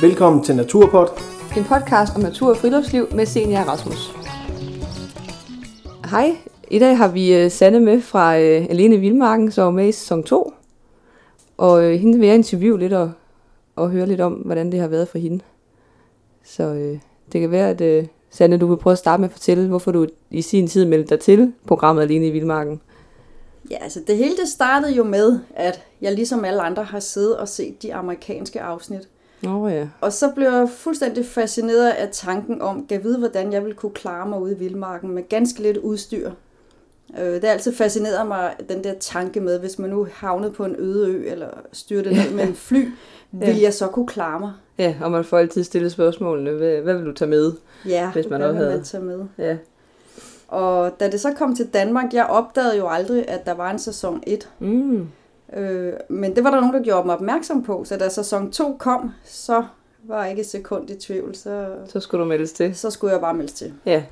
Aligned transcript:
Velkommen 0.00 0.44
til 0.44 0.56
Naturpod. 0.56 1.06
En 1.56 1.64
podcast 1.64 2.16
om 2.16 2.22
natur 2.22 2.50
og 2.50 2.56
friluftsliv 2.56 3.06
med 3.14 3.26
Senior 3.26 3.60
Rasmus. 3.60 4.14
Hej, 6.10 6.36
i 6.70 6.78
dag 6.78 6.96
har 6.96 7.08
vi 7.08 7.34
øh, 7.34 7.50
Sanne 7.50 7.80
med 7.80 8.00
fra 8.00 8.38
øh, 8.38 8.66
Alene 8.70 8.96
Vildmarken, 8.96 9.52
som 9.52 9.66
er 9.66 9.70
med 9.70 9.88
i 9.88 9.92
sæson 9.92 10.22
2. 10.22 10.52
Og 11.56 11.84
øh, 11.84 12.00
hende 12.00 12.18
vil 12.18 12.26
jeg 12.26 12.34
interviewe 12.34 12.78
lidt 12.78 12.92
og, 12.92 13.12
og 13.76 13.90
høre 13.90 14.06
lidt 14.06 14.20
om, 14.20 14.32
hvordan 14.32 14.72
det 14.72 14.80
har 14.80 14.88
været 14.88 15.08
for 15.08 15.18
hende. 15.18 15.44
Så 16.44 16.62
øh, 16.62 16.98
det 17.32 17.40
kan 17.40 17.50
være, 17.50 17.70
at 17.70 17.80
øh, 17.80 18.06
Sanne, 18.30 18.58
du 18.58 18.66
vil 18.66 18.76
prøve 18.76 18.92
at 18.92 18.98
starte 18.98 19.20
med 19.20 19.28
at 19.28 19.32
fortælle, 19.32 19.68
hvorfor 19.68 19.92
du 19.92 20.06
i 20.30 20.42
sin 20.42 20.68
tid 20.68 20.84
meldte 20.84 21.14
dig 21.14 21.20
til 21.20 21.52
programmet 21.66 22.02
Alene 22.02 22.26
i 22.26 22.30
Vildmarken. 22.30 22.80
Ja, 23.70 23.76
altså 23.80 24.00
det 24.06 24.16
hele 24.16 24.36
det 24.36 24.48
startede 24.48 24.92
jo 24.92 25.04
med, 25.04 25.38
at 25.54 25.82
jeg 26.00 26.12
ligesom 26.12 26.44
alle 26.44 26.62
andre 26.62 26.84
har 26.84 27.00
siddet 27.00 27.36
og 27.36 27.48
set 27.48 27.82
de 27.82 27.94
amerikanske 27.94 28.60
afsnit. 28.60 29.08
Oh, 29.48 29.72
ja. 29.72 29.88
Og 30.00 30.12
så 30.12 30.30
blev 30.34 30.46
jeg 30.48 30.68
fuldstændig 30.76 31.26
fascineret 31.26 31.88
af 31.90 32.08
tanken 32.12 32.62
om, 32.62 32.86
at 32.90 33.04
vide, 33.04 33.18
hvordan 33.18 33.52
jeg 33.52 33.62
ville 33.62 33.76
kunne 33.76 33.92
klare 33.92 34.28
mig 34.28 34.40
ude 34.40 34.52
i 34.52 34.58
vildmarken 34.58 35.10
med 35.10 35.28
ganske 35.28 35.62
lidt 35.62 35.76
udstyr. 35.76 36.30
Øh, 37.20 37.26
Det 37.26 37.44
har 37.44 37.50
altid 37.50 37.72
fascineret 37.74 38.26
mig, 38.28 38.54
den 38.68 38.84
der 38.84 38.94
tanke 39.00 39.40
med, 39.40 39.58
hvis 39.60 39.78
man 39.78 39.90
nu 39.90 40.06
havnede 40.12 40.52
på 40.52 40.64
en 40.64 40.76
øde 40.78 41.08
ø, 41.10 41.30
eller 41.30 41.48
styrte 41.72 42.10
ned 42.10 42.30
med 42.34 42.44
en 42.48 42.54
fly, 42.54 42.88
ville 43.32 43.62
jeg 43.62 43.74
så 43.74 43.86
kunne 43.86 44.06
klare 44.06 44.40
mig? 44.40 44.52
Ja, 44.78 44.94
og 45.02 45.10
man 45.10 45.24
får 45.24 45.38
altid 45.38 45.64
stillet 45.64 45.92
spørgsmålene, 45.92 46.50
hvad, 46.50 46.76
hvad 46.76 46.94
vil 46.94 47.06
du 47.06 47.12
tage 47.12 47.28
med? 47.30 47.52
Ja, 47.86 48.10
Hvis 48.12 48.26
man 48.30 48.40
hvad 48.40 48.48
også 48.50 48.58
havde- 48.58 48.74
man 48.76 48.84
tage 48.84 49.02
med? 49.04 49.24
Ja. 49.38 49.56
Og 50.48 51.00
da 51.00 51.10
det 51.10 51.20
så 51.20 51.32
kom 51.32 51.56
til 51.56 51.66
Danmark, 51.66 52.12
jeg 52.14 52.26
opdagede 52.26 52.76
jo 52.76 52.88
aldrig, 52.88 53.28
at 53.28 53.46
der 53.46 53.52
var 53.54 53.70
en 53.70 53.78
sæson 53.78 54.22
1. 54.26 54.48
Mm. 54.58 55.08
Øh, 55.56 55.92
men 56.08 56.36
det 56.36 56.44
var 56.44 56.50
der 56.50 56.60
nogen, 56.60 56.74
der 56.74 56.82
gjorde 56.82 57.06
mig 57.06 57.14
opmærksom 57.14 57.62
på. 57.62 57.84
Så 57.84 57.96
da 57.96 58.08
sæson 58.08 58.52
2 58.52 58.76
kom, 58.78 59.10
så 59.24 59.64
var 60.02 60.20
jeg 60.22 60.30
ikke 60.30 60.40
et 60.40 60.46
sekund 60.48 60.90
i 60.90 60.94
tvivl. 60.98 61.34
Så, 61.34 61.76
Så 61.86 62.00
skulle 62.00 62.22
du 62.24 62.28
meldes 62.28 62.52
til. 62.52 62.74
så 62.76 62.90
skulle 62.90 63.12
jeg 63.12 63.20
bare 63.20 63.34
melde 63.34 63.52
til. 63.52 63.72
Ja. 63.86 64.02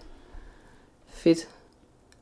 Fedt. 1.08 1.48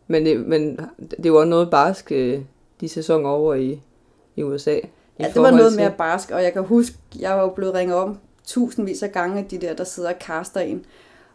Men 0.07 0.27
det, 0.27 0.41
men 0.47 0.81
det 1.23 1.33
var 1.33 1.45
noget 1.45 1.71
barsk, 1.71 2.12
øh, 2.12 2.41
de 2.81 2.89
sæsoner 2.89 3.29
over 3.29 3.55
i, 3.55 3.81
i 4.37 4.43
USA. 4.43 4.77
i 4.77 4.81
Ja, 5.21 5.29
det 5.29 5.43
var 5.43 5.51
noget 5.51 5.73
til- 5.73 5.81
mere 5.81 5.93
barsk, 5.99 6.31
og 6.31 6.43
jeg 6.43 6.53
kan 6.53 6.62
huske, 6.62 6.97
jeg 7.21 7.37
var 7.37 7.43
jo 7.43 7.49
blevet 7.49 7.75
ringet 7.75 7.97
om 7.97 8.19
tusindvis 8.47 9.03
af 9.03 9.12
gange 9.12 9.47
de 9.51 9.59
der, 9.59 9.75
der 9.75 9.84
sidder 9.84 10.09
og 10.09 10.19
kaster 10.19 10.61
en. 10.61 10.84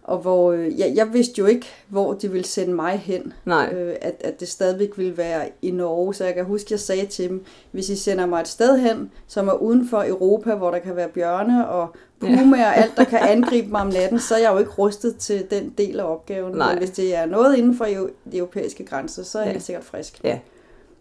Og 0.08 0.18
hvor 0.18 0.52
øh, 0.52 0.80
jeg, 0.80 0.92
jeg 0.96 1.14
vidste 1.14 1.40
jo 1.40 1.46
ikke, 1.46 1.66
hvor 1.88 2.14
de 2.14 2.32
ville 2.32 2.46
sende 2.48 2.74
mig 2.74 2.92
hen. 2.98 3.34
Nej. 3.46 3.74
Øh, 3.74 3.96
at, 4.02 4.16
at 4.20 4.40
det 4.40 4.48
stadigvæk 4.48 4.98
ville 4.98 5.18
være 5.18 5.50
i 5.62 5.72
Norge. 5.72 6.14
Så 6.14 6.26
jeg 6.26 6.34
kan 6.34 6.46
huske, 6.46 6.68
jeg 6.72 6.80
sagde 6.80 7.06
til 7.06 7.30
dem, 7.30 7.46
hvis 7.72 7.90
I 7.90 7.96
sender 7.96 8.26
mig 8.26 8.42
et 8.42 8.48
sted 8.48 8.78
hen, 8.78 9.12
som 9.28 9.48
er 9.48 9.54
uden 9.54 9.88
for 9.90 10.04
Europa, 10.08 10.56
hvor 10.56 10.72
der 10.72 10.80
kan 10.80 10.96
være 10.96 11.08
bjørne 11.10 11.68
og 11.70 11.88
pumaer 12.20 12.68
og 12.68 12.78
alt, 12.78 12.98
der 12.98 13.04
kan 13.04 13.20
angribe 13.36 13.68
mig 13.72 13.82
om 13.82 13.88
natten, 13.88 14.20
så 14.20 14.36
er 14.36 14.40
jeg 14.40 14.54
jo 14.54 14.58
ikke 14.58 14.72
rustet 14.72 15.18
til 15.18 15.46
den 15.52 15.74
del 15.78 16.00
af 16.00 16.04
opgaven. 16.12 16.56
Nej. 16.58 16.70
Men 16.70 16.78
hvis 16.78 16.90
det 16.90 17.16
er 17.16 17.26
noget 17.26 17.56
inden 17.58 17.78
for 17.78 17.86
eu- 17.86 18.12
de 18.32 18.38
europæiske 18.38 18.86
grænser, 18.86 19.24
så 19.24 19.38
er 19.38 19.42
jeg 19.42 19.48
Ja. 19.48 19.52
helt 19.54 19.64
sikkert 19.66 19.84
frisk. 19.86 20.20
Ja. 20.24 20.40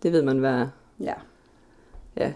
Det 0.03 0.13
ved 0.13 0.23
man, 0.23 0.39
hvad. 0.39 0.67
Ja. 1.01 1.15
Ja. 2.17 2.33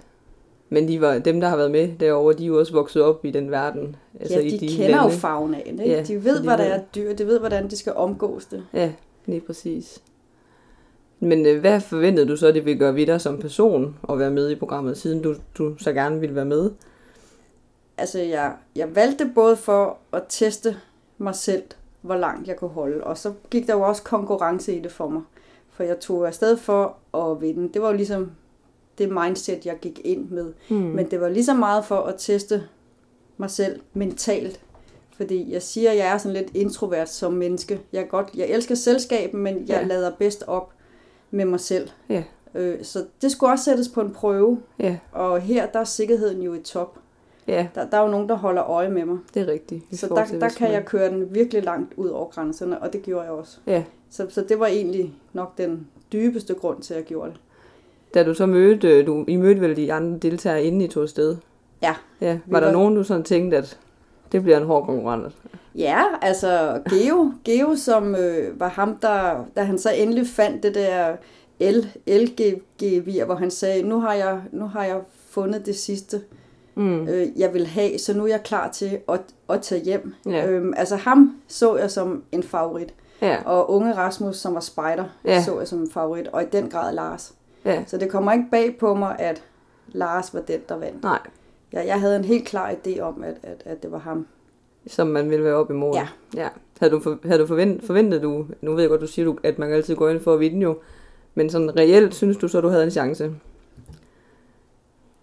Men 0.70 0.88
de 0.88 1.00
var, 1.00 1.18
dem, 1.18 1.40
der 1.40 1.48
har 1.48 1.56
været 1.56 1.70
med 1.70 1.88
derovre, 2.00 2.34
de 2.34 2.42
er 2.42 2.46
jo 2.46 2.58
også 2.58 2.72
vokset 2.72 3.02
op 3.02 3.24
i 3.24 3.30
den 3.30 3.50
verden. 3.50 3.96
Altså, 4.20 4.40
ja, 4.40 4.44
de, 4.44 4.50
de 4.50 4.68
kender 4.68 4.88
lande. 4.88 5.02
jo 5.02 5.08
fagnaen, 5.08 5.80
ikke? 5.80 5.94
Ja, 5.94 6.02
de 6.02 6.24
ved, 6.24 6.38
de 6.38 6.42
hvad 6.42 6.58
der 6.58 6.64
er 6.64 6.80
dyr, 6.94 7.12
de 7.12 7.26
ved, 7.26 7.38
hvordan 7.38 7.70
de 7.70 7.76
skal 7.76 7.92
omgås 7.92 8.44
det. 8.44 8.64
Ja, 8.72 8.92
lige 9.26 9.40
præcis. 9.40 10.02
Men 11.20 11.46
øh, 11.46 11.60
hvad 11.60 11.80
forventede 11.80 12.28
du 12.28 12.36
så, 12.36 12.52
det 12.52 12.64
ville 12.64 12.78
gøre 12.78 12.94
ved 12.94 13.06
dig 13.06 13.20
som 13.20 13.38
person 13.38 13.96
at 14.10 14.18
være 14.18 14.30
med 14.30 14.50
i 14.50 14.54
programmet, 14.54 14.98
siden 14.98 15.22
du, 15.22 15.34
du 15.58 15.76
så 15.78 15.92
gerne 15.92 16.20
ville 16.20 16.34
være 16.34 16.44
med? 16.44 16.70
Altså, 17.98 18.18
jeg, 18.18 18.52
jeg 18.76 18.96
valgte 18.96 19.30
både 19.34 19.56
for 19.56 19.98
at 20.12 20.22
teste 20.28 20.76
mig 21.18 21.34
selv, 21.34 21.62
hvor 22.00 22.16
langt 22.16 22.48
jeg 22.48 22.56
kunne 22.56 22.70
holde, 22.70 23.04
og 23.04 23.18
så 23.18 23.32
gik 23.50 23.66
der 23.66 23.74
jo 23.74 23.80
også 23.80 24.02
konkurrence 24.02 24.76
i 24.76 24.80
det 24.80 24.92
for 24.92 25.08
mig. 25.08 25.22
For 25.70 25.84
jeg 25.84 26.00
tog 26.00 26.26
afsted 26.26 26.56
for 26.56 26.96
at 27.14 27.40
vinde. 27.40 27.72
Det 27.74 27.82
var 27.82 27.88
jo 27.90 27.96
ligesom 27.96 28.30
det 28.98 29.08
mindset, 29.12 29.66
jeg 29.66 29.76
gik 29.80 30.00
ind 30.04 30.28
med. 30.28 30.52
Hmm. 30.68 30.78
Men 30.78 31.10
det 31.10 31.20
var 31.20 31.28
lige 31.28 31.44
så 31.44 31.54
meget 31.54 31.84
for 31.84 31.96
at 31.96 32.14
teste 32.18 32.62
mig 33.36 33.50
selv 33.50 33.80
mentalt. 33.94 34.60
Fordi 35.16 35.52
jeg 35.52 35.62
siger, 35.62 35.90
at 35.90 35.96
jeg 35.96 36.06
er 36.08 36.18
sådan 36.18 36.36
lidt 36.36 36.50
introvert 36.54 37.08
som 37.08 37.32
menneske. 37.32 37.80
Jeg, 37.92 38.08
godt, 38.08 38.30
jeg 38.34 38.46
elsker 38.48 38.74
selskab, 38.74 39.34
men 39.34 39.56
jeg 39.58 39.80
Ja. 39.80 39.82
lader 39.86 40.10
bedst 40.18 40.44
op 40.46 40.72
med 41.30 41.44
mig 41.44 41.60
selv. 41.60 41.88
Ja. 42.08 42.22
Øh, 42.54 42.84
så 42.84 43.04
det 43.22 43.32
skulle 43.32 43.52
også 43.52 43.64
sættes 43.64 43.88
på 43.88 44.00
en 44.00 44.12
prøve. 44.12 44.60
Ja, 44.78 44.98
Og 45.12 45.40
her 45.40 45.66
der 45.66 45.78
er 45.80 45.84
sikkerheden 45.84 46.42
jo 46.42 46.54
i 46.54 46.60
top. 46.60 46.98
ja, 47.46 47.68
Der, 47.74 47.86
der 47.90 47.96
er 47.98 48.02
jo 48.02 48.08
nogen, 48.08 48.28
der 48.28 48.34
holder 48.34 48.62
øje 48.64 48.88
med 48.90 49.04
mig. 49.04 49.18
det 49.34 49.42
er 49.42 49.46
rigtigt. 49.52 49.84
Så 50.00 50.06
der, 50.06 50.38
der 50.40 50.48
kan 50.48 50.72
jeg 50.72 50.84
køre 50.84 51.10
den 51.10 51.34
virkelig 51.34 51.64
langt 51.64 51.94
ud 51.96 52.08
over 52.08 52.28
grænserne, 52.28 52.82
og 52.82 52.92
det 52.92 53.02
gjorde 53.02 53.22
jeg 53.22 53.32
også. 53.32 53.58
Ja, 53.66 53.84
Så, 54.10 54.26
så 54.28 54.40
det 54.48 54.60
var 54.60 54.66
egentlig 54.66 55.14
nok 55.32 55.58
den 55.58 55.86
dybeste 56.12 56.54
grund 56.54 56.82
til, 56.82 56.94
at 56.94 56.98
jeg 56.98 57.06
gjorde 57.06 57.30
det. 57.30 57.40
Da 58.14 58.22
du 58.24 58.34
så 58.34 58.46
mødte, 58.46 59.02
du, 59.04 59.24
I 59.28 59.36
mødte 59.36 59.60
vel 59.60 59.76
de 59.76 59.92
andre 59.92 60.18
deltagere 60.18 60.62
inden 60.64 60.80
I 60.80 60.88
tog 60.88 61.02
afsted? 61.02 61.36
Ja. 61.82 61.94
Ja, 62.20 62.38
var 62.46 62.60
der 62.60 62.66
var- 62.66 62.72
nogen, 62.72 62.96
du 62.96 63.02
sådan 63.04 63.22
tænkte, 63.24 63.56
at 63.56 63.78
det 64.32 64.42
bliver 64.42 64.56
en 64.58 64.66
hård 64.66 64.86
konkurrent? 64.86 65.34
Ja, 65.74 66.02
altså 66.22 66.80
Geo, 66.90 67.32
Geo 67.44 67.74
som 67.76 68.14
øh, 68.14 68.60
var 68.60 68.68
ham, 68.68 68.96
der, 69.02 69.44
da 69.56 69.62
han 69.62 69.78
så 69.78 69.90
endelig 69.90 70.26
fandt 70.26 70.62
det 70.62 70.74
der 70.74 71.16
L, 71.60 71.86
LG-vir, 72.06 73.24
hvor 73.24 73.34
han 73.34 73.50
sagde, 73.50 73.82
nu 73.82 74.00
har 74.00 74.14
jeg, 74.14 74.40
nu 74.52 74.66
har 74.66 74.84
jeg 74.84 75.00
fundet 75.30 75.66
det 75.66 75.76
sidste, 75.76 76.20
Mm. 76.74 77.08
øh, 77.08 77.26
jeg 77.36 77.54
vil 77.54 77.66
have, 77.66 77.98
så 77.98 78.14
nu 78.16 78.24
er 78.24 78.28
jeg 78.28 78.42
klar 78.42 78.70
til 78.70 78.98
at, 79.08 79.20
at 79.50 79.62
tage 79.62 79.84
hjem. 79.84 80.14
Ja. 80.26 80.46
Øhm, 80.50 80.74
altså 80.76 80.96
ham 80.96 81.36
så 81.48 81.76
jeg 81.76 81.90
som 81.90 82.22
en 82.32 82.42
favorit, 82.42 82.94
Ja, 83.22 83.36
og 83.44 83.70
unge 83.70 83.92
Rasmus, 83.96 84.36
som 84.36 84.54
var 84.54 84.60
spejder, 84.60 85.04
Ja. 85.24 85.32
ja. 85.32 85.42
så 85.42 85.58
jeg 85.58 85.68
som 85.68 85.78
en 85.78 85.90
favorit, 85.90 86.28
og 86.28 86.42
i 86.42 86.46
den 86.52 86.70
grad 86.70 86.94
Lars. 86.94 87.32
Ja, 87.64 87.84
Så 87.86 87.96
det 87.98 88.10
kommer 88.10 88.32
ikke 88.32 88.46
bag 88.50 88.76
på 88.78 88.94
mig, 88.94 89.16
at 89.18 89.42
Lars 89.88 90.34
var 90.34 90.40
den, 90.40 90.60
der 90.68 90.76
vandt. 90.76 91.02
nej, 91.02 91.18
Jeg, 91.72 91.86
jeg 91.86 92.00
havde 92.00 92.16
en 92.16 92.24
helt 92.24 92.46
klar 92.46 92.70
idé 92.72 93.00
om, 93.00 93.22
at, 93.22 93.34
at, 93.42 93.62
at 93.64 93.82
det 93.82 93.92
var 93.92 93.98
ham. 93.98 94.26
som 94.86 95.06
man 95.06 95.30
ville 95.30 95.44
være 95.44 95.54
op 95.54 95.70
imod. 95.70 95.94
Ja. 95.94 96.08
ja. 96.36 96.48
Havde 96.80 96.92
du, 96.92 97.00
for, 97.00 97.18
havde 97.24 97.40
du 97.40 97.46
forventet, 97.46 97.84
forventet 97.86 98.22
du, 98.22 98.46
nu 98.60 98.72
ved 98.74 98.80
jeg 98.82 98.88
godt, 98.90 99.00
du 99.00 99.06
siger, 99.06 99.26
du, 99.26 99.38
at 99.42 99.58
man 99.58 99.72
altid 99.72 99.96
går 99.96 100.08
ind 100.08 100.20
for 100.20 100.34
at 100.34 100.40
vinde 100.40 100.60
jo, 100.62 100.78
men 101.34 101.50
sådan 101.50 101.76
reelt 101.76 102.14
synes 102.14 102.36
du 102.36 102.48
så, 102.48 102.60
du 102.60 102.68
havde 102.68 102.84
en 102.84 102.90
chance? 102.90 103.30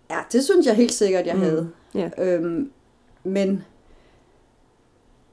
Ja, 0.09 0.17
det 0.31 0.43
synes 0.43 0.65
jeg 0.67 0.75
helt 0.75 0.93
sikkert, 0.93 1.25
jeg 1.25 1.35
Mm. 1.35 1.41
havde. 1.41 1.69
Ja. 1.95 2.09
Øhm, 2.17 2.71
men, 3.23 3.63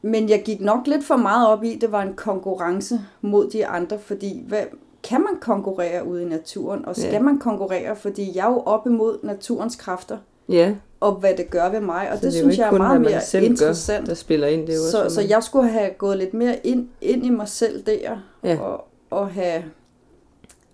men 0.03 0.29
jeg 0.29 0.43
gik 0.45 0.61
nok 0.61 0.87
lidt 0.87 1.05
for 1.05 1.17
meget 1.17 1.49
op 1.49 1.65
i, 1.65 1.79
det 1.81 1.93
var 1.93 2.03
en 2.03 2.15
konkurrence 2.15 3.01
mod 3.21 3.51
de 3.51 3.67
andre, 3.67 3.99
fordi 3.99 4.45
hvad, 4.49 4.63
kan 5.05 5.21
man 5.21 5.37
konkurrere 5.41 6.07
ude 6.07 6.23
i 6.23 6.25
naturen, 6.25 6.85
og 6.85 6.97
skal 6.97 7.13
Ja. 7.13 7.21
man 7.23 7.39
konkurrere, 7.39 7.97
fordi 7.97 8.37
jeg 8.37 8.47
er 8.47 8.51
jo 8.51 8.63
op 8.67 8.87
imod 8.87 9.19
naturens 9.23 9.77
kræfter, 9.77 10.19
Ja, 10.49 10.75
og 11.01 11.13
hvad 11.15 11.35
det 11.37 11.51
gør 11.51 11.69
ved 11.71 11.81
mig, 11.81 12.11
og 12.13 12.19
så 12.19 12.27
det, 12.27 12.33
jo 12.35 12.39
synes 12.39 12.59
jeg 12.59 12.67
er 12.69 12.73
meget 12.79 13.01
mere 13.01 13.21
selv 13.21 13.45
interessant. 13.45 14.01
Gør, 14.01 14.07
der 14.07 14.15
spiller 14.15 14.47
ind. 14.47 14.61
Det 14.67 14.71
er 14.73 14.77
jo 14.77 14.83
også, 14.83 14.91
så, 15.09 15.15
så 15.15 15.21
man- 15.21 15.31
jeg 15.31 15.43
skulle 15.43 15.69
have 15.69 15.91
gået 15.91 16.19
lidt 16.19 16.35
mere 16.35 16.67
ind, 16.67 16.89
ind 17.01 17.27
i 17.27 17.31
mig 17.31 17.49
selv 17.49 17.83
der, 17.87 18.19
Ja. 18.45 18.59
og, 18.61 18.85
og 19.11 19.29
have 19.31 19.65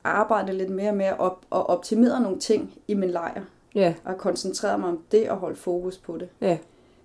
arbejdet 0.04 0.54
lidt 0.54 0.70
mere 0.70 0.92
med 0.92 1.04
at 1.06 1.18
op, 1.18 1.38
og 1.50 1.70
optimere 1.70 2.20
nogle 2.20 2.38
ting 2.38 2.74
i 2.88 2.94
min 2.94 3.10
lejr, 3.10 3.40
Ja, 3.74 3.94
og 4.04 4.18
koncentrere 4.18 4.78
mig 4.78 4.88
om 4.88 4.98
det 5.12 5.30
og 5.30 5.36
holde 5.36 5.56
fokus 5.56 5.98
på 5.98 6.18
det. 6.18 6.28
ja, 6.40 6.58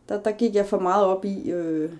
Der, 0.09 0.19
der 0.21 0.31
gik 0.31 0.55
jeg 0.55 0.65
for 0.65 0.79
meget 0.79 1.05
op 1.05 1.25
i, 1.25 1.51
øh, 1.51 1.91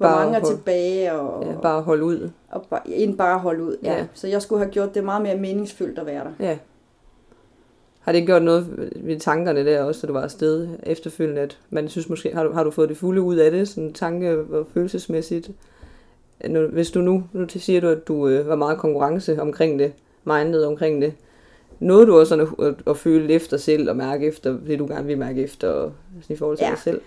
hvor 0.00 0.08
Bare 0.08 0.24
mange 0.24 0.36
er 0.38 0.40
hold- 0.42 0.56
tilbage, 0.56 1.12
og, 1.12 1.44
ja, 1.46 1.52
bare 1.62 1.82
holde 1.82 2.04
ud. 2.04 2.30
og 2.50 2.66
bare, 2.70 2.80
inden 2.86 3.16
bare 3.16 3.38
holde 3.38 3.64
ud. 3.64 3.76
Ja. 3.82 3.92
Ja. 3.98 4.06
Så 4.14 4.26
jeg 4.28 4.42
skulle 4.42 4.58
have 4.64 4.70
gjort 4.72 4.94
det 4.94 5.04
meget 5.04 5.22
mere 5.22 5.36
meningsfyldt 5.36 5.98
at 5.98 6.06
være 6.06 6.24
der. 6.24 6.44
Ja. 6.46 6.58
Har 8.00 8.12
det 8.12 8.26
gjort 8.26 8.42
noget 8.42 8.90
ved 8.96 9.20
tankerne 9.20 9.64
der 9.64 9.82
også, 9.82 10.00
da 10.00 10.06
du 10.06 10.12
var 10.12 10.22
afsted 10.22 10.68
efterfølgende, 10.82 11.40
at 11.40 11.58
man 11.70 11.88
synes 11.88 12.08
måske, 12.08 12.34
har 12.34 12.44
du, 12.44 12.52
har 12.52 12.64
du 12.64 12.70
fået 12.70 12.88
det 12.88 12.96
fulde 12.96 13.22
ud 13.22 13.36
af 13.36 13.50
det, 13.50 13.68
sådan 13.68 13.92
tanke- 13.92 14.38
og 14.38 14.66
følelsesmæssigt? 14.74 15.50
Hvis 16.72 16.90
du 16.90 17.00
nu, 17.00 17.24
nu 17.32 17.46
siger 17.48 17.80
du, 17.80 17.88
at 17.88 18.08
du 18.08 18.28
øh, 18.28 18.48
var 18.48 18.56
meget 18.56 18.78
konkurrence 18.78 19.42
omkring 19.42 19.78
det, 19.78 19.92
mindet 20.24 20.66
omkring 20.66 21.02
det, 21.02 21.12
nåede 21.80 22.06
du 22.06 22.18
også 22.18 22.28
sådan 22.28 22.46
at, 22.58 22.66
at, 22.66 22.74
at 22.86 22.96
føle 22.96 23.32
efter 23.32 23.56
selv 23.56 23.90
og 23.90 23.96
mærke 23.96 24.26
efter 24.26 24.56
det, 24.66 24.78
du 24.78 24.86
gerne 24.86 25.06
vil 25.06 25.18
mærke 25.18 25.42
efter, 25.42 25.68
og 25.68 25.92
sådan 26.22 26.34
i 26.34 26.38
forhold 26.38 26.56
til 26.58 26.64
Ja. 26.64 26.70
dig 26.70 26.78
selv? 26.78 27.00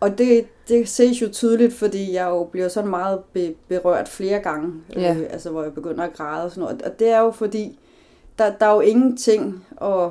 Og 0.00 0.18
det, 0.18 0.46
det 0.68 0.88
ses 0.88 1.22
jo 1.22 1.28
tydeligt, 1.28 1.72
fordi 1.74 2.12
jeg 2.14 2.26
jo 2.28 2.44
bliver 2.44 2.68
sådan 2.68 2.90
meget 2.90 3.20
be, 3.32 3.54
berørt 3.68 4.08
flere 4.08 4.38
gange, 4.38 4.72
Ja. 4.96 5.14
øh, 5.14 5.22
altså 5.30 5.50
hvor 5.50 5.62
jeg 5.62 5.74
begynder 5.74 6.04
at 6.04 6.12
græde 6.12 6.44
og 6.44 6.50
sådan 6.50 6.60
noget. 6.60 6.82
Og 6.82 6.98
det 6.98 7.08
er 7.08 7.18
jo 7.20 7.30
fordi, 7.30 7.78
der, 8.38 8.52
der 8.60 8.66
er 8.66 8.74
jo 8.74 8.80
ingenting 8.80 9.66
at, 9.82 10.10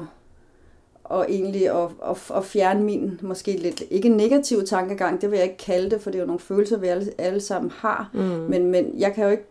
og 1.04 1.25
egentlig 1.30 1.69
at, 1.69 1.89
at, 2.10 2.18
at 2.36 2.45
fjerne 2.45 2.84
min 2.84 3.19
måske 3.24 3.51
lidt, 3.51 3.84
ikke 3.92 4.10
negativ 4.10 4.66
tankegang, 4.66 5.22
det 5.22 5.31
vil 5.31 5.38
jeg 5.38 5.45
ikke 5.45 5.57
kalde 5.57 5.89
det, 5.89 6.01
for 6.01 6.10
det 6.12 6.18
er 6.18 6.22
jo 6.22 6.28
nogle 6.28 6.39
følelser, 6.39 6.78
vi 6.78 6.88
alle, 6.88 7.12
alle 7.18 7.39
sammen 7.39 7.72
har. 7.75 8.10
Mm. 8.13 8.19
Men, 8.19 8.66
men 8.72 8.92
jeg 9.00 9.13
kan 9.13 9.24
jo 9.24 9.30
ikke 9.30 9.45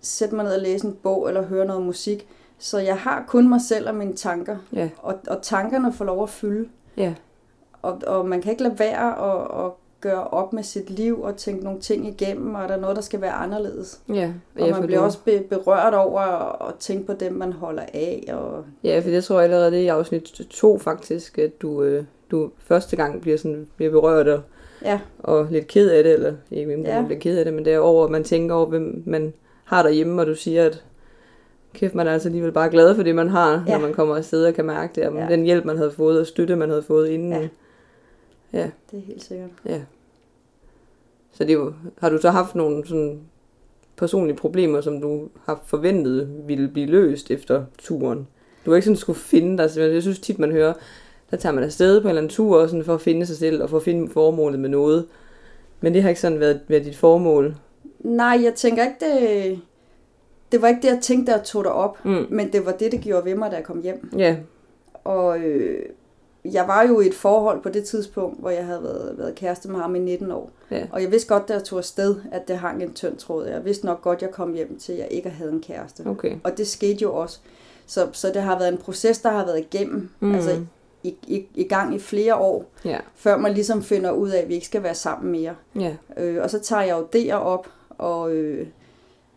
sætte 0.00 0.34
mig 0.34 0.44
ned 0.44 0.52
og 0.54 0.60
læse 0.62 0.86
en 0.86 0.96
bog 1.02 1.28
eller 1.28 1.42
høre 1.42 1.66
noget 1.66 1.82
musik, 1.82 2.26
så 2.58 2.78
jeg 2.78 2.96
har 2.96 3.24
kun 3.28 3.48
mig 3.48 3.60
selv 3.68 3.88
og 3.88 3.94
mine 3.94 4.12
tanker, 4.16 4.56
Ja, 4.72 4.88
og, 4.98 5.14
og 5.28 5.42
tankerne 5.42 5.92
får 5.92 6.04
lov 6.04 6.22
at 6.22 6.28
fylde. 6.30 6.68
ja, 6.96 7.14
Og, 7.82 8.00
og 8.06 8.28
man 8.28 8.42
kan 8.42 8.50
ikke 8.50 8.62
lade 8.62 8.78
være 8.78 9.32
at, 9.32 9.64
at 9.66 9.70
gøre 10.00 10.24
op 10.26 10.52
med 10.52 10.62
sit 10.62 10.90
liv 10.90 11.22
og 11.22 11.36
tænke 11.36 11.64
nogle 11.64 11.80
ting 11.80 12.08
igennem, 12.08 12.54
og 12.54 12.62
er 12.62 12.66
der 12.66 12.76
noget, 12.76 12.96
der 12.96 13.02
skal 13.02 13.20
være 13.20 13.32
anderledes. 13.32 14.00
Ja, 14.14 14.32
Og 14.60 14.66
ja, 14.66 14.72
man 14.72 14.86
bliver 14.86 14.98
du- 15.00 15.04
også 15.04 15.18
be- 15.24 15.44
berørt 15.50 15.94
over 15.94 16.20
at 16.68 16.74
tænke 16.78 17.06
på 17.06 17.12
dem, 17.12 17.32
man 17.32 17.52
holder 17.52 17.82
af. 17.94 18.24
Og, 18.32 18.64
Ja, 18.84 19.00
for 19.04 19.10
det 19.10 19.24
tror 19.24 19.36
jeg 19.36 19.44
allerede 19.44 19.70
det 19.70 19.78
er 19.78 19.82
i 19.82 19.88
afsnit 19.88 20.22
2 20.50 20.78
faktisk, 20.78 21.38
at 21.38 21.62
du, 21.62 21.82
øh, 21.82 22.04
du 22.30 22.50
første 22.58 22.96
gang 22.96 23.20
bliver, 23.20 23.36
sådan, 23.36 23.66
bliver 23.76 23.90
berørt 23.92 24.28
og, 24.28 24.40
ja, 24.84 25.00
og 25.18 25.46
lidt 25.50 25.66
ked 25.66 25.90
af 25.90 26.02
det, 26.04 26.12
eller 26.12 26.32
ikke 26.50 26.66
hvem 26.66 26.80
Ja. 26.84 26.94
man 26.96 27.04
bliver 27.06 27.20
ked 27.20 27.38
af 27.38 27.44
det, 27.44 27.54
men 27.54 27.64
det 27.64 27.72
er 27.74 27.78
over, 27.78 28.04
at 28.04 28.10
man 28.10 28.24
tænker 28.24 28.54
over, 28.54 28.66
hvem 28.66 29.02
man 29.06 29.32
har 29.64 29.82
derhjemme, 29.82 30.20
og 30.22 30.26
du 30.26 30.34
siger, 30.34 30.64
at 30.66 30.84
kæft, 31.74 31.94
man 31.94 32.06
er 32.06 32.12
altså 32.12 32.28
alligevel 32.28 32.52
bare 32.52 32.70
glad 32.70 32.94
for 32.94 33.02
det, 33.02 33.14
man 33.14 33.28
har, 33.28 33.64
ja. 33.66 33.72
Når 33.72 33.86
man 33.86 33.94
kommer 33.94 34.16
afsted 34.16 34.46
og 34.46 34.54
kan 34.54 34.64
mærke 34.64 34.92
det, 34.94 35.08
og 35.08 35.14
ja. 35.14 35.26
den 35.28 35.42
hjælp, 35.44 35.64
man 35.64 35.76
havde 35.76 35.90
fået, 35.90 36.20
og 36.20 36.26
støtte, 36.26 36.56
man 36.56 36.68
havde 36.68 36.82
fået 36.82 37.08
inden. 37.08 37.32
Ja. 37.32 37.48
Ja. 38.52 38.70
det 38.90 38.98
er 38.98 39.02
helt 39.06 39.22
sikkert. 39.22 39.50
Ja. 39.66 39.80
Så 41.32 41.44
det 41.44 41.50
er 41.50 41.54
jo, 41.54 41.72
har 41.98 42.10
du 42.10 42.18
så 42.18 42.30
haft 42.30 42.54
nogle 42.54 42.86
sådan 42.86 43.20
personlige 43.96 44.36
problemer, 44.36 44.80
som 44.80 45.00
du 45.00 45.28
har 45.44 45.62
forventet 45.66 46.28
ville 46.46 46.68
blive 46.68 46.86
løst 46.86 47.30
efter 47.30 47.64
turen? 47.78 48.26
Du 48.64 48.70
har 48.70 48.76
ikke 48.76 48.84
sådan 48.84 48.96
skulle 48.96 49.18
finde 49.18 49.58
dig, 49.62 49.70
jeg 49.76 50.02
synes 50.02 50.18
tit, 50.18 50.38
man 50.38 50.52
hører, 50.52 50.72
der 51.30 51.36
tager 51.36 51.52
man 51.54 51.64
afsted 51.64 52.00
på 52.00 52.06
en 52.06 52.08
eller 52.08 52.20
anden 52.20 52.30
tur 52.30 52.66
sådan 52.66 52.84
for 52.84 52.94
at 52.94 53.00
finde 53.00 53.26
sig 53.26 53.36
selv 53.36 53.62
og 53.62 53.70
for 53.70 53.76
at 53.76 53.82
finde 53.82 54.10
formålet 54.12 54.60
med 54.60 54.68
noget. 54.68 55.06
Men 55.80 55.94
det 55.94 56.02
har 56.02 56.08
ikke 56.08 56.20
sådan 56.20 56.40
været, 56.40 56.60
været 56.68 56.84
dit 56.84 56.96
formål. 56.96 57.56
Nej, 57.98 58.40
jeg 58.42 58.54
tænker 58.54 58.82
ikke, 58.84 58.96
det, 59.00 59.60
det 60.52 60.62
var 60.62 60.68
ikke 60.68 60.82
det, 60.82 60.88
jeg 60.88 60.98
tænkte, 61.02 61.32
jeg 61.32 61.42
tog 61.44 61.64
det 61.64 61.72
op. 61.72 62.04
Mm. 62.04 62.26
Men 62.30 62.52
det 62.52 62.66
var 62.66 62.72
det, 62.72 62.92
det 62.92 63.00
gjorde 63.00 63.24
ved 63.24 63.34
mig, 63.34 63.50
da 63.50 63.56
jeg 63.56 63.64
kom 63.64 63.82
hjem. 63.82 64.10
Ja, 64.18 64.36
Og 65.04 65.38
øh, 65.38 65.82
jeg 66.44 66.68
var 66.68 66.82
jo 66.82 67.00
i 67.00 67.06
et 67.06 67.14
forhold 67.14 67.62
på 67.62 67.68
det 67.68 67.84
tidspunkt, 67.84 68.40
hvor 68.40 68.50
jeg 68.50 68.66
havde 68.66 68.82
været, 68.82 69.14
været 69.18 69.34
kæreste 69.34 69.70
med 69.70 69.80
ham 69.80 69.94
i 69.94 69.98
19 69.98 70.30
år. 70.30 70.50
ja, 70.70 70.86
Og 70.92 71.02
jeg 71.02 71.10
vidste 71.10 71.28
godt, 71.28 71.48
da 71.48 71.52
jeg 71.52 71.64
tog 71.64 71.78
afsted, 71.78 72.16
at 72.32 72.48
det 72.48 72.58
hang 72.58 72.82
en 72.82 72.92
tynd 72.94 73.16
tråd. 73.16 73.46
Jeg 73.46 73.64
vidste 73.64 73.86
nok 73.86 74.02
godt, 74.02 74.16
at 74.16 74.22
jeg 74.22 74.30
kom 74.30 74.52
hjem 74.52 74.78
til, 74.78 74.92
at 74.92 74.98
jeg 74.98 75.08
ikke 75.10 75.30
havde 75.30 75.52
en 75.52 75.60
kæreste. 75.60 76.02
okay. 76.06 76.36
Og 76.44 76.58
det 76.58 76.66
skete 76.66 77.02
jo 77.02 77.14
også. 77.14 77.38
Så, 77.86 78.08
så 78.12 78.28
det 78.34 78.42
har 78.42 78.58
været 78.58 78.72
en 78.72 78.78
proces, 78.78 79.18
der 79.18 79.30
har 79.30 79.44
været 79.44 79.58
igennem. 79.58 80.08
Mm. 80.20 80.34
Altså 80.34 80.60
i, 81.02 81.14
i, 81.26 81.46
i 81.54 81.64
gang 81.64 81.94
i 81.94 81.98
flere 81.98 82.34
år, 82.36 82.64
Ja, 82.84 82.98
før 83.14 83.36
man 83.36 83.52
ligesom 83.52 83.82
finder 83.82 84.10
ud 84.10 84.30
af, 84.30 84.38
at 84.42 84.48
vi 84.48 84.54
ikke 84.54 84.66
skal 84.66 84.82
være 84.82 84.94
sammen 84.94 85.32
mere. 85.32 85.54
ja, 85.76 85.96
Øh, 86.16 86.42
og 86.42 86.50
så 86.50 86.58
tager 86.58 86.82
jeg 86.82 86.96
jo 86.98 87.06
der 87.12 87.34
op, 87.34 87.68
og, 87.98 88.32
øh, 88.32 88.66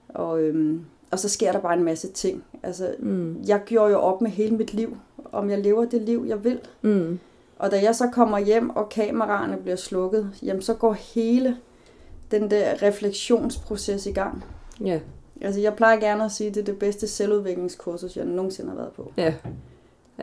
og, 0.09 0.41
øh, 0.41 0.79
og 1.11 1.19
så 1.19 1.29
sker 1.29 1.51
der 1.51 1.59
bare 1.59 1.73
en 1.77 1.83
masse 1.83 2.07
ting. 2.07 2.43
Altså, 2.63 2.95
mm. 2.99 3.41
jeg 3.47 3.61
gjorde 3.65 3.91
jo 3.91 3.99
op 3.99 4.21
med 4.21 4.31
hele 4.31 4.55
mit 4.55 4.73
liv, 4.73 4.97
om 5.33 5.49
jeg 5.49 5.59
lever 5.59 5.85
det 5.85 6.01
liv, 6.01 6.25
jeg 6.27 6.43
vil. 6.43 6.59
Mm. 6.81 7.19
Og 7.59 7.71
da 7.71 7.81
jeg 7.81 7.95
så 7.95 8.09
kommer 8.13 8.39
hjem, 8.39 8.69
og 8.69 8.89
kameraerne 8.89 9.57
bliver 9.57 9.75
slukket, 9.75 10.29
jamen 10.43 10.61
så 10.61 10.73
går 10.73 10.93
hele 10.93 11.57
den 12.31 12.51
der 12.51 12.81
refleksionsproces 12.83 14.05
i 14.05 14.11
gang. 14.11 14.45
ja, 14.85 14.99
Altså 15.41 15.59
jeg 15.61 15.73
plejer 15.75 15.99
gerne 15.99 16.23
at 16.25 16.31
sige, 16.31 16.47
at 16.47 16.55
det 16.55 16.61
er 16.61 16.65
det 16.65 16.79
bedste 16.79 17.07
selvudviklingskursus, 17.07 18.17
jeg 18.17 18.25
nogensinde 18.25 18.69
har 18.69 18.77
været 18.77 18.91
på. 18.91 19.11
ja. 19.17 19.33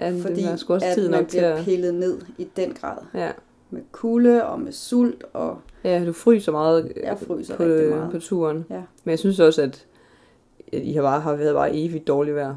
ja 0.01 0.11
men 0.11 0.23
Fordi 0.23 0.43
det 0.43 0.65
også 0.69 0.87
at 0.87 0.95
tid 0.95 1.09
man 1.09 1.21
nok 1.21 1.29
til 1.29 1.39
bliver 1.39 1.55
at... 1.55 1.65
pillet 1.65 1.95
ned 1.95 2.19
i 2.39 2.49
den 2.57 2.73
grad. 2.75 2.97
Ja. 3.15 3.31
Med 3.71 3.81
kulde 3.93 4.45
og 4.47 4.61
med 4.61 4.73
sult, 4.73 5.25
og 5.33 5.59
ja, 5.85 6.05
du 6.07 6.13
fryser 6.13 6.53
meget 6.53 6.85
øh, 6.97 7.03
jeg 7.03 7.19
fryser 7.19 7.57
på, 7.57 7.63
rigtig 7.63 7.77
øh, 7.81 7.97
meget. 7.97 8.11
på 8.13 8.19
turen. 8.19 8.67
Ja. 8.71 8.83
Men 9.05 9.11
jeg 9.11 9.19
synes 9.19 9.41
også, 9.41 9.63
at 9.63 9.87
I 10.73 10.93
har 10.93 11.03
bare 11.03 11.21
har 11.21 11.35
været 11.35 11.55
bare 11.55 11.75
evigt 11.77 12.07
dårligt 12.07 12.37
vejr. 12.37 12.57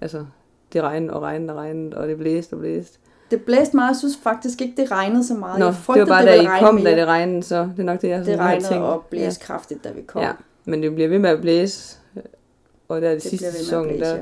Altså, 0.00 0.26
det 0.72 0.82
regnede 0.82 1.12
og 1.12 1.22
regnede 1.22 1.52
og 1.52 1.58
regnede, 1.58 1.96
og 1.96 2.08
det 2.08 2.18
blæste 2.18 2.54
og 2.54 2.58
blæste. 2.60 2.98
Det 3.30 3.42
blæste 3.42 3.76
meget, 3.76 3.88
jeg 3.88 3.96
synes 3.96 4.18
faktisk 4.22 4.60
ikke, 4.62 4.74
det 4.82 4.90
regnede 4.90 5.24
så 5.26 5.34
meget. 5.34 5.58
Nå, 5.58 5.64
jeg 5.64 5.72
det 5.72 5.78
var 5.78 5.82
frygtede, 5.82 6.06
bare, 6.06 6.22
det 6.22 6.48
da 6.48 6.56
I 6.56 6.60
kom, 6.60 6.74
mere. 6.74 6.84
da 6.90 6.96
det 6.96 7.06
regnede, 7.06 7.42
så 7.42 7.56
det 7.76 7.78
er 7.78 7.82
nok 7.84 8.02
det, 8.02 8.08
jeg 8.08 8.18
det 8.18 8.26
sådan 8.26 8.38
har 8.38 8.46
regnede 8.48 8.68
tænkt. 8.68 8.84
og 8.84 9.04
blæste 9.10 9.44
kraftigt, 9.44 9.84
da 9.84 9.90
vi 9.90 10.02
kom. 10.02 10.22
Ja. 10.22 10.32
Men 10.64 10.82
det 10.82 10.94
bliver 10.94 11.08
ved 11.08 11.18
med 11.18 11.30
at 11.30 11.40
blæse. 11.40 11.96
Og 12.88 13.00
der 13.00 13.08
er 13.08 13.12
det, 13.14 13.22
det 13.22 13.30
sidste 13.30 13.46
ved 13.46 13.52
sæson, 13.52 13.86
blæse, 13.86 14.04
der, 14.04 14.14
ja. 14.14 14.20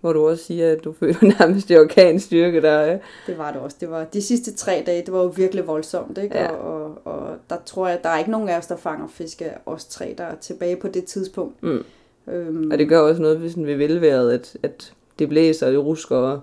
hvor 0.00 0.12
du 0.12 0.28
også 0.28 0.44
siger, 0.44 0.72
at 0.72 0.84
du 0.84 0.92
føler 1.00 1.34
nærmest 1.38 1.68
det 1.68 1.80
orkanstyrke, 1.80 2.62
der 2.62 2.70
er. 2.70 2.98
Det 3.26 3.38
var 3.38 3.52
det 3.52 3.60
også. 3.60 3.76
Det 3.80 3.90
var, 3.90 4.04
de 4.04 4.22
sidste 4.22 4.52
tre 4.54 4.82
dage, 4.86 5.02
det 5.06 5.12
var 5.12 5.22
jo 5.22 5.32
virkelig 5.36 5.66
voldsomt, 5.66 6.18
ikke? 6.18 6.38
Ja. 6.38 6.48
Og, 6.48 6.84
og, 6.84 7.14
og 7.14 7.36
der 7.50 7.56
tror 7.66 7.88
jeg, 7.88 8.00
der 8.02 8.08
er 8.08 8.18
ikke 8.18 8.30
nogen 8.30 8.48
af 8.48 8.58
os, 8.58 8.66
der 8.66 8.76
fanger 8.76 9.08
fisk 9.08 9.42
af 9.42 9.58
os 9.66 9.84
tre, 9.84 10.14
der 10.18 10.24
er 10.24 10.34
tilbage 10.34 10.76
på 10.76 10.88
det 10.88 11.04
tidspunkt. 11.04 11.62
Mm. 11.62 11.84
Øhm, 12.28 12.70
Og 12.70 12.78
det 12.78 12.88
gør 12.88 13.00
også 13.00 13.22
noget 13.22 13.42
ved, 13.42 13.50
sådan 13.50 13.66
ved 13.66 13.76
velværet, 13.76 14.32
at, 14.32 14.56
at 14.62 14.92
det 15.18 15.28
blæser 15.28 15.66
og 15.66 15.72
det 15.72 15.84
rusker, 15.84 16.16
og 16.16 16.40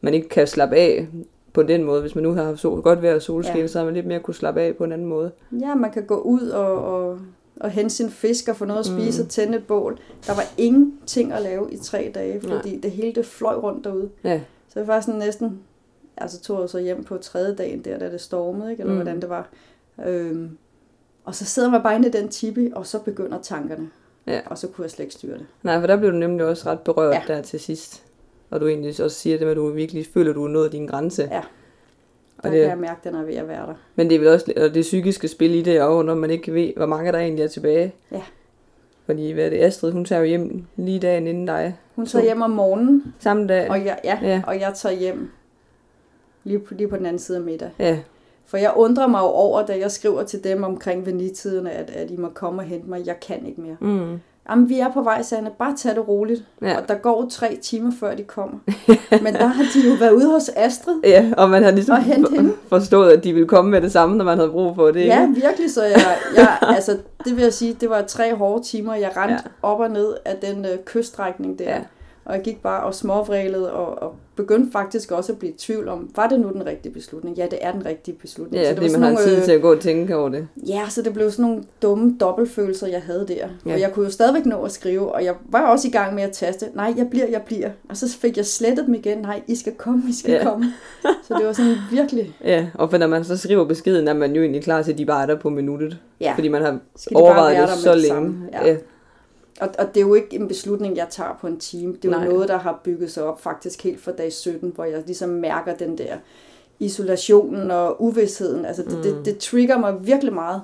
man 0.00 0.14
ikke 0.14 0.28
kan 0.28 0.46
slappe 0.46 0.76
af 0.76 1.08
på 1.52 1.62
den 1.62 1.84
måde. 1.84 2.00
Hvis 2.00 2.14
man 2.14 2.24
nu 2.24 2.32
har 2.32 2.44
haft 2.44 2.58
sol, 2.58 2.82
godt 2.82 3.02
vejr 3.02 3.14
og 3.14 3.22
solskin, 3.22 3.56
Ja. 3.60 3.66
så 3.66 3.78
har 3.78 3.84
man 3.84 3.94
lidt 3.94 4.06
mere 4.06 4.20
kunne 4.20 4.34
slappe 4.34 4.60
af 4.60 4.76
på 4.76 4.84
en 4.84 4.92
anden 4.92 5.06
måde. 5.06 5.30
Ja, 5.60 5.74
man 5.74 5.90
kan 5.90 6.06
gå 6.06 6.16
ud 6.20 6.48
og, 6.48 6.78
og, 6.84 7.18
og 7.60 7.70
hente 7.70 7.94
sin 7.94 8.10
fisk 8.10 8.48
og 8.48 8.56
få 8.56 8.64
noget 8.64 8.80
at 8.80 8.86
spise 8.86 9.22
Mm. 9.22 9.26
og 9.26 9.30
tænde 9.30 9.58
et 9.58 9.66
bål. 9.66 9.98
Der 10.26 10.34
var 10.34 10.42
ingenting 10.58 11.32
at 11.32 11.42
lave 11.42 11.72
i 11.72 11.76
tre 11.76 12.10
dage, 12.14 12.38
Nej. 12.46 12.56
fordi 12.56 12.78
det 12.80 12.90
hele 12.90 13.12
det 13.12 13.26
fløj 13.26 13.54
rundt 13.54 13.84
derude. 13.84 14.08
Ja, 14.24 14.40
Så 14.68 14.80
det 14.80 14.88
var 14.88 15.00
sådan 15.00 15.20
næsten, 15.20 15.60
altså 16.16 16.40
tog 16.40 16.60
jeg 16.60 16.68
så 16.68 16.78
hjem 16.78 17.04
på 17.04 17.16
tredje 17.18 17.54
dagen 17.54 17.80
der, 17.84 17.98
da 17.98 18.10
det 18.12 18.20
stormede, 18.20 18.70
ikke? 18.70 18.80
eller 18.80 18.92
Mm. 18.92 18.98
mm. 18.98 19.04
hvordan 19.04 19.20
det 19.20 19.28
var. 19.30 19.48
Øhm, 20.06 20.50
og 21.24 21.34
så 21.34 21.44
sidder 21.44 21.70
man 21.70 21.82
bare 21.82 21.96
inde 21.96 22.08
i 22.08 22.10
den 22.10 22.28
tipi, 22.28 22.70
og 22.74 22.86
så 22.86 22.98
begynder 22.98 23.38
tankerne. 23.42 23.90
Ja. 24.26 24.40
Og 24.46 24.58
så 24.58 24.66
kunne 24.68 24.82
jeg 24.82 24.90
slet 24.90 25.04
ikke 25.04 25.14
styre 25.14 25.34
det. 25.38 25.46
nej, 25.62 25.80
for 25.80 25.86
der 25.86 25.96
blev 25.96 26.12
du 26.12 26.16
nemlig 26.16 26.46
også 26.46 26.68
ret 26.70 26.80
berørt 26.80 27.14
ja. 27.28 27.34
der 27.34 27.42
til 27.42 27.60
sidst. 27.60 28.02
Og 28.50 28.60
du 28.60 28.66
egentlig 28.66 29.04
også 29.04 29.16
siger 29.20 29.36
det 29.38 29.44
med, 29.46 29.50
at 29.50 29.56
du 29.56 29.70
virkelig 29.70 30.06
føler, 30.14 30.30
at 30.30 30.36
du 30.36 30.44
er 30.44 30.48
nået 30.48 30.72
din 30.72 30.86
grænse. 30.86 31.22
Ja. 31.22 31.28
Der 31.30 31.42
Og 32.48 32.50
det... 32.52 32.60
kan 32.60 32.68
jeg 32.70 32.78
mærke, 32.78 32.98
at 33.04 33.12
den 33.12 33.20
er 33.20 33.24
ved 33.24 33.34
at 33.34 33.48
være 33.48 33.66
der. 33.66 33.74
Men 33.96 34.08
det 34.10 34.14
er 34.14 34.18
vel 34.18 34.28
også 34.28 34.52
og 34.56 34.74
det 34.74 34.80
psykiske 34.82 35.28
spil 35.28 35.54
i 35.54 35.62
det, 35.62 35.80
og 35.82 36.04
når 36.04 36.14
man 36.14 36.30
ikke 36.30 36.54
ved, 36.54 36.72
hvor 36.76 36.86
mange 36.86 37.12
der 37.12 37.18
egentlig 37.18 37.42
er 37.44 37.48
tilbage. 37.48 37.94
Ja. 38.12 38.22
Fordi 39.06 39.30
hvad 39.32 39.44
er 39.46 39.50
det, 39.50 39.60
Astrid, 39.62 39.92
hun 39.92 40.04
tager 40.04 40.20
jo 40.20 40.26
hjem 40.26 40.64
lige 40.76 40.98
dagen 40.98 41.26
inden 41.26 41.46
dig. 41.46 41.76
Hun 41.96 42.06
tager 42.06 42.24
hjem 42.24 42.42
om 42.42 42.50
morgenen, 42.50 43.14
Samme 43.18 43.46
dag. 43.46 43.70
og 43.70 43.84
jeg, 43.84 43.98
Ja. 44.04 44.18
ja. 44.22 44.42
og 44.46 44.60
jeg 44.60 44.72
tager 44.74 44.94
hjem 44.94 45.30
lige 46.44 46.58
på, 46.58 46.74
lige 46.74 46.88
på 46.88 46.96
den 46.96 47.06
anden 47.06 47.18
side 47.18 47.38
af 47.38 47.44
middag. 47.44 47.70
Ja, 47.78 47.98
For 48.46 48.56
jeg 48.56 48.72
undrer 48.76 49.06
mig 49.06 49.18
jo 49.18 49.24
over, 49.24 49.66
da 49.66 49.78
jeg 49.78 49.90
skriver 49.90 50.22
til 50.22 50.44
dem 50.44 50.62
omkring 50.62 51.06
venitiderne, 51.06 51.70
at, 51.72 51.90
at 51.90 52.10
I 52.10 52.16
må 52.16 52.28
komme 52.28 52.62
og 52.62 52.66
hente 52.66 52.88
mig. 52.88 53.06
Jeg 53.06 53.20
kan 53.20 53.46
ikke 53.46 53.60
mere. 53.60 53.76
mm. 53.80 54.18
Jamen, 54.50 54.68
vi 54.68 54.78
er 54.78 54.92
på 54.92 55.02
vej, 55.02 55.22
Sanne. 55.22 55.50
Bare 55.58 55.76
tag 55.76 55.94
det 55.94 56.08
roligt. 56.08 56.44
ja. 56.62 56.76
Og 56.76 56.88
der 56.88 56.94
går 56.94 57.26
tre 57.30 57.58
timer, 57.62 57.92
før 58.00 58.14
de 58.14 58.22
kommer. 58.22 58.58
Men 59.24 59.34
der 59.34 59.46
har 59.46 59.64
de 59.74 59.88
jo 59.88 59.94
været 60.00 60.12
ude 60.12 60.30
hos 60.30 60.50
Astrid. 60.56 60.94
Ja, 61.04 61.32
og 61.36 61.50
man 61.50 61.62
har 61.62 61.70
ligesom 61.70 61.96
forstået, 62.68 63.12
at 63.12 63.24
de 63.24 63.32
ville 63.32 63.48
komme 63.48 63.70
med 63.70 63.80
det 63.80 63.92
samme, 63.92 64.16
når 64.16 64.24
man 64.24 64.38
havde 64.38 64.50
brug 64.50 64.74
for 64.74 64.86
det. 64.86 64.96
ikke? 64.96 65.14
Ja, 65.14 65.26
virkelig. 65.26 65.70
Så 65.70 65.82
jeg, 65.84 66.16
jeg, 66.36 66.58
altså, 66.62 66.98
det 67.24 67.36
vil 67.36 67.42
jeg 67.42 67.52
sige, 67.52 67.76
det 67.80 67.90
var 67.90 68.02
tre 68.02 68.34
hårde 68.34 68.64
timer. 68.64 68.94
Jeg 68.94 69.16
rendte 69.16 69.34
ja. 69.34 69.68
op 69.68 69.80
og 69.80 69.90
ned 69.90 70.14
af 70.24 70.36
den 70.36 70.64
øh, 70.64 70.78
kyststrækning 70.84 71.58
der. 71.58 71.64
Ja. 71.64 71.80
Og 72.26 72.34
jeg 72.34 72.42
gik 72.42 72.62
bare 72.62 72.84
og 72.84 72.94
småvrælede 72.94 73.72
og, 73.72 74.02
og 74.02 74.14
begyndte 74.36 74.72
faktisk 74.72 75.12
også 75.12 75.32
at 75.32 75.38
blive 75.38 75.52
i 75.52 75.56
tvivl 75.58 75.88
om, 75.88 76.10
var 76.16 76.28
det 76.28 76.40
nu 76.40 76.48
den 76.52 76.66
rigtige 76.66 76.92
beslutning? 76.92 77.36
Ja, 77.36 77.46
det 77.50 77.58
er 77.62 77.72
den 77.72 77.86
rigtige 77.86 78.14
beslutning. 78.22 78.62
Ja, 78.64 78.74
så 78.74 78.80
det 78.80 78.92
var 78.92 78.98
man 78.98 79.08
har 79.08 79.16
sådan 79.16 79.24
tid 79.28 79.32
nogle, 79.32 79.44
til 79.46 79.52
at 79.52 79.62
gå 79.62 79.72
og 79.72 79.80
tænke 79.80 80.16
over 80.16 80.28
det. 80.28 80.48
Ja, 80.68 80.82
så 80.88 81.02
det 81.02 81.12
blev 81.12 81.30
sådan 81.30 81.44
nogle 81.50 81.64
dumme 81.82 82.16
dobbeltfølelser, 82.20 82.86
jeg 82.86 83.02
havde 83.02 83.24
der. 83.28 83.48
Ja. 83.66 83.72
Og 83.74 83.80
jeg 83.80 83.92
kunne 83.92 84.04
jo 84.04 84.10
stadigvæk 84.10 84.46
nå 84.46 84.62
at 84.62 84.72
skrive, 84.72 85.12
og 85.14 85.24
jeg 85.24 85.34
var 85.48 85.66
også 85.66 85.88
i 85.88 85.90
gang 85.90 86.14
med 86.14 86.22
at 86.22 86.32
taste, 86.32 86.66
nej, 86.74 86.94
jeg 86.96 87.10
bliver, 87.10 87.26
jeg 87.26 87.42
bliver. 87.42 87.70
Og 87.88 87.96
så 87.96 88.18
fik 88.18 88.36
jeg 88.36 88.46
slettet 88.46 88.86
dem 88.86 88.94
igen, 88.94 89.18
nej, 89.18 89.42
I 89.46 89.54
skal 89.56 89.72
komme, 89.72 90.02
I 90.08 90.12
skal 90.12 90.32
Ja. 90.32 90.44
komme. 90.44 90.64
Så 91.02 91.34
det 91.38 91.46
var 91.46 91.52
sådan 91.52 91.74
virkelig, 91.90 92.36
Ja, 92.44 92.66
og 92.74 92.90
for 92.90 92.98
når 92.98 93.06
man 93.06 93.24
så 93.24 93.36
skriver 93.36 93.64
beskeden, 93.64 94.08
er 94.08 94.14
man 94.14 94.32
jo 94.34 94.42
egentlig 94.42 94.62
klar 94.62 94.82
til, 94.82 94.92
at 94.92 94.98
de 94.98 95.06
bare 95.06 95.22
er 95.22 95.26
der 95.26 95.36
på 95.38 95.50
minuttet. 95.50 95.98
ja. 96.20 96.32
Fordi 96.34 96.48
man 96.48 96.62
har 96.62 96.78
overvejet 97.14 97.68
det 97.68 97.78
så 97.78 97.92
længe. 97.94 98.06
samme? 98.08 98.48
Ja. 98.52 98.66
Ja. 98.68 98.76
Og, 99.60 99.68
og 99.78 99.86
det 99.94 99.96
er 99.96 100.06
jo 100.06 100.14
ikke 100.14 100.36
en 100.36 100.48
beslutning, 100.48 100.96
jeg 100.96 101.06
tager 101.10 101.38
på 101.40 101.46
en 101.46 101.58
time. 101.58 101.92
Det 101.92 102.04
er 102.04 102.08
jo 102.12 102.18
Nej. 102.18 102.28
noget, 102.28 102.48
der 102.48 102.58
har 102.58 102.80
bygget 102.84 103.10
sig 103.12 103.22
op 103.24 103.40
faktisk 103.40 103.82
helt 103.82 104.00
fra 104.00 104.12
dag 104.12 104.32
17, 104.32 104.72
hvor 104.74 104.84
jeg 104.84 105.02
ligesom 105.06 105.28
mærker 105.28 105.74
den 105.74 105.98
der 105.98 106.16
isolationen 106.80 107.70
og 107.70 108.02
uvidsheden. 108.02 108.64
Altså 108.64 108.82
det, 108.82 108.96
Mm. 108.96 109.02
det, 109.02 109.24
det 109.24 109.38
trigger 109.38 109.78
mig 109.78 110.06
virkelig 110.06 110.32
meget, 110.34 110.62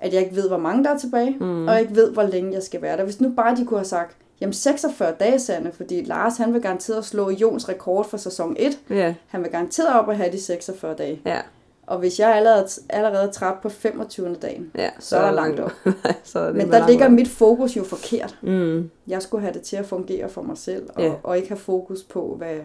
at 0.00 0.12
jeg 0.14 0.22
ikke 0.22 0.36
ved, 0.36 0.48
hvor 0.48 0.58
mange 0.58 0.84
der 0.84 0.90
er 0.90 0.98
tilbage, 0.98 1.36
Mm. 1.40 1.66
og 1.68 1.72
jeg 1.74 1.82
ikke 1.82 1.96
ved, 1.96 2.10
hvor 2.10 2.22
længe 2.22 2.52
jeg 2.52 2.62
skal 2.62 2.82
være 2.82 2.96
der. 2.96 3.04
Hvis 3.04 3.20
nu 3.20 3.32
bare 3.36 3.56
de 3.56 3.64
kunne 3.66 3.78
have 3.78 3.84
sagt, 3.84 4.16
jamen 4.40 4.52
46 4.52 5.12
dage, 5.20 5.38
Sande, 5.38 5.72
fordi 5.72 6.02
Lars 6.04 6.36
han 6.36 6.54
vil 6.54 6.62
garanteret 6.62 7.04
slå 7.04 7.30
Jons 7.30 7.68
rekord 7.68 8.08
for 8.08 8.16
sæson 8.16 8.56
1. 8.58 8.78
Ja, 8.90 9.14
Han 9.26 9.42
vil 9.42 9.50
garanteret 9.50 9.88
op 10.00 10.08
og 10.08 10.16
have 10.16 10.32
de 10.32 10.40
46 10.40 10.94
dage. 10.94 11.20
ja, 11.26 11.40
Og 11.86 11.98
hvis 11.98 12.20
jeg 12.20 12.36
allerede, 12.36 12.66
allerede 12.90 13.28
er 13.28 13.32
træt 13.32 13.54
på 13.62 13.68
25. 13.68 14.34
dagen, 14.42 14.70
ja. 14.78 14.90
så 14.98 15.16
er 15.16 15.24
der 15.24 15.32
langt 15.32 15.60
op. 15.60 15.72
Så 16.24 16.38
er 16.38 16.46
det 16.46 16.54
Men 16.54 16.72
der 16.72 16.88
ligger 16.88 17.04
op. 17.06 17.12
mit 17.12 17.28
fokus 17.28 17.76
jo 17.76 17.82
forkert. 17.84 18.38
Mm. 18.42 18.90
Jeg 19.06 19.22
skulle 19.22 19.40
have 19.40 19.54
det 19.54 19.62
til 19.62 19.76
at 19.76 19.86
fungere 19.86 20.28
for 20.28 20.42
mig 20.42 20.58
selv, 20.58 20.86
og, 20.94 21.02
Ja. 21.02 21.12
og 21.22 21.36
ikke 21.36 21.48
have 21.48 21.58
fokus 21.58 22.02
på, 22.02 22.34
hvad, 22.38 22.56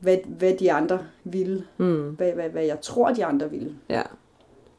hvad, 0.00 0.16
hvad 0.38 0.52
de 0.60 0.72
andre 0.72 0.98
ville. 1.24 1.64
Mm. 1.78 2.08
Hvad, 2.10 2.32
hvad, 2.32 2.48
hvad 2.48 2.64
jeg 2.64 2.80
tror, 2.80 3.12
de 3.12 3.24
andre 3.24 3.50
ville. 3.50 3.72
Ja. 3.88 4.02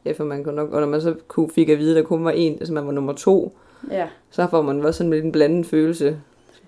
Ja, 0.05 0.12
for 0.12 0.24
man 0.24 0.43
kunne 0.43 0.55
nok, 0.55 0.72
og 0.72 0.79
når 0.81 0.88
man 0.88 1.01
så 1.01 1.15
kunne, 1.27 1.50
fik 1.50 1.69
at 1.69 1.77
vide, 1.79 1.91
at 1.98 2.03
der 2.03 2.07
kun 2.07 2.25
var 2.25 2.31
en, 2.31 2.53
altså 2.53 2.74
man 2.74 2.86
var 2.86 2.91
nummer 2.91 3.13
to, 3.13 3.57
Ja, 3.91 4.07
så 4.29 4.48
får 4.50 4.62
man 4.62 4.86
også 4.86 4.98
sådan 4.98 5.12
lidt 5.12 5.25
en 5.25 5.31
blandet 5.31 5.65
følelse. 5.65 6.17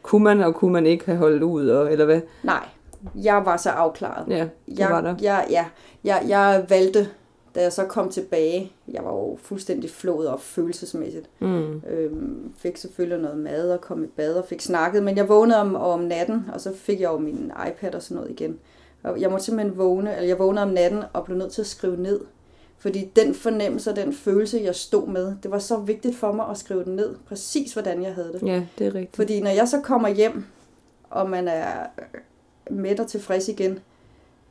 Kunne 0.04 0.24
man, 0.24 0.42
og 0.42 0.56
kunne 0.56 0.74
man 0.74 0.86
ikke 0.86 1.06
have 1.06 1.18
holdt 1.18 1.44
ud, 1.44 1.68
og, 1.68 1.92
eller 1.92 2.06
hvad? 2.06 2.22
nej. 2.44 2.65
Jeg 3.15 3.45
var 3.45 3.57
så 3.57 3.69
afklaret. 3.69 4.27
Ja, 4.29 4.47
det 4.65 4.79
jeg, 4.79 4.89
var 4.89 5.01
der. 5.01 5.15
Jeg, 5.21 5.47
ja, 5.50 5.65
jeg, 6.03 6.24
jeg 6.27 6.65
valgte 6.69 7.09
da 7.55 7.62
jeg 7.62 7.74
så 7.74 7.85
kom 7.85 8.09
tilbage, 8.09 8.71
jeg 8.88 9.03
var 9.03 9.12
jo 9.12 9.38
fuldstændig 9.41 9.89
flået 9.89 10.27
op 10.27 10.41
følelsesmæssigt. 10.41 11.29
Mm. 11.39 11.81
Øhm, 11.89 12.53
fik 12.57 12.77
selvfølgelig 12.77 13.21
noget 13.21 13.38
mad 13.38 13.71
og 13.71 13.81
kom 13.81 14.03
i 14.03 14.07
bad 14.07 14.33
og 14.33 14.45
fik 14.45 14.62
snakket, 14.62 15.03
men 15.03 15.17
jeg 15.17 15.29
vågnede 15.29 15.59
om, 15.59 15.75
om 15.75 16.00
natten, 16.00 16.45
og 16.53 16.62
så 16.62 16.74
fik 16.75 17.01
jeg 17.01 17.12
jo 17.12 17.17
min 17.17 17.51
iPad 17.67 17.95
og 17.95 18.01
sådan 18.01 18.15
noget 18.15 18.31
igen. 18.31 18.59
Og 19.03 19.21
jeg 19.21 19.29
måtte 19.29 19.45
simpelthen 19.45 19.77
vågne, 19.77 20.15
eller 20.15 20.27
jeg 20.27 20.39
vågnede 20.39 20.63
om 20.63 20.69
natten 20.69 21.03
og 21.13 21.25
blev 21.25 21.38
nødt 21.38 21.51
til 21.51 21.62
at 21.62 21.67
skrive 21.67 21.97
ned. 21.97 22.19
Fordi 22.77 23.12
den 23.15 23.33
fornemmelse 23.33 23.89
og 23.89 23.95
den 23.95 24.13
følelse, 24.13 24.62
jeg 24.63 24.75
stod 24.75 25.07
med, 25.07 25.35
det 25.43 25.51
var 25.51 25.59
så 25.59 25.77
vigtigt 25.77 26.15
for 26.15 26.31
mig 26.31 26.50
at 26.50 26.57
skrive 26.57 26.83
den 26.83 26.95
ned, 26.95 27.15
præcis 27.27 27.74
hvordan 27.74 28.03
jeg 28.03 28.13
havde 28.13 28.33
det. 28.33 28.47
Ja, 28.47 28.65
det 28.79 28.88
er 28.88 28.95
rigtigt. 28.95 29.15
Fordi 29.15 29.41
når 29.41 29.50
jeg 29.50 29.67
så 29.67 29.81
kommer 29.81 30.09
hjem, 30.09 30.45
og 31.09 31.29
man 31.29 31.47
er 31.47 31.88
mæt 32.69 33.00
og 33.00 33.07
tilfreds 33.07 33.48
igen, 33.48 33.79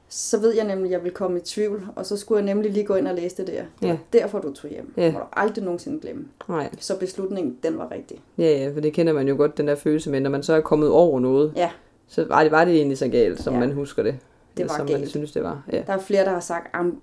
så 0.09 0.41
ved 0.41 0.55
jeg 0.55 0.65
nemlig, 0.67 0.87
at 0.87 0.93
jeg 0.93 1.05
vil 1.05 1.13
komme 1.13 1.39
i 1.39 1.41
tvivl, 1.41 1.87
og 1.97 2.07
så 2.07 2.17
skulle 2.17 2.39
jeg 2.39 2.55
nemlig 2.55 2.71
lige 2.73 2.85
gå 2.87 2.95
ind 2.95 3.09
og 3.09 3.15
læse 3.15 3.37
det 3.37 3.47
der. 3.47 3.63
Det 3.83 3.89
Ja. 3.89 3.99
Derfor 4.13 4.39
du 4.39 4.53
tog 4.53 4.71
hjem. 4.71 4.93
Ja. 4.97 5.13
Må 5.13 5.19
du 5.19 5.25
aldrig 5.33 5.65
nogensinde 5.65 6.01
glemme. 6.01 6.25
Nej. 6.49 6.71
Så 6.79 6.99
beslutningen, 6.99 7.59
den 7.63 7.79
var 7.79 7.91
rigtig. 7.91 8.21
Ja, 8.39 8.45
ja, 8.59 8.73
for 8.75 8.81
det 8.81 8.93
kender 8.93 9.13
man 9.13 9.29
jo 9.29 9.37
godt, 9.37 9.59
den 9.59 9.69
der 9.69 9.75
følelse 9.75 10.11
med, 10.11 10.21
når 10.21 10.31
man 10.31 10.43
så 10.43 10.53
er 10.55 10.61
kommet 10.61 10.91
over 10.91 11.21
noget, 11.21 11.53
Ja. 11.57 11.71
så 12.07 12.25
var 12.29 12.43
det, 12.43 12.53
var 12.53 12.65
det 12.65 12.75
egentlig 12.77 12.99
så 12.99 13.09
galt, 13.09 13.43
som 13.43 13.55
Ja. 13.55 13.61
man 13.61 13.73
husker 13.73 14.03
det. 14.03 14.19
Det 14.57 14.69
var 14.69 14.77
som 14.77 14.87
man 14.87 14.95
galt. 14.99 15.11
synes, 15.11 15.33
det 15.33 15.43
var. 15.43 15.63
Ja. 15.73 15.83
Der 15.87 15.93
er 15.93 15.99
flere, 15.99 16.25
der 16.25 16.31
har 16.31 16.41
sagt, 16.41 16.67
"Am, 16.73 17.01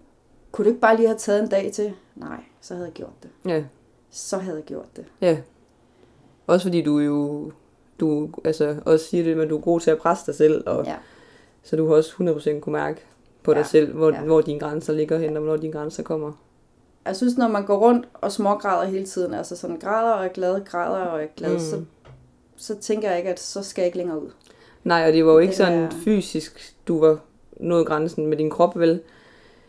kunne 0.51 0.65
du 0.65 0.69
ikke 0.69 0.81
bare 0.81 0.95
lige 0.95 1.07
have 1.07 1.17
taget 1.17 1.43
en 1.43 1.49
dag 1.49 1.71
til? 1.73 1.93
Nej, 2.15 2.39
så 2.61 2.73
havde 2.73 2.85
jeg 2.85 2.93
gjort 2.93 3.13
det. 3.23 3.29
ja. 3.45 3.63
Så 4.13 4.37
havde 4.37 4.57
jeg 4.57 4.65
gjort 4.65 4.95
det. 4.95 5.05
Ja. 5.21 5.37
Også 6.47 6.65
fordi 6.67 6.81
du 6.81 6.99
jo, 6.99 7.51
du 8.01 8.29
altså 8.45 8.75
også 8.85 9.05
siger 9.05 9.23
det, 9.23 9.41
at 9.41 9.49
du 9.49 9.57
er 9.57 9.61
god 9.61 9.79
til 9.79 9.91
at 9.91 9.97
presse 9.97 10.25
dig 10.25 10.35
selv, 10.35 10.63
og 10.65 10.85
Ja. 10.85 10.95
så 11.63 11.75
du 11.75 11.87
har 11.87 11.95
også 11.95 12.11
100% 12.11 12.59
kunne 12.59 12.73
mærke 12.73 13.01
på 13.43 13.51
dig 13.53 13.59
Ja. 13.59 13.63
selv, 13.63 13.93
hvor, 13.93 14.09
Ja. 14.11 14.21
hvor 14.21 14.41
dine 14.41 14.59
grænser 14.59 14.93
ligger 14.93 15.17
hen, 15.17 15.37
og 15.37 15.43
hvornår 15.43 15.57
dine 15.61 15.73
grænser 15.73 16.03
kommer. 16.03 16.31
Jeg 17.05 17.15
synes, 17.15 17.37
når 17.37 17.47
man 17.47 17.65
går 17.65 17.77
rundt 17.77 18.07
og 18.13 18.31
smågræder 18.31 18.85
hele 18.91 19.05
tiden, 19.05 19.33
altså 19.33 19.55
sådan 19.55 19.79
græder 19.79 20.11
og 20.13 20.25
er 20.25 20.29
glad, 20.29 20.65
græder 20.65 20.97
og 21.05 21.23
er 21.23 21.27
glad, 21.37 21.53
Mm. 21.53 21.59
så, 21.59 21.81
så 22.55 22.75
tænker 22.79 23.09
jeg 23.09 23.17
ikke, 23.17 23.29
at 23.29 23.39
så 23.39 23.63
skal 23.63 23.81
jeg 23.81 23.85
ikke 23.85 23.97
længere 23.97 24.21
ud. 24.23 24.29
Nej, 24.83 25.07
og 25.07 25.13
det 25.13 25.25
var 25.25 25.31
jo 25.31 25.37
ikke 25.39 25.51
Den 25.51 25.57
sådan 25.57 25.79
er- 25.79 25.89
fysisk, 26.03 26.75
du 26.87 26.99
var 26.99 27.17
nået 27.59 27.87
grænsen 27.87 28.25
med 28.27 28.37
din 28.37 28.49
krop, 28.49 28.79
vel? 28.79 29.01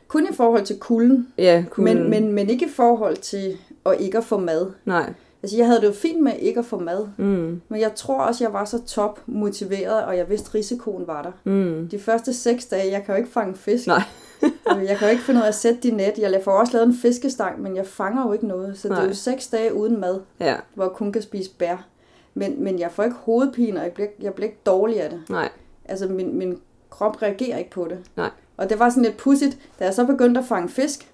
Kun 0.09 0.27
i 0.31 0.35
forhold 0.35 0.65
til 0.65 0.79
kulden, 0.79 1.29
Ja, 1.39 1.65
kunne... 1.71 1.95
men, 1.95 2.11
men, 2.11 2.33
men 2.33 2.51
ikke 2.51 2.67
i 2.67 2.69
forhold 2.69 3.17
til 3.17 3.57
at 3.87 4.01
ikke 4.01 4.19
at 4.19 4.25
få 4.25 4.37
mad. 4.39 4.71
Nej. 4.85 5.13
Altså, 5.43 5.57
jeg 5.57 5.67
havde 5.67 5.81
det 5.81 5.87
jo 5.87 5.93
fint 5.93 6.21
med 6.23 6.33
ikke 6.39 6.59
at 6.59 6.65
få 6.67 6.79
mad, 6.79 7.07
Mm. 7.17 7.61
men 7.69 7.81
jeg 7.81 7.95
tror 7.95 8.21
også, 8.21 8.45
jeg 8.45 8.53
var 8.53 8.65
så 8.65 8.83
top 8.87 9.21
motiveret, 9.27 10.05
og 10.05 10.17
jeg 10.17 10.29
vidste, 10.31 10.55
risikoen 10.55 11.07
var 11.07 11.23
der. 11.23 11.33
Mm. 11.51 11.89
De 11.91 11.99
første 11.99 12.33
seks 12.35 12.67
dage, 12.67 12.93
jeg 12.93 13.05
kan 13.05 13.15
jo 13.15 13.19
ikke 13.19 13.31
fange 13.31 13.55
fisk. 13.57 13.87
Nej. 13.87 14.03
Øh, 14.43 14.85
jeg 14.89 14.97
kan 14.97 15.07
jo 15.09 15.11
ikke 15.11 15.23
finde 15.23 15.39
ud 15.41 15.45
af 15.45 15.49
at 15.49 15.55
sætte 15.55 15.81
de 15.81 15.91
net. 15.91 16.19
Jeg 16.19 16.41
får 16.45 16.53
også 16.53 16.73
lavet 16.73 16.87
en 16.87 16.95
fiskestang, 16.95 17.63
men 17.63 17.77
jeg 17.77 17.87
fanger 17.87 18.27
jo 18.27 18.33
ikke 18.33 18.47
noget. 18.47 18.79
Så 18.79 18.89
Nej. 18.89 18.97
det 18.97 19.05
er 19.05 19.09
jo 19.09 19.15
seks 19.15 19.47
dage 19.47 19.75
uden 19.75 20.01
mad, 20.01 20.21
Ja, 20.41 20.57
hvor 20.75 20.85
jeg 20.85 20.93
kun 20.93 21.13
kan 21.13 21.23
spise 21.23 21.51
bær. 21.59 21.87
Men, 22.35 22.65
men 22.65 22.79
jeg 22.79 22.91
får 22.93 23.03
ikke 23.03 23.17
hovedpine, 23.21 23.81
og 23.81 23.85
jeg 23.85 23.93
bliver, 23.93 24.09
jeg 24.21 24.35
bliver 24.35 24.49
ikke 24.49 24.61
dårlig 24.67 25.01
af 25.03 25.11
det. 25.11 25.21
nej. 25.31 25.49
Altså, 25.85 26.07
min, 26.09 26.39
min 26.39 26.59
krop 26.91 27.23
reagerer 27.23 27.59
ikke 27.59 27.71
på 27.71 27.87
det. 27.91 27.99
Nej. 28.17 28.31
Og 28.57 28.71
det 28.71 28.79
var 28.79 28.89
sådan 28.91 29.03
lidt 29.03 29.17
pudsigt, 29.17 29.59
da 29.79 29.85
jeg 29.85 29.95
så 29.95 30.05
begyndte 30.05 30.41
at 30.41 30.47
fange 30.47 30.69
fisk, 30.69 31.12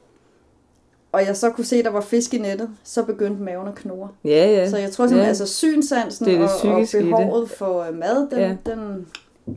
og 1.12 1.27
jeg 1.27 1.37
så 1.37 1.50
kunne 1.50 1.65
se, 1.65 1.77
at 1.77 1.85
der 1.85 1.91
var 1.91 2.00
fisk 2.00 2.35
i 2.35 2.38
nettet, 2.38 2.71
så 2.85 3.03
begyndte 3.05 3.43
maven 3.43 3.69
at 3.69 3.75
knurre. 3.75 4.09
Ja, 4.25 4.31
ja. 4.50 4.71
Så 4.71 4.79
jeg 4.79 4.91
tror 4.91 5.05
simpelthen, 5.07 5.23
Ja. 5.25 5.29
altså 5.29 5.47
synsansen 5.47 6.27
Det 6.27 6.35
det 6.41 6.49
og, 6.65 6.73
og 6.73 6.87
behovet 7.19 7.50
for 7.50 7.83
øh, 7.83 7.95
mad, 7.95 8.31
den, 8.31 8.38
Ja. 8.38 8.47
ja. 8.49 8.57
den, 8.73 9.07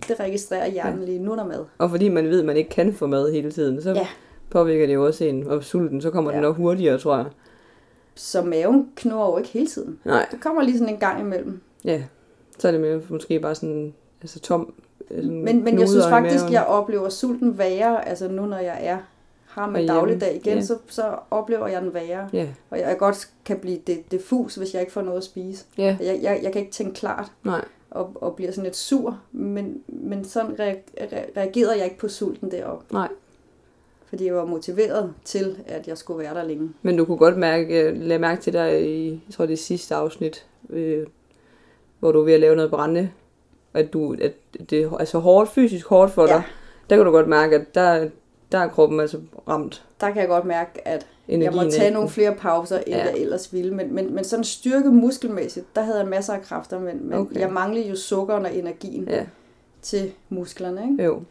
det 0.07 0.19
registrerer 0.19 0.67
hjernen 0.71 1.03
lige, 1.05 1.19
nu 1.19 1.31
er 1.31 1.35
der 1.35 1.45
mad. 1.47 1.65
Og 1.77 1.89
fordi 1.89 2.09
man 2.09 2.25
ved, 2.29 2.39
at 2.39 2.45
man 2.45 2.57
ikke 2.57 2.69
kan 2.69 2.93
få 2.93 3.07
mad 3.07 3.31
hele 3.31 3.51
tiden, 3.51 3.81
så 3.81 3.89
Ja. 3.91 4.07
påvirker 4.49 4.85
det 4.87 4.93
jo 4.93 5.05
også 5.05 5.23
en. 5.23 5.47
Og 5.47 5.63
sulten, 5.63 6.01
så 6.01 6.09
kommer 6.09 6.31
ja. 6.31 6.37
Ja. 6.37 6.41
den 6.43 6.49
nok 6.49 6.57
hurtigere, 6.57 6.97
tror 6.99 7.15
jeg. 7.17 7.25
Så 8.15 8.41
maven 8.41 8.89
knurrer 8.95 9.31
jo 9.31 9.37
ikke 9.37 9.49
hele 9.49 9.67
tiden. 9.67 9.99
Nej, 10.05 10.25
Det 10.31 10.41
kommer 10.41 10.61
lige 10.61 10.77
sådan 10.77 10.93
en 10.93 10.99
gang 10.99 11.21
imellem. 11.21 11.61
ja. 11.85 12.01
Så 12.59 12.67
er 12.67 12.71
det 12.71 12.81
mere, 12.81 13.01
måske 13.09 13.39
bare 13.39 13.55
sådan, 13.55 13.93
altså 14.21 14.39
tom. 14.39 14.73
Sådan 15.09 15.43
Men, 15.43 15.63
men 15.63 15.79
jeg 15.79 15.89
synes 15.89 16.05
faktisk, 16.07 16.43
jeg 16.51 16.63
oplever 16.63 17.09
sulten 17.09 17.57
værre, 17.57 18.07
altså 18.09 18.27
nu 18.27 18.45
når 18.45 18.57
jeg 18.57 18.77
er 18.81 18.97
har 19.51 19.69
Herhjemme. 19.71 19.93
dagligdag 19.93 20.35
igen, 20.35 20.57
Ja. 20.57 20.61
så, 20.63 20.77
så 20.87 21.15
oplever 21.31 21.67
jeg 21.67 21.81
den 21.81 21.93
værre. 21.93 22.29
Ja, 22.33 22.47
Og 22.69 22.79
jeg 22.79 22.95
godt 22.97 23.29
kan 23.45 23.59
blive 23.59 23.79
det, 23.87 24.11
diffus, 24.11 24.55
hvis 24.55 24.73
jeg 24.73 24.81
ikke 24.81 24.93
får 24.93 25.01
noget 25.01 25.17
at 25.17 25.23
spise. 25.23 25.65
ja, 25.77 25.97
Jeg, 26.01 26.19
jeg, 26.21 26.39
jeg 26.43 26.51
kan 26.51 26.61
ikke 26.61 26.71
tænke 26.73 26.93
klart 26.93 27.31
nej. 27.43 27.65
og, 27.91 28.11
og 28.15 28.35
bliver 28.35 28.51
sådan 28.51 28.63
lidt 28.63 28.75
sur, 28.75 29.19
men, 29.31 29.81
men 29.87 30.25
sådan 30.25 30.51
re- 30.51 31.01
re- 31.03 31.37
reagerede 31.37 31.75
jeg 31.77 31.85
ikke 31.85 31.97
på 31.97 32.07
sulten 32.07 32.51
deroppe. 32.51 32.85
Nej. 32.93 33.07
Fordi 34.09 34.25
jeg 34.25 34.35
var 34.35 34.45
motiveret 34.45 35.13
til, 35.25 35.57
at 35.67 35.87
jeg 35.87 35.97
skulle 35.97 36.19
være 36.23 36.33
der 36.35 36.43
længe. 36.43 36.69
Men 36.81 36.97
du 36.97 37.05
kunne 37.05 37.17
godt 37.17 37.37
mærke, 37.37 37.81
øh, 37.83 37.97
lade 38.01 38.19
mærke 38.19 38.41
til 38.41 38.53
dig 38.53 38.89
i, 38.89 39.09
jeg 39.09 39.33
tror 39.33 39.45
det 39.45 39.59
sidste 39.59 39.95
afsnit, 39.95 40.45
øh, 40.69 41.07
hvor 41.99 42.11
du 42.11 42.19
er 42.21 42.23
ved 42.25 42.33
at 42.33 42.39
lave 42.39 42.55
noget 42.55 42.71
brænde, 42.71 43.11
at, 43.73 43.93
du, 43.93 44.15
at 44.21 44.31
det 44.69 44.81
er 44.83 44.97
altså 44.97 45.19
hårdt, 45.19 45.49
fysisk 45.49 45.87
hårdt 45.87 46.11
for 46.11 46.25
dig. 46.25 46.33
Ja. 46.35 46.43
Der 46.89 46.95
kan 46.95 47.05
du 47.05 47.11
godt 47.11 47.27
mærke, 47.27 47.55
at 47.55 47.75
der, 47.75 48.09
der 48.51 48.57
er 48.57 48.67
kroppen 48.67 48.99
altså 48.99 49.19
ramt. 49.47 49.85
Der 50.01 50.11
kan 50.11 50.19
jeg 50.21 50.27
godt 50.27 50.45
mærke, 50.45 50.87
at 50.87 51.05
jeg 51.27 51.35
Energien 51.35 51.65
må 51.65 51.71
tage 51.71 51.91
nogle 51.91 52.09
flere 52.09 52.35
pauser, 52.35 52.77
end 52.77 52.87
Ja. 52.87 53.03
jeg 53.05 53.17
ellers 53.17 53.53
ville. 53.53 53.73
Men, 53.73 53.93
men, 53.95 54.15
men 54.15 54.23
sådan 54.23 54.43
styrke 54.43 54.89
muskelmæssigt, 54.89 55.65
der 55.75 55.81
havde 55.81 55.99
jeg 55.99 56.07
masser 56.07 56.33
af 56.33 56.41
kræfter, 56.41 56.79
men, 56.79 56.99
men 57.09 57.13
Okay. 57.19 57.39
jeg 57.39 57.51
manglede 57.51 57.89
jo 57.89 57.95
sukkeren 57.95 58.45
og 58.45 58.55
energien 58.55 59.07
ja. 59.09 59.25
Til 59.81 60.11
musklerne. 60.29 60.81
Ikke? 60.91 61.03
jo. 61.03 61.21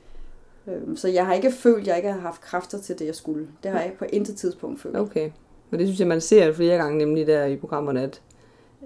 Øhm, 0.66 0.96
Så 0.96 1.08
jeg 1.08 1.26
har 1.26 1.34
ikke 1.34 1.50
følt, 1.52 1.80
at 1.80 1.86
jeg 1.86 1.96
ikke 1.96 2.12
har 2.12 2.20
haft 2.20 2.40
kræfter 2.40 2.78
til 2.78 2.98
det, 2.98 3.06
jeg 3.06 3.14
skulle. 3.14 3.46
Det 3.62 3.70
har 3.70 3.80
jeg 3.80 3.92
på 3.98 4.04
intet 4.12 4.36
tidspunkt 4.36 4.80
følt. 4.80 4.96
Okay. 4.96 5.30
Men 5.70 5.80
det 5.80 5.88
synes 5.88 6.00
jeg, 6.00 6.08
man 6.08 6.20
ser 6.20 6.52
flere 6.52 6.76
gange 6.76 6.98
nemlig 6.98 7.26
der 7.26 7.44
i 7.44 7.56
programmerne, 7.56 8.02
at, 8.02 8.20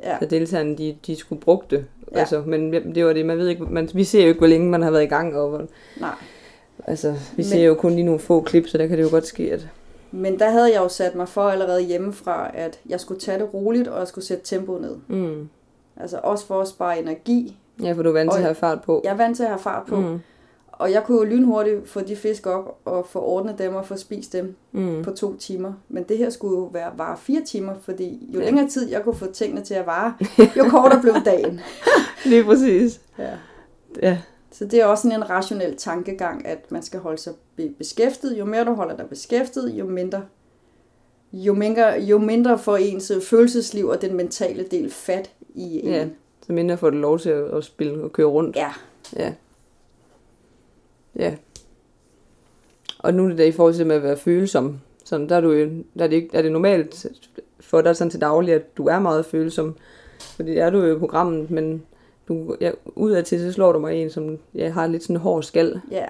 Ja. 0.03 0.17
at 0.21 0.31
deltagerne, 0.31 0.79
de, 0.79 0.97
de 1.07 1.17
skulle 1.17 1.41
bruge 1.41 1.61
det. 1.71 1.77
Ja. 1.77 1.85
Ja. 2.15 2.21
Altså, 2.21 2.43
men 2.47 2.73
det 2.95 3.05
var 3.07 3.13
det, 3.13 3.27
man 3.27 3.39
ved 3.39 3.49
ikke, 3.49 3.63
man, 3.65 3.89
vi 3.95 4.05
ser 4.05 4.23
jo 4.23 4.29
ikke, 4.29 4.39
hvor 4.39 4.47
længe 4.47 4.71
man 4.71 4.83
har 4.83 4.91
været 4.91 5.03
i 5.03 5.07
gang, 5.07 5.37
og 5.37 5.49
hvor, 5.49 5.63
Nej. 6.01 6.15
Altså, 6.85 7.11
vi 7.13 7.19
Men- 7.37 7.45
ser 7.45 7.65
jo 7.65 7.75
kun 7.75 7.93
lige 7.93 8.05
nogle 8.05 8.21
få 8.21 8.41
klip, 8.41 8.69
så 8.69 8.79
der 8.79 8.87
kan 8.87 8.99
det 8.99 9.05
jo 9.05 9.11
godt 9.11 9.27
ske, 9.27 9.53
at 9.53 9.69
Men 10.13 10.39
der 10.39 10.51
havde 10.51 10.73
jeg 10.73 10.81
jo 10.83 10.89
sat 10.89 11.15
mig 11.15 11.29
for 11.29 11.43
allerede 11.43 11.83
hjemmefra, 11.83 12.51
at 12.55 12.81
jeg 12.89 13.01
skulle 13.01 13.21
tage 13.21 13.39
det 13.39 13.55
roligt, 13.55 13.89
og 13.89 13.99
jeg 13.99 14.09
skulle 14.09 14.25
sætte 14.25 14.45
tempoet 14.45 14.81
ned. 14.81 14.97
mm, 15.09 15.49
Altså 15.97 16.21
også 16.23 16.47
for 16.47 16.61
at 16.61 16.69
spare 16.69 16.99
energi. 17.03 17.57
ja, 17.83 17.93
for 17.93 18.03
du 18.03 18.09
er 18.09 18.13
vant 18.13 18.33
til 18.33 18.39
at 18.39 18.45
have 18.45 18.55
fart 18.55 18.83
på. 18.83 19.01
Jeg 19.05 19.11
er 19.13 19.17
vant 19.17 19.37
til 19.37 19.43
at 19.43 19.49
have 19.49 19.59
fart 19.59 19.87
på. 19.87 19.97
Mm. 19.97 20.19
Og 20.73 20.93
jeg 20.93 21.03
kunne 21.05 21.19
jo 21.19 21.25
lynhurtigt 21.25 21.89
få 21.89 22.01
de 22.01 22.17
fisk 22.17 22.47
op 22.47 22.79
og 22.85 23.07
få 23.07 23.21
ordnet 23.21 23.59
dem 23.59 23.75
og 23.75 23.87
få 23.87 23.97
spist 23.97 24.33
dem 24.33 24.57
mm. 24.73 25.03
på 25.05 25.11
to 25.11 25.37
timer. 25.37 25.73
Men 25.89 26.03
det 26.05 26.19
her 26.19 26.31
skulle 26.31 26.57
jo 26.59 26.65
være 26.73 26.91
vare 26.97 27.17
fire 27.17 27.43
timer, 27.47 27.73
fordi 27.83 28.29
jo 28.35 28.39
ja. 28.41 28.45
længere 28.45 28.69
tid 28.69 28.91
jeg 28.91 29.03
kunne 29.03 29.15
få 29.15 29.27
tingene 29.33 29.61
til 29.61 29.75
at 29.75 29.87
vare, 29.87 30.15
jo 30.59 30.65
kortere 30.69 31.01
blev 31.01 31.15
dagen. 31.25 31.61
Lige 32.25 32.45
præcis. 32.45 33.01
Ja. 33.19 33.31
Ja, 34.03 34.19
Så 34.55 34.65
det 34.65 34.81
er 34.81 34.85
også 34.87 35.03
sådan 35.03 35.19
en 35.19 35.31
rationel 35.31 35.77
tankegang, 35.77 36.47
at 36.47 36.73
man 36.73 36.83
skal 36.83 37.01
holde 37.01 37.19
sig 37.19 37.33
be- 37.57 37.75
beskæftiget. 37.79 38.39
Jo 38.39 38.45
mere 38.45 38.65
du 38.65 38.75
holder 38.75 38.97
dig 38.97 39.09
beskæftiget, 39.09 39.71
jo 39.71 39.87
mindre, 39.87 40.25
jo 41.33 41.55
mindre, 41.55 41.87
jo 42.01 42.19
mindre 42.19 42.59
får 42.59 42.77
ens 42.77 43.13
følelsesliv 43.23 43.87
og 43.87 44.03
den 44.03 44.15
mentale 44.17 44.65
del 44.71 44.91
fat 44.91 45.31
i 45.55 45.81
en. 45.81 45.89
Ja. 45.91 46.09
så 46.47 46.53
mindre 46.53 46.77
får 46.77 46.91
du 46.91 46.97
lov 46.97 47.19
til 47.19 47.31
at, 47.31 47.65
spille 47.65 48.05
og 48.05 48.13
køre 48.13 48.27
rundt. 48.27 48.57
ja. 48.57 48.73
Ja. 49.17 49.33
Ja. 51.17 51.35
Og 52.99 53.15
nu 53.15 53.25
er 53.25 53.29
det 53.29 53.39
der 53.39 53.45
i 53.45 53.53
forhold 53.53 53.75
til 53.75 53.87
med 53.87 53.97
at 53.97 54.03
være 54.03 54.17
følsom. 54.17 54.81
Sådan, 55.05 55.29
der 55.29 55.37
er, 55.37 55.41
du, 55.41 55.53
der 55.99 56.05
er, 56.05 56.07
det, 56.07 56.29
er 56.33 56.43
det 56.43 56.53
normalt 56.53 57.07
for 57.61 57.81
dig 57.81 57.97
sådan 57.97 58.11
til 58.11 58.21
daglig, 58.21 58.55
at 58.55 58.77
du 58.77 58.87
er 58.87 58.99
meget 58.99 59.27
følsom. 59.27 59.77
Fordi 60.21 60.51
det 60.51 60.61
er 60.61 60.71
du 60.71 60.83
jo 60.83 60.97
i 60.97 60.99
programmet, 60.99 61.51
men 61.51 61.83
du, 62.29 62.57
ja, 62.61 62.71
udadtil 62.87 63.41
så 63.41 63.53
slår 63.53 63.73
du 63.73 63.79
mig 63.79 64.03
en, 64.03 64.11
som 64.11 64.39
jeg 64.55 64.75
har 64.75 64.87
lidt 64.87 65.03
sådan 65.03 65.17
en 65.17 65.21
hård 65.21 65.43
skal. 65.43 65.81
Ja. 65.91 66.07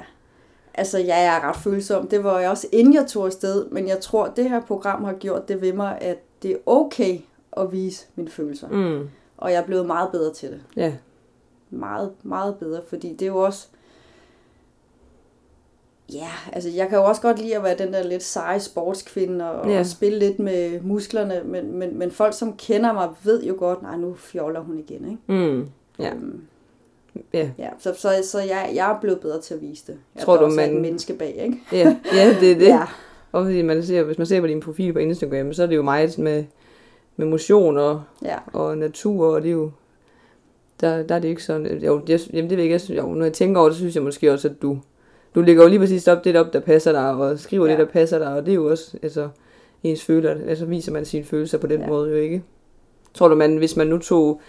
Altså, 0.75 0.99
jeg 0.99 1.25
er 1.25 1.49
ret 1.49 1.57
følsom. 1.57 2.09
Det 2.09 2.25
var 2.25 2.39
jeg 2.41 2.51
også, 2.51 2.67
inden 2.73 2.95
jeg 2.95 3.07
tog 3.07 3.27
afsted. 3.27 3.67
Men 3.71 3.89
jeg 3.89 4.01
tror, 4.01 4.27
det 4.37 4.51
her 4.51 4.61
program 4.61 5.05
har 5.05 5.13
gjort 5.13 5.49
det 5.49 5.61
ved 5.61 5.73
mig, 5.73 5.99
at 6.01 6.19
det 6.43 6.51
er 6.51 6.57
okay 6.67 7.19
at 7.57 7.73
vise 7.73 8.07
mine 8.17 8.31
følelser. 8.31 8.69
Mm. 8.69 9.09
Og 9.37 9.53
jeg 9.53 9.59
er 9.63 9.67
blevet 9.67 9.87
meget 9.87 10.09
bedre 10.13 10.33
til 10.35 10.51
det. 10.51 10.61
Ja, 10.77 10.93
Meget, 11.71 12.11
meget 12.23 12.57
bedre. 12.57 12.81
Fordi 12.89 13.13
det 13.13 13.23
er 13.23 13.27
jo 13.27 13.37
også... 13.37 13.67
Ja, 16.13 16.29
altså 16.53 16.69
jeg 16.71 16.89
kan 16.89 16.99
jo 16.99 17.05
også 17.05 17.23
godt 17.23 17.39
lide 17.39 17.57
at 17.57 17.63
være 17.63 17.79
den 17.79 17.93
der 17.93 18.03
lidt 18.03 18.23
seje 18.23 18.61
sportskvinde 18.61 19.51
og, 19.51 19.67
Ja. 19.67 19.73
ja. 19.73 19.79
og 19.81 19.87
spille 19.87 20.19
lidt 20.19 20.39
med 20.39 20.81
musklerne, 20.81 21.43
men, 21.45 21.79
men, 21.79 21.99
men 21.99 22.11
folk, 22.11 22.35
som 22.35 22.57
kender 22.57 22.93
mig, 22.93 23.09
ved 23.25 23.43
jo 23.45 23.55
godt, 23.59 23.83
nej, 23.83 23.97
nu 23.97 24.15
fjoller 24.15 24.61
hun 24.61 24.79
igen, 24.79 25.05
ikke? 25.11 25.49
mm. 25.53 25.69
Ja. 25.99 26.11
Øhm, 26.15 26.41
ja. 27.35 27.51
ja 27.59 27.69
så, 27.79 27.95
så, 27.97 28.09
så 28.25 28.39
jeg, 28.41 28.73
jeg 28.75 28.91
er 28.93 29.01
blevet 29.01 29.21
bedre 29.21 29.41
til 29.41 29.55
at 29.55 29.61
vise 29.61 29.85
det. 29.87 29.97
Jeg 30.15 30.23
Tror 30.25 30.37
du, 30.37 30.45
også 30.45 30.61
er 30.61 30.67
man- 30.67 30.77
et 30.77 30.83
menneske 30.83 31.13
bag, 31.15 31.35
ikke? 31.45 31.59
Ja, 31.73 31.97
ja, 32.15 32.37
det 32.41 32.53
er 32.53 32.59
det. 32.59 32.67
Ja, 32.69 32.83
Og 33.33 33.45
fordi 33.45 33.63
man 33.63 33.83
ser, 33.83 34.03
hvis 34.03 34.19
man 34.19 34.27
ser 34.27 34.41
på 34.41 34.47
din 34.47 34.61
profil 34.61 34.93
på 34.93 34.99
Instagram, 34.99 35.53
så 35.53 35.63
er 35.63 35.67
det 35.67 35.77
jo 35.77 35.83
meget 35.83 36.19
med, 36.19 36.45
med 37.17 37.27
motion 37.27 37.79
og, 37.79 38.03
ja. 38.25 38.37
og 38.53 38.79
natur, 38.79 39.27
og 39.35 39.43
det 39.43 39.49
er 39.49 39.53
jo, 39.53 39.71
der, 40.81 41.03
der 41.03 41.15
er 41.15 41.19
det 41.19 41.29
ikke 41.29 41.43
sådan, 41.43 41.79
jo, 41.79 42.03
jeg, 42.09 42.21
jamen 42.33 42.51
det 42.51 42.59
ved 42.59 42.65
jeg 42.65 42.75
ikke, 42.75 42.95
jo, 42.95 43.07
når 43.07 43.25
jeg 43.25 43.33
tænker 43.33 43.61
over 43.61 43.69
det, 43.69 43.77
så 43.77 43.81
synes 43.81 43.95
jeg 43.95 44.03
måske 44.03 44.33
også, 44.33 44.49
at 44.49 44.63
du 44.63 44.79
du 45.35 45.41
lægger 45.41 45.63
jo 45.63 45.69
lige 45.69 45.79
præcis 45.79 46.09
op 46.09 46.25
det 46.25 46.37
op, 46.37 46.53
der 46.53 46.61
passer 46.61 46.93
dig, 46.93 47.11
og 47.11 47.39
skriver 47.39 47.67
ja. 47.67 47.71
Det, 47.73 47.79
der 47.79 47.85
passer 47.93 48.19
dig, 48.19 48.35
og 48.35 48.47
det 48.47 48.53
er 48.53 48.55
jo 48.55 48.71
også, 48.71 48.97
altså, 49.03 49.29
ens 49.83 50.05
føler, 50.05 50.31
altså 50.49 50.65
viser 50.65 50.93
man 50.93 51.05
sine 51.05 51.25
følelser 51.25 51.59
på 51.59 51.67
den. 51.67 51.81
Ja. 51.81 51.87
måde 51.87 52.11
jo 52.11 52.17
ikke. 52.17 52.43
Tror 53.15 53.29
du, 53.29 53.35
man, 53.35 53.57
hvis 53.57 53.77
man 53.77 53.87
nu 53.87 53.99
tog, 53.99 54.41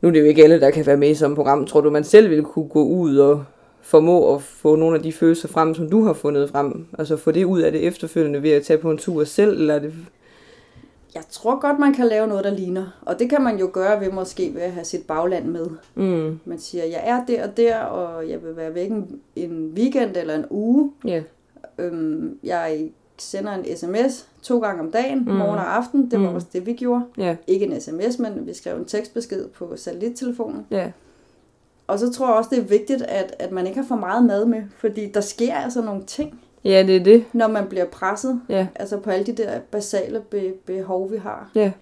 nu 0.00 0.08
er 0.08 0.12
det 0.12 0.20
jo 0.20 0.24
ikke 0.24 0.42
alle, 0.44 0.60
der 0.60 0.70
kan 0.70 0.86
være 0.86 0.96
med 0.96 1.10
i 1.10 1.14
sådan 1.14 1.32
et 1.32 1.36
program, 1.36 1.66
tror 1.66 1.80
du, 1.80 1.90
man 1.90 2.04
selv 2.04 2.30
ville 2.30 2.44
kunne 2.44 2.68
gå 2.68 2.84
ud 2.84 3.16
og 3.16 3.44
formå 3.80 4.34
at 4.34 4.42
få 4.42 4.76
nogle 4.76 4.96
af 4.96 5.02
de 5.02 5.12
følelser 5.12 5.48
frem, 5.48 5.74
som 5.74 5.90
du 5.90 6.04
har 6.04 6.12
fundet 6.12 6.50
frem, 6.50 6.86
altså 6.98 7.16
få 7.16 7.30
det 7.30 7.44
ud 7.44 7.60
af 7.60 7.72
det 7.72 7.80
efterfølgende 7.86 8.42
ved 8.42 8.50
at 8.50 8.62
tage 8.62 8.78
på 8.78 8.90
en 8.90 8.98
tur 8.98 9.24
selv, 9.24 9.60
eller 9.60 9.74
er 9.74 9.78
det, 9.78 9.92
Jeg 11.14 11.22
tror 11.30 11.60
godt, 11.60 11.78
man 11.78 11.94
kan 11.94 12.06
lave 12.06 12.26
noget, 12.26 12.44
der 12.44 12.50
ligner. 12.54 12.98
Og 13.06 13.18
det 13.18 13.30
kan 13.30 13.42
man 13.42 13.58
jo 13.58 13.70
gøre 13.72 14.00
ved 14.00 14.10
måske 14.12 14.50
ved 14.54 14.62
at 14.62 14.72
have 14.72 14.84
sit 14.84 15.06
bagland 15.06 15.44
med. 15.44 15.66
mm, 15.94 16.38
Man 16.44 16.58
siger, 16.58 16.84
jeg 16.84 17.00
er 17.04 17.24
der 17.26 17.48
og 17.48 17.56
der, 17.56 17.78
og 17.78 18.28
jeg 18.28 18.42
vil 18.42 18.56
være 18.56 18.74
væk 18.74 18.90
en, 18.90 19.20
en 19.36 19.72
weekend 19.76 20.16
eller 20.16 20.34
en 20.34 20.44
uge. 20.50 20.92
ja, 21.04 21.22
Øhm, 21.78 22.38
jeg 22.44 22.88
sender 23.18 23.52
en 23.52 23.76
sms 23.76 24.26
to 24.42 24.58
gange 24.58 24.80
om 24.82 24.90
dagen, 24.90 25.18
Mm. 25.18 25.34
morgen 25.34 25.58
og 25.58 25.76
aften. 25.76 26.10
Det 26.10 26.20
var 26.20 26.28
Mm. 26.28 26.34
også 26.34 26.46
det, 26.52 26.66
vi 26.66 26.72
gjorde. 26.72 27.02
ja, 27.18 27.36
Ikke 27.46 27.66
en 27.66 27.80
sms, 27.80 28.18
men 28.18 28.46
vi 28.46 28.54
skrev 28.54 28.76
en 28.76 28.84
tekstbesked 28.84 29.48
på 29.48 29.72
satellittelefonen. 29.76 30.66
ja, 30.70 30.90
Og 31.86 31.98
så 31.98 32.12
tror 32.12 32.26
jeg 32.26 32.34
også, 32.36 32.50
det 32.50 32.58
er 32.58 32.62
vigtigt, 32.62 33.02
at, 33.02 33.34
at 33.38 33.52
man 33.52 33.66
ikke 33.66 33.78
har 33.80 33.86
for 33.86 33.96
meget 33.96 34.24
mad 34.24 34.44
med, 34.44 34.62
fordi 34.78 35.10
der 35.12 35.20
sker 35.20 35.54
altså 35.54 35.82
nogle 35.82 36.02
ting, 36.04 36.40
ja, 36.64 36.84
det 36.86 36.96
er 36.96 37.04
det, 37.04 37.24
når 37.32 37.46
man 37.48 37.66
bliver 37.68 37.84
presset, 37.84 38.40
ja, 38.48 38.66
altså 38.74 38.96
på 38.98 39.10
alle 39.10 39.26
de 39.26 39.32
der 39.32 39.60
basale 39.70 40.20
be, 40.30 40.52
behov, 40.66 41.10
vi 41.12 41.16
har. 41.16 41.50
ja, 41.54 41.72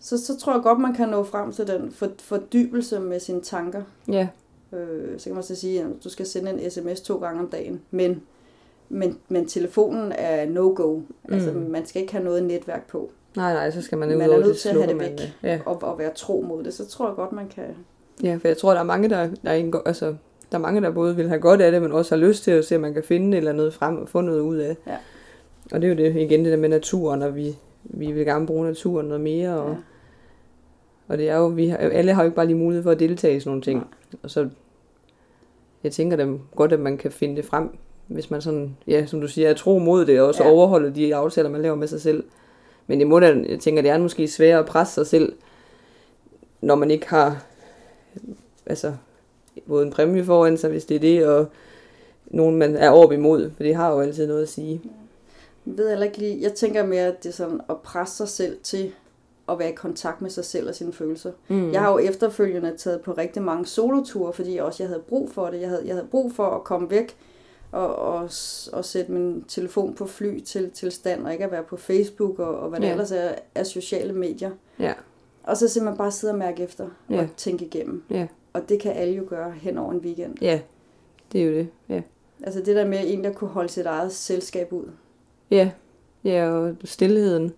Så, 0.00 0.24
så 0.26 0.36
tror 0.38 0.52
jeg 0.52 0.62
godt, 0.62 0.80
man 0.80 0.94
kan 0.94 1.08
nå 1.08 1.24
frem 1.24 1.52
til 1.52 1.66
den 1.66 1.92
for, 1.92 2.08
fordybelse 2.18 3.00
med 3.00 3.20
sine 3.20 3.40
tanker. 3.40 3.82
ja, 4.08 4.28
Øh, 4.72 5.18
så 5.18 5.24
kan 5.24 5.34
man 5.34 5.42
så 5.42 5.54
sige, 5.54 5.80
at 5.80 5.86
du 6.04 6.08
skal 6.08 6.26
sende 6.26 6.50
en 6.50 6.70
sms 6.70 7.00
to 7.00 7.16
gange 7.18 7.40
om 7.40 7.48
dagen, 7.48 7.80
men, 7.90 8.22
men, 8.90 9.18
men 9.28 9.46
telefonen 9.46 10.12
er 10.18 10.46
no-go. 10.46 11.00
Altså, 11.28 11.50
Mm. 11.52 11.60
man 11.70 11.86
skal 11.86 12.02
ikke 12.02 12.12
have 12.12 12.24
noget 12.24 12.44
netværk 12.44 12.88
på, 12.88 13.10
nej, 13.36 13.52
nej, 13.54 13.70
så 13.70 13.82
skal 13.82 13.98
man, 13.98 14.08
Man 14.08 14.16
ud 14.16 14.22
er 14.22 14.28
over 14.28 14.40
nødt 14.40 14.58
til 14.58 14.68
at 14.68 14.74
have 14.74 14.86
det 14.88 14.96
man 14.96 15.10
væk. 15.10 15.34
Ja. 15.42 15.60
og, 15.66 15.82
og 15.82 15.98
være 15.98 16.10
tro 16.14 16.44
mod 16.48 16.64
det. 16.64 16.74
Så 16.74 16.86
tror 16.86 17.06
jeg 17.06 17.16
godt, 17.16 17.32
man 17.32 17.48
kan... 17.48 17.64
Ja, 18.22 18.38
for 18.40 18.48
jeg 18.48 18.56
tror, 18.56 18.72
der 18.72 18.80
er 18.80 18.84
mange, 18.84 19.08
der, 19.10 19.28
der, 19.44 19.52
indgår, 19.52 19.82
altså, 19.86 20.06
der 20.52 20.58
er 20.58 20.62
mange, 20.62 20.80
der 20.80 20.90
både 20.90 21.16
vil 21.16 21.28
have 21.28 21.40
godt 21.40 21.60
af 21.60 21.72
det, 21.72 21.82
men 21.82 21.92
også 21.92 22.14
har 22.14 22.20
lyst 22.22 22.44
til 22.44 22.50
at 22.50 22.64
se, 22.64 22.74
om 22.74 22.80
man 22.80 22.94
kan 22.94 23.02
finde 23.02 23.36
eller 23.36 23.52
noget 23.52 23.74
frem 23.74 23.96
og 23.98 24.08
få 24.08 24.20
noget 24.20 24.40
ud 24.40 24.56
af. 24.56 24.76
Ja. 24.86 24.96
Og 25.72 25.82
det 25.82 25.84
er 25.84 25.88
jo 25.88 25.96
det, 26.10 26.16
igen 26.20 26.44
det 26.44 26.50
der 26.52 26.56
med 26.58 26.68
naturen, 26.68 27.22
og 27.22 27.36
vi, 27.36 27.56
vi 27.84 28.12
vil 28.12 28.24
gerne 28.24 28.46
bruge 28.46 28.66
naturen 28.66 29.06
noget 29.06 29.20
mere. 29.20 29.60
Og, 29.60 29.70
Ja. 29.70 29.76
og 31.08 31.18
det 31.18 31.28
er 31.30 31.36
jo, 31.36 31.46
vi 31.46 31.68
har, 31.68 31.76
alle 31.76 32.12
har 32.12 32.22
jo 32.22 32.26
ikke 32.26 32.36
bare 32.36 32.46
lige 32.46 32.56
mulighed 32.58 32.82
for 32.82 32.90
at 32.90 32.98
deltage 33.00 33.36
i 33.36 33.40
sådan 33.40 33.50
nogle 33.50 33.62
ting. 33.62 33.78
Nej. 33.78 33.86
Og 34.22 34.30
så, 34.30 34.48
jeg 35.84 35.92
tænker 35.92 36.16
da 36.16 36.26
godt, 36.56 36.72
at 36.72 36.80
man 36.80 36.96
kan 36.98 37.10
finde 37.10 37.36
det 37.36 37.44
frem, 37.44 37.68
hvis 38.10 38.30
man 38.30 38.42
sådan, 38.42 38.76
ja, 38.86 39.06
som 39.06 39.20
du 39.20 39.28
siger, 39.28 39.48
er 39.50 39.54
tro 39.54 39.78
mod 39.78 40.06
det, 40.06 40.20
og 40.20 40.34
så 40.34 40.42
Ja. 40.44 40.50
overholder 40.50 40.90
de 40.90 41.14
aftaler, 41.14 41.48
man 41.50 41.62
laver 41.62 41.76
med 41.76 41.88
sig 41.88 42.00
selv. 42.00 42.24
Men 42.86 42.98
det 42.98 43.06
må 43.06 43.20
da, 43.20 43.36
jeg 43.48 43.60
tænker, 43.60 43.82
det 43.82 43.90
er 43.90 43.98
måske 43.98 44.28
sværere 44.28 44.58
at 44.58 44.66
presse 44.66 44.94
sig 44.94 45.06
selv, 45.06 45.32
når 46.60 46.74
man 46.74 46.90
ikke 46.90 47.08
har, 47.08 47.44
altså, 48.66 48.92
både 49.68 49.86
en 49.86 49.92
præmie 49.92 50.24
foran 50.24 50.58
sig, 50.58 50.70
hvis 50.70 50.84
det 50.84 50.94
er 50.94 51.00
det, 51.00 51.26
og 51.26 51.46
nogen, 52.26 52.56
man 52.56 52.76
er 52.76 52.90
op 52.90 53.12
imod, 53.12 53.50
for 53.56 53.62
det 53.62 53.74
har 53.74 53.92
jo 53.92 54.00
altid 54.00 54.26
noget 54.26 54.42
at 54.42 54.48
sige. 54.48 54.80
Jeg 55.66 55.78
ved 55.78 55.88
heller 55.88 56.06
ikke 56.06 56.18
lige, 56.18 56.42
jeg 56.42 56.52
tænker 56.52 56.86
mere, 56.86 57.06
at 57.06 57.22
det 57.22 57.28
er 57.28 57.32
sådan 57.32 57.60
at 57.70 57.76
presse 57.78 58.16
sig 58.16 58.28
selv 58.28 58.56
til 58.62 58.92
at 59.48 59.58
være 59.58 59.70
i 59.70 59.74
kontakt 59.74 60.22
med 60.22 60.30
sig 60.30 60.44
selv 60.44 60.68
og 60.68 60.74
sine 60.74 60.92
følelser. 60.92 61.32
Mm. 61.48 61.72
Jeg 61.72 61.80
har 61.80 61.92
jo 61.92 61.98
efterfølgende 61.98 62.72
taget 62.78 63.00
på 63.00 63.12
rigtig 63.12 63.42
mange 63.42 63.66
soloture, 63.66 64.32
fordi 64.32 64.54
jeg 64.54 64.62
også 64.62 64.82
jeg 64.82 64.88
havde 64.88 65.02
brug 65.08 65.30
for 65.30 65.46
det. 65.46 65.60
Jeg 65.60 65.68
havde, 65.68 65.82
jeg 65.86 65.94
havde 65.94 66.06
brug 66.10 66.32
for 66.32 66.46
at 66.46 66.64
komme 66.64 66.90
væk 66.90 67.16
og, 67.72 67.96
og, 67.96 68.22
og 68.72 68.84
sætte 68.84 69.12
min 69.12 69.44
telefon 69.48 69.94
på 69.94 70.06
fly 70.06 70.40
til, 70.40 70.70
til 70.70 70.92
stand, 70.92 71.24
og 71.26 71.32
ikke 71.32 71.44
at 71.44 71.50
være 71.50 71.62
på 71.62 71.76
Facebook 71.76 72.38
og, 72.38 72.58
og 72.58 72.68
hvad 72.68 72.80
det 72.80 72.86
Ja. 72.86 72.90
ellers 72.92 73.12
er 73.12 73.34
af 73.54 73.66
sociale 73.66 74.12
medier. 74.12 74.50
Ja, 74.78 74.92
Og 75.42 75.56
så 75.56 75.68
simpelthen 75.68 75.98
bare 75.98 76.10
sidde 76.12 76.32
og 76.32 76.38
mærke 76.38 76.62
efter 76.62 76.88
Ja. 77.10 77.20
og 77.22 77.28
tænke 77.36 77.64
igennem. 77.64 78.02
ja, 78.10 78.26
Og 78.52 78.68
det 78.68 78.80
kan 78.80 78.92
alle 78.92 79.14
jo 79.14 79.24
gøre 79.28 79.50
hen 79.50 79.78
over 79.78 79.92
en 79.92 79.98
weekend. 79.98 80.36
ja, 80.42 80.60
det 81.32 81.40
er 81.40 81.44
jo 81.46 81.52
det, 81.52 81.68
ja. 81.88 82.02
Altså 82.42 82.60
det 82.60 82.76
der 82.76 82.86
med 82.86 82.98
en, 83.04 83.24
der 83.24 83.32
kunne 83.32 83.50
holde 83.50 83.68
sit 83.68 83.86
eget 83.86 84.12
selskab 84.12 84.72
ud. 84.72 84.84
Ja, 85.50 85.70
ja, 86.24 86.50
og 86.50 86.76
stillheden. 86.84 87.52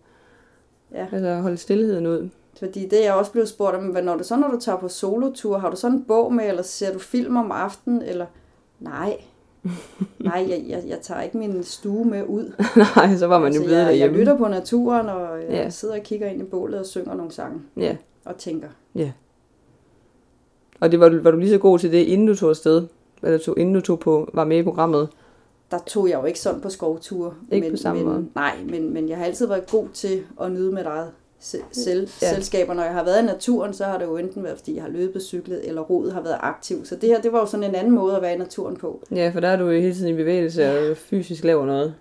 Ja. 0.92 1.06
Altså 1.12 1.34
holde 1.34 1.56
stillheden 1.56 2.06
ud. 2.06 2.28
Fordi 2.58 2.86
det 2.88 3.00
er 3.00 3.04
jeg 3.04 3.14
også 3.14 3.32
blevet 3.32 3.48
spurgt 3.48 3.76
om, 3.76 3.84
hvad 3.86 4.02
når 4.02 4.16
du 4.16 4.24
så, 4.24 4.36
når 4.36 4.48
du 4.48 4.60
tager 4.60 4.78
på 4.78 4.88
solotur, 4.88 5.58
har 5.58 5.70
du 5.70 5.76
sådan 5.76 5.96
en 5.96 6.04
bog 6.04 6.32
med, 6.34 6.48
eller 6.48 6.62
ser 6.62 6.92
du 6.92 6.98
film 6.98 7.36
om 7.36 7.52
aftenen, 7.52 8.02
eller 8.02 8.26
nej, 8.80 9.16
nej, 10.18 10.46
jeg, 10.48 10.64
jeg, 10.68 10.82
jeg 10.86 10.98
tager 11.02 11.20
ikke 11.22 11.38
min 11.38 11.62
stue 11.64 12.04
med 12.04 12.24
ud. 12.26 12.52
Nej, 12.96 13.16
så 13.16 13.26
var 13.26 13.38
man 13.38 13.52
jo 13.54 13.62
blevet 13.62 13.78
jeg, 13.86 13.98
jeg 13.98 14.10
lytter 14.10 14.36
på 14.38 14.48
naturen, 14.48 15.08
og 15.08 15.38
jeg 15.42 15.50
Ja. 15.50 15.70
sidder 15.70 15.94
og 15.94 16.02
kigger 16.02 16.26
ind 16.28 16.40
i 16.40 16.44
bålet 16.44 16.80
og 16.80 16.86
synger 16.86 17.14
nogle 17.14 17.32
sange, 17.32 17.60
Ja, 17.76 17.96
og 18.24 18.36
tænker. 18.36 18.68
og 20.80 20.92
det 20.92 21.00
var, 21.00 21.08
du- 21.08 21.20
var 21.22 21.30
du 21.30 21.36
lige 21.38 21.50
så 21.50 21.58
god 21.58 21.78
til 21.78 21.92
det, 21.92 21.98
inden 21.98 22.26
du 22.26 22.34
tog 22.36 22.50
afsted? 22.50 22.86
Eller 23.22 23.38
tog, 23.38 23.58
inden 23.58 23.74
du 23.74 23.80
tog 23.80 23.98
på, 24.00 24.30
var 24.34 24.44
med 24.44 24.58
i 24.58 24.62
programmet? 24.62 25.08
Der 25.70 25.78
tog 25.86 26.08
jeg 26.10 26.18
jo 26.20 26.24
ikke 26.24 26.40
sådan 26.40 26.60
på 26.60 26.70
skovture. 26.70 27.34
Ikke 27.52 27.64
men, 27.64 27.72
på 27.72 27.76
samme 27.76 28.02
men, 28.04 28.12
måde. 28.12 28.26
Nej, 28.34 28.56
men, 28.68 28.92
men 28.94 29.08
jeg 29.08 29.16
har 29.18 29.24
altid 29.24 29.46
været 29.46 29.70
god 29.70 29.88
til 29.94 30.22
at 30.40 30.52
nyde 30.52 30.72
mit 30.72 30.84
eget 30.86 31.10
selv, 31.72 32.08
Ja. 32.22 32.26
ja. 32.26 32.34
selskab. 32.34 32.68
Og 32.68 32.76
når 32.76 32.82
jeg 32.82 32.92
har 32.92 33.04
været 33.04 33.22
i 33.22 33.26
naturen, 33.26 33.74
så 33.74 33.84
har 33.84 33.98
det 33.98 34.04
jo 34.04 34.16
enten 34.16 34.44
været, 34.44 34.58
fordi 34.58 34.74
jeg 34.74 34.82
har 34.82 34.90
løbet, 34.90 35.22
cyklet, 35.22 35.68
eller 35.68 35.80
rodet 35.82 36.12
har 36.12 36.20
været 36.20 36.36
aktiv. 36.40 36.84
Så 36.84 36.96
det 36.96 37.08
her, 37.08 37.20
det 37.20 37.32
var 37.32 37.40
jo 37.40 37.46
sådan 37.46 37.64
en 37.64 37.74
anden 37.74 37.92
måde 37.94 38.16
at 38.16 38.22
være 38.22 38.34
i 38.34 38.38
naturen 38.38 38.76
på. 38.76 39.02
Ja, 39.14 39.30
for 39.34 39.40
der 39.40 39.48
er 39.48 39.56
du 39.56 39.64
jo 39.64 39.80
hele 39.80 39.94
tiden 39.94 40.08
i 40.14 40.16
bevægelse 40.16 40.90
og 40.90 40.96
fysisk 40.96 41.44
laver 41.44 41.66
noget. 41.66 41.94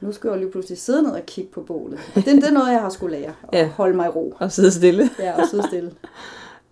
Nu 0.00 0.12
skal 0.12 0.28
jeg 0.28 0.34
jo 0.34 0.40
lige 0.40 0.50
pludselig 0.50 0.78
sidde 0.78 1.02
ned 1.02 1.10
og 1.10 1.26
kigge 1.26 1.50
på 1.50 1.60
bålet. 1.62 1.98
Og 2.16 2.24
det, 2.24 2.26
det 2.26 2.44
er 2.44 2.52
noget, 2.52 2.72
jeg 2.72 2.80
har 2.80 2.88
skulle 2.90 3.18
lære. 3.18 3.32
At 3.52 3.58
ja. 3.58 3.66
holde 3.68 3.96
mig 3.96 4.06
i 4.06 4.08
ro. 4.08 4.34
Og 4.38 4.52
sidde 4.52 4.70
stille. 4.70 5.10
Ja, 5.18 5.42
og 5.42 5.48
sidde 5.50 5.66
stille. 5.66 5.92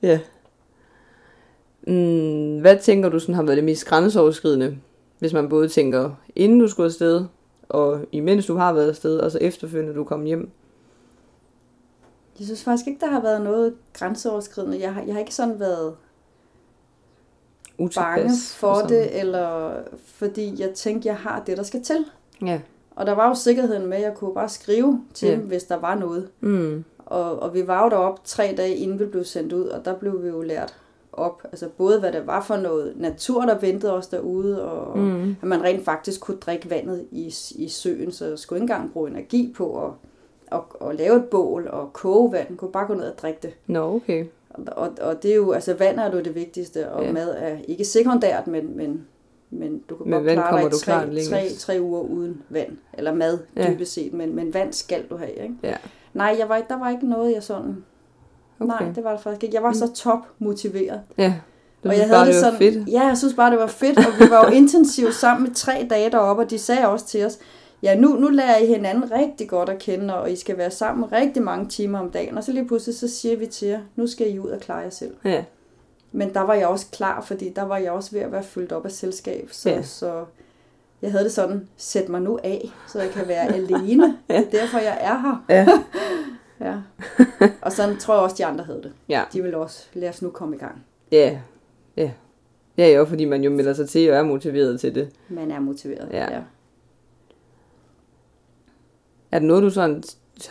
Ja. 0.02 0.18
Mm, 1.86 2.60
hvad 2.60 2.76
tænker 2.82 3.08
du 3.08 3.18
sådan 3.18 3.34
har 3.34 3.42
været 3.42 3.56
det 3.56 3.64
mest 3.64 3.84
grænseoverskridende, 3.86 4.76
hvis 5.18 5.32
man 5.32 5.48
både 5.48 5.68
tænker, 5.68 6.10
inden 6.36 6.60
du 6.60 6.68
skulle 6.68 6.86
afsted, 6.86 7.24
og 7.68 8.00
imens 8.12 8.46
du 8.46 8.54
har 8.54 8.72
været 8.72 8.88
afsted, 8.88 9.18
og 9.18 9.30
så 9.30 9.38
efterfølgende 9.40 9.94
du 9.94 10.04
kom 10.04 10.24
hjem? 10.24 10.50
Jeg 12.38 12.46
synes 12.46 12.64
faktisk 12.64 12.86
ikke, 12.88 13.00
der 13.00 13.06
har 13.10 13.20
været 13.20 13.42
noget 13.42 13.74
grænseoverskridende. 13.92 14.80
Jeg 14.80 14.94
har, 14.94 15.02
jeg 15.02 15.14
har 15.14 15.20
ikke 15.20 15.34
sådan 15.34 15.60
været 15.60 15.94
Utilpas 17.78 17.94
bange 18.04 18.30
for 18.56 18.74
sådan. 18.74 18.88
det, 18.90 19.20
eller 19.20 19.72
fordi 20.04 20.60
jeg 20.62 20.70
tænkte, 20.74 21.08
jeg 21.08 21.16
har 21.16 21.42
det, 21.46 21.56
der 21.56 21.62
skal 21.62 21.82
til. 21.82 22.04
Ja. 22.42 22.60
Og 22.96 23.06
der 23.06 23.12
var 23.12 23.28
jo 23.28 23.34
sikkerheden 23.34 23.86
med, 23.86 23.96
at 23.96 24.02
jeg 24.02 24.14
kunne 24.14 24.34
bare 24.34 24.48
skrive 24.48 25.04
til 25.14 25.28
ja. 25.28 25.34
dem, 25.34 25.40
hvis 25.42 25.64
der 25.64 25.76
var 25.76 25.94
noget. 25.94 26.28
Mm. 26.40 26.84
Og, 27.06 27.42
og 27.42 27.54
vi 27.54 27.66
var 27.66 27.84
jo 27.84 27.90
deroppe 27.90 28.20
tre 28.24 28.54
dage, 28.56 28.74
inden 28.76 28.98
vi 28.98 29.04
blev 29.04 29.24
sendt 29.24 29.52
ud, 29.52 29.64
og 29.66 29.84
der 29.84 29.94
blev 29.94 30.22
vi 30.22 30.28
jo 30.28 30.42
lært 30.42 30.76
op. 31.12 31.42
Altså 31.44 31.68
både, 31.76 32.00
hvad 32.00 32.12
det 32.12 32.26
var 32.26 32.42
for 32.42 32.56
noget 32.56 32.92
natur, 32.96 33.42
der 33.42 33.58
ventede 33.58 33.92
os 33.92 34.06
derude, 34.06 34.62
og 34.64 34.98
Mm. 34.98 35.30
at 35.42 35.48
man 35.48 35.62
rent 35.62 35.84
faktisk 35.84 36.20
kunne 36.20 36.36
drikke 36.36 36.70
vandet 36.70 37.06
i, 37.10 37.34
i 37.54 37.68
søen, 37.68 38.12
så 38.12 38.26
jeg 38.26 38.38
skulle 38.38 38.56
ikke 38.56 38.72
engang 38.72 38.92
bruge 38.92 39.10
energi 39.10 39.52
på 39.56 39.84
at, 39.86 39.90
at, 40.52 40.88
at 40.88 40.94
lave 40.96 41.16
et 41.16 41.24
bål 41.24 41.68
og 41.72 41.92
koge 41.92 42.32
vand. 42.32 42.48
Man 42.48 42.56
kunne 42.56 42.72
bare 42.72 42.86
gå 42.86 42.94
ned 42.94 43.04
og 43.04 43.18
drikke 43.18 43.38
det. 43.42 43.54
Nå, 43.66 43.94
okay. 43.94 44.24
Og, 44.50 44.64
og, 44.76 44.90
og 45.00 45.22
det 45.22 45.30
er 45.30 45.34
jo, 45.34 45.52
altså 45.52 45.74
vand 45.74 45.98
er 45.98 46.10
jo 46.16 46.20
det 46.20 46.34
vigtigste, 46.34 46.88
og 46.90 47.04
Ja. 47.04 47.12
mad 47.12 47.34
er 47.38 47.56
ikke 47.68 47.84
sekundært, 47.84 48.46
men, 48.46 48.76
men, 48.76 49.06
men 49.50 49.82
du 49.90 49.96
kan 49.96 50.10
Med 50.10 50.18
godt 50.36 50.82
klare 50.82 51.06
dig 51.06 51.18
i 51.18 51.24
tre, 51.24 51.48
tre, 51.48 51.48
tre 51.58 51.82
uger 51.82 52.00
uden 52.00 52.42
vand, 52.48 52.76
eller 52.92 53.14
mad 53.14 53.38
Ja. 53.56 53.72
dybest 53.72 53.92
set, 53.92 54.12
men, 54.12 54.34
men 54.36 54.54
vand 54.54 54.72
skal 54.72 55.02
du 55.10 55.16
have, 55.16 55.30
ikke? 55.30 55.54
Ja. 55.62 55.76
Nej, 56.14 56.36
jeg 56.38 56.48
var, 56.48 56.60
der 56.68 56.78
var 56.78 56.90
ikke 56.90 57.08
noget, 57.08 57.34
jeg 57.34 57.42
sådan... 57.42 57.84
Okay. 58.60 58.68
Nej, 58.84 58.92
det 58.94 59.04
var 59.04 59.12
det 59.12 59.20
faktisk 59.20 59.42
ikke. 59.44 59.54
Jeg 59.54 59.62
var 59.62 59.72
så 59.72 59.92
top 59.92 60.18
motiveret. 60.38 61.00
Ja. 61.18 61.34
Du 61.84 61.88
og 61.88 61.96
jeg 61.98 62.06
bare, 62.10 62.18
havde 62.18 62.26
det 62.32 62.34
var 62.34 62.50
sådan, 62.50 62.58
fedt. 62.58 62.88
Ja, 62.88 63.06
jeg 63.06 63.18
synes 63.18 63.34
bare, 63.34 63.50
det 63.50 63.58
var 63.58 63.66
fedt, 63.66 63.98
og 63.98 64.12
vi 64.18 64.30
var 64.30 64.44
jo 64.48 64.56
intensivt 64.56 65.14
sammen 65.14 65.46
med 65.48 65.54
tre 65.54 65.86
dage 65.90 66.10
deroppe, 66.10 66.42
og 66.42 66.50
de 66.50 66.58
sagde 66.58 66.88
også 66.88 67.06
til 67.06 67.24
os, 67.26 67.38
ja, 67.82 67.94
nu, 67.96 68.08
nu 68.08 68.28
lærer 68.28 68.56
I 68.58 68.66
hinanden 68.66 69.12
rigtig 69.12 69.48
godt 69.48 69.68
at 69.68 69.78
kende, 69.78 70.14
og 70.20 70.30
I 70.30 70.36
skal 70.36 70.58
være 70.58 70.70
sammen 70.70 71.12
rigtig 71.12 71.42
mange 71.42 71.68
timer 71.68 71.98
om 71.98 72.10
dagen, 72.10 72.38
og 72.38 72.44
så 72.44 72.52
lige 72.52 72.66
pludselig, 72.66 72.96
så 72.98 73.08
siger 73.08 73.36
vi 73.36 73.46
til 73.46 73.68
jer, 73.68 73.80
nu 73.96 74.06
skal 74.06 74.34
I 74.34 74.38
ud 74.38 74.50
og 74.50 74.60
klare 74.60 74.78
jer 74.78 74.90
selv. 74.90 75.14
Ja. 75.24 75.44
Men 76.12 76.34
der 76.34 76.40
var 76.40 76.54
jeg 76.54 76.66
også 76.66 76.86
klar, 76.92 77.20
fordi 77.20 77.48
der 77.56 77.62
var 77.62 77.76
jeg 77.78 77.92
også 77.92 78.10
ved 78.12 78.20
at 78.20 78.32
være 78.32 78.42
fyldt 78.42 78.72
op 78.72 78.84
af 78.84 78.90
selskab, 78.92 79.48
så, 79.52 79.68
Ja. 79.70 79.76
ja. 79.76 79.82
så 79.82 80.24
jeg 81.02 81.10
havde 81.10 81.24
det 81.24 81.32
sådan, 81.32 81.68
sæt 81.76 82.08
mig 82.08 82.20
nu 82.22 82.38
af, 82.44 82.70
så 82.88 83.00
jeg 83.00 83.10
kan 83.10 83.28
være 83.28 83.54
alene. 83.54 84.16
Ja. 84.28 84.36
Det 84.36 84.46
er 84.54 84.60
derfor, 84.60 84.78
jeg 84.78 84.98
er 85.00 85.18
her. 85.18 85.44
Ja. 85.48 85.66
Ja. 86.60 86.74
Og 87.62 87.72
sådan 87.72 87.96
tror 87.96 88.14
jeg 88.14 88.22
også, 88.22 88.36
de 88.38 88.44
andre 88.46 88.64
havde 88.64 88.82
det. 88.82 88.92
Ja. 89.08 89.22
De 89.32 89.42
ville 89.42 89.56
også, 89.58 89.86
lad 89.94 90.08
os 90.08 90.22
nu 90.22 90.30
komme 90.30 90.56
i 90.56 90.58
gang. 90.58 90.84
Ja. 91.12 91.38
Ja. 91.96 92.10
Ja, 92.78 92.88
jo, 92.88 93.04
fordi 93.04 93.24
man 93.24 93.44
jo 93.44 93.50
melder 93.50 93.72
sig 93.74 93.88
til 93.88 94.10
og 94.10 94.16
er 94.16 94.22
motiveret 94.22 94.80
til 94.80 94.94
det. 94.94 95.08
Man 95.28 95.50
er 95.50 95.60
motiveret. 95.60 96.08
Ja. 96.12 96.26
Er 99.32 99.38
det 99.38 99.48
noget, 99.48 99.62
du 99.62 99.70
sådan 99.70 100.02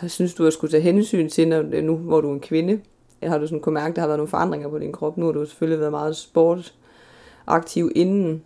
synes, 0.08 0.34
du 0.34 0.42
har 0.44 0.50
skulle 0.50 0.70
tage 0.70 0.80
hensyn 0.82 1.28
til, 1.28 1.48
når, 1.48 1.80
nu 1.80 1.96
hvor 1.96 2.20
du 2.20 2.28
er 2.30 2.34
en 2.34 2.40
kvinde? 2.40 2.80
Eller 3.22 3.30
har 3.32 3.38
du 3.38 3.46
sådan 3.46 3.60
kunne 3.60 3.74
mærke, 3.74 3.88
at 3.90 3.96
der 3.96 4.02
har 4.02 4.08
været 4.08 4.18
nogle 4.18 4.30
forandringer 4.30 4.68
på 4.68 4.78
din 4.78 4.92
krop? 4.92 5.16
Nu 5.16 5.24
har 5.26 5.32
du 5.32 5.44
selvfølgelig 5.46 5.80
været 5.80 5.90
meget 5.92 6.16
sportaktiv 6.16 7.90
inden. 7.94 8.42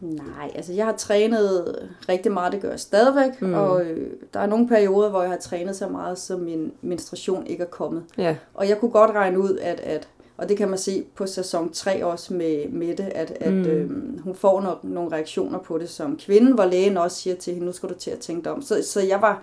Nej, 0.00 0.50
altså 0.54 0.72
jeg 0.72 0.84
har 0.86 0.96
trænet 0.96 1.76
rigtig 2.08 2.32
meget, 2.32 2.52
det 2.52 2.60
gør 2.60 2.70
jeg 2.70 2.80
stadigvæk, 2.80 3.42
Mm. 3.42 3.48
mm. 3.48 3.54
og 3.54 3.82
øh, 3.84 4.10
der 4.34 4.40
er 4.40 4.46
nogle 4.46 4.68
perioder, 4.68 5.10
hvor 5.10 5.20
jeg 5.22 5.30
har 5.30 5.38
trænet 5.38 5.76
så 5.76 5.88
meget, 5.88 6.18
så 6.18 6.36
min 6.36 6.72
menstruation 6.82 7.46
ikke 7.46 7.62
er 7.62 7.66
kommet. 7.68 8.02
Ja, 8.18 8.36
Og 8.54 8.68
jeg 8.68 8.78
kunne 8.78 8.90
godt 8.90 9.10
regne 9.10 9.38
ud, 9.38 9.58
at, 9.62 9.80
at 9.80 10.08
og 10.38 10.48
det 10.48 10.56
kan 10.56 10.68
man 10.68 10.78
se 10.78 11.04
på 11.14 11.26
sæson 11.26 11.72
3 11.72 12.04
også 12.04 12.34
med 12.34 12.68
Mette, 12.68 13.02
at, 13.02 13.36
at 13.40 13.52
Mm. 13.52 13.62
øhm, 13.62 14.18
hun 14.24 14.34
får 14.34 14.60
no, 14.60 14.70
nogle 14.82 15.12
reaktioner 15.12 15.58
på 15.58 15.78
det 15.78 15.88
som 15.88 16.16
kvinde, 16.26 16.54
hvor 16.54 16.64
lægen 16.64 16.96
også 16.96 17.16
siger 17.16 17.36
til 17.36 17.52
hende, 17.54 17.66
nu 17.66 17.72
skal 17.72 17.88
du 17.88 17.94
til 17.94 18.10
at 18.10 18.18
tænke 18.18 18.44
dig 18.44 18.52
om. 18.52 18.62
Så, 18.62 18.82
så 18.82 19.00
jeg 19.00 19.22
var... 19.22 19.42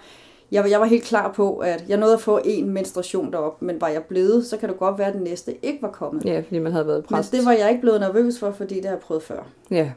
Jeg, 0.52 0.70
jeg 0.70 0.80
var 0.80 0.86
helt 0.86 1.04
klar 1.04 1.32
på, 1.32 1.58
at 1.58 1.84
jeg 1.88 1.98
nåede 1.98 2.14
at 2.14 2.22
få 2.22 2.40
en 2.46 2.70
menstruation 2.70 3.32
derop, 3.32 3.62
men 3.62 3.82
var 3.82 3.88
jeg 3.88 4.04
blevet, 4.04 4.46
så 4.46 4.58
kan 4.58 4.70
det 4.70 4.78
godt 4.78 4.98
være, 4.98 5.08
at 5.08 5.14
den 5.14 5.22
næste 5.24 5.66
ikke 5.66 5.82
var 5.82 5.92
kommet. 5.92 6.26
ja, 6.26 6.40
fordi 6.48 6.60
man 6.60 6.72
havde 6.72 6.88
været 6.88 7.06
Men 7.10 7.16
præst. 7.18 7.32
det 7.32 7.46
var 7.46 7.52
jeg 7.52 7.70
ikke 7.70 7.82
blevet 7.82 8.00
nervøs 8.00 8.40
for, 8.40 8.52
fordi 8.52 8.76
det 8.76 8.86
har 8.86 8.92
jeg 8.92 9.00
prøvet 9.00 9.24
før. 9.24 9.48
Ja, 9.72 9.92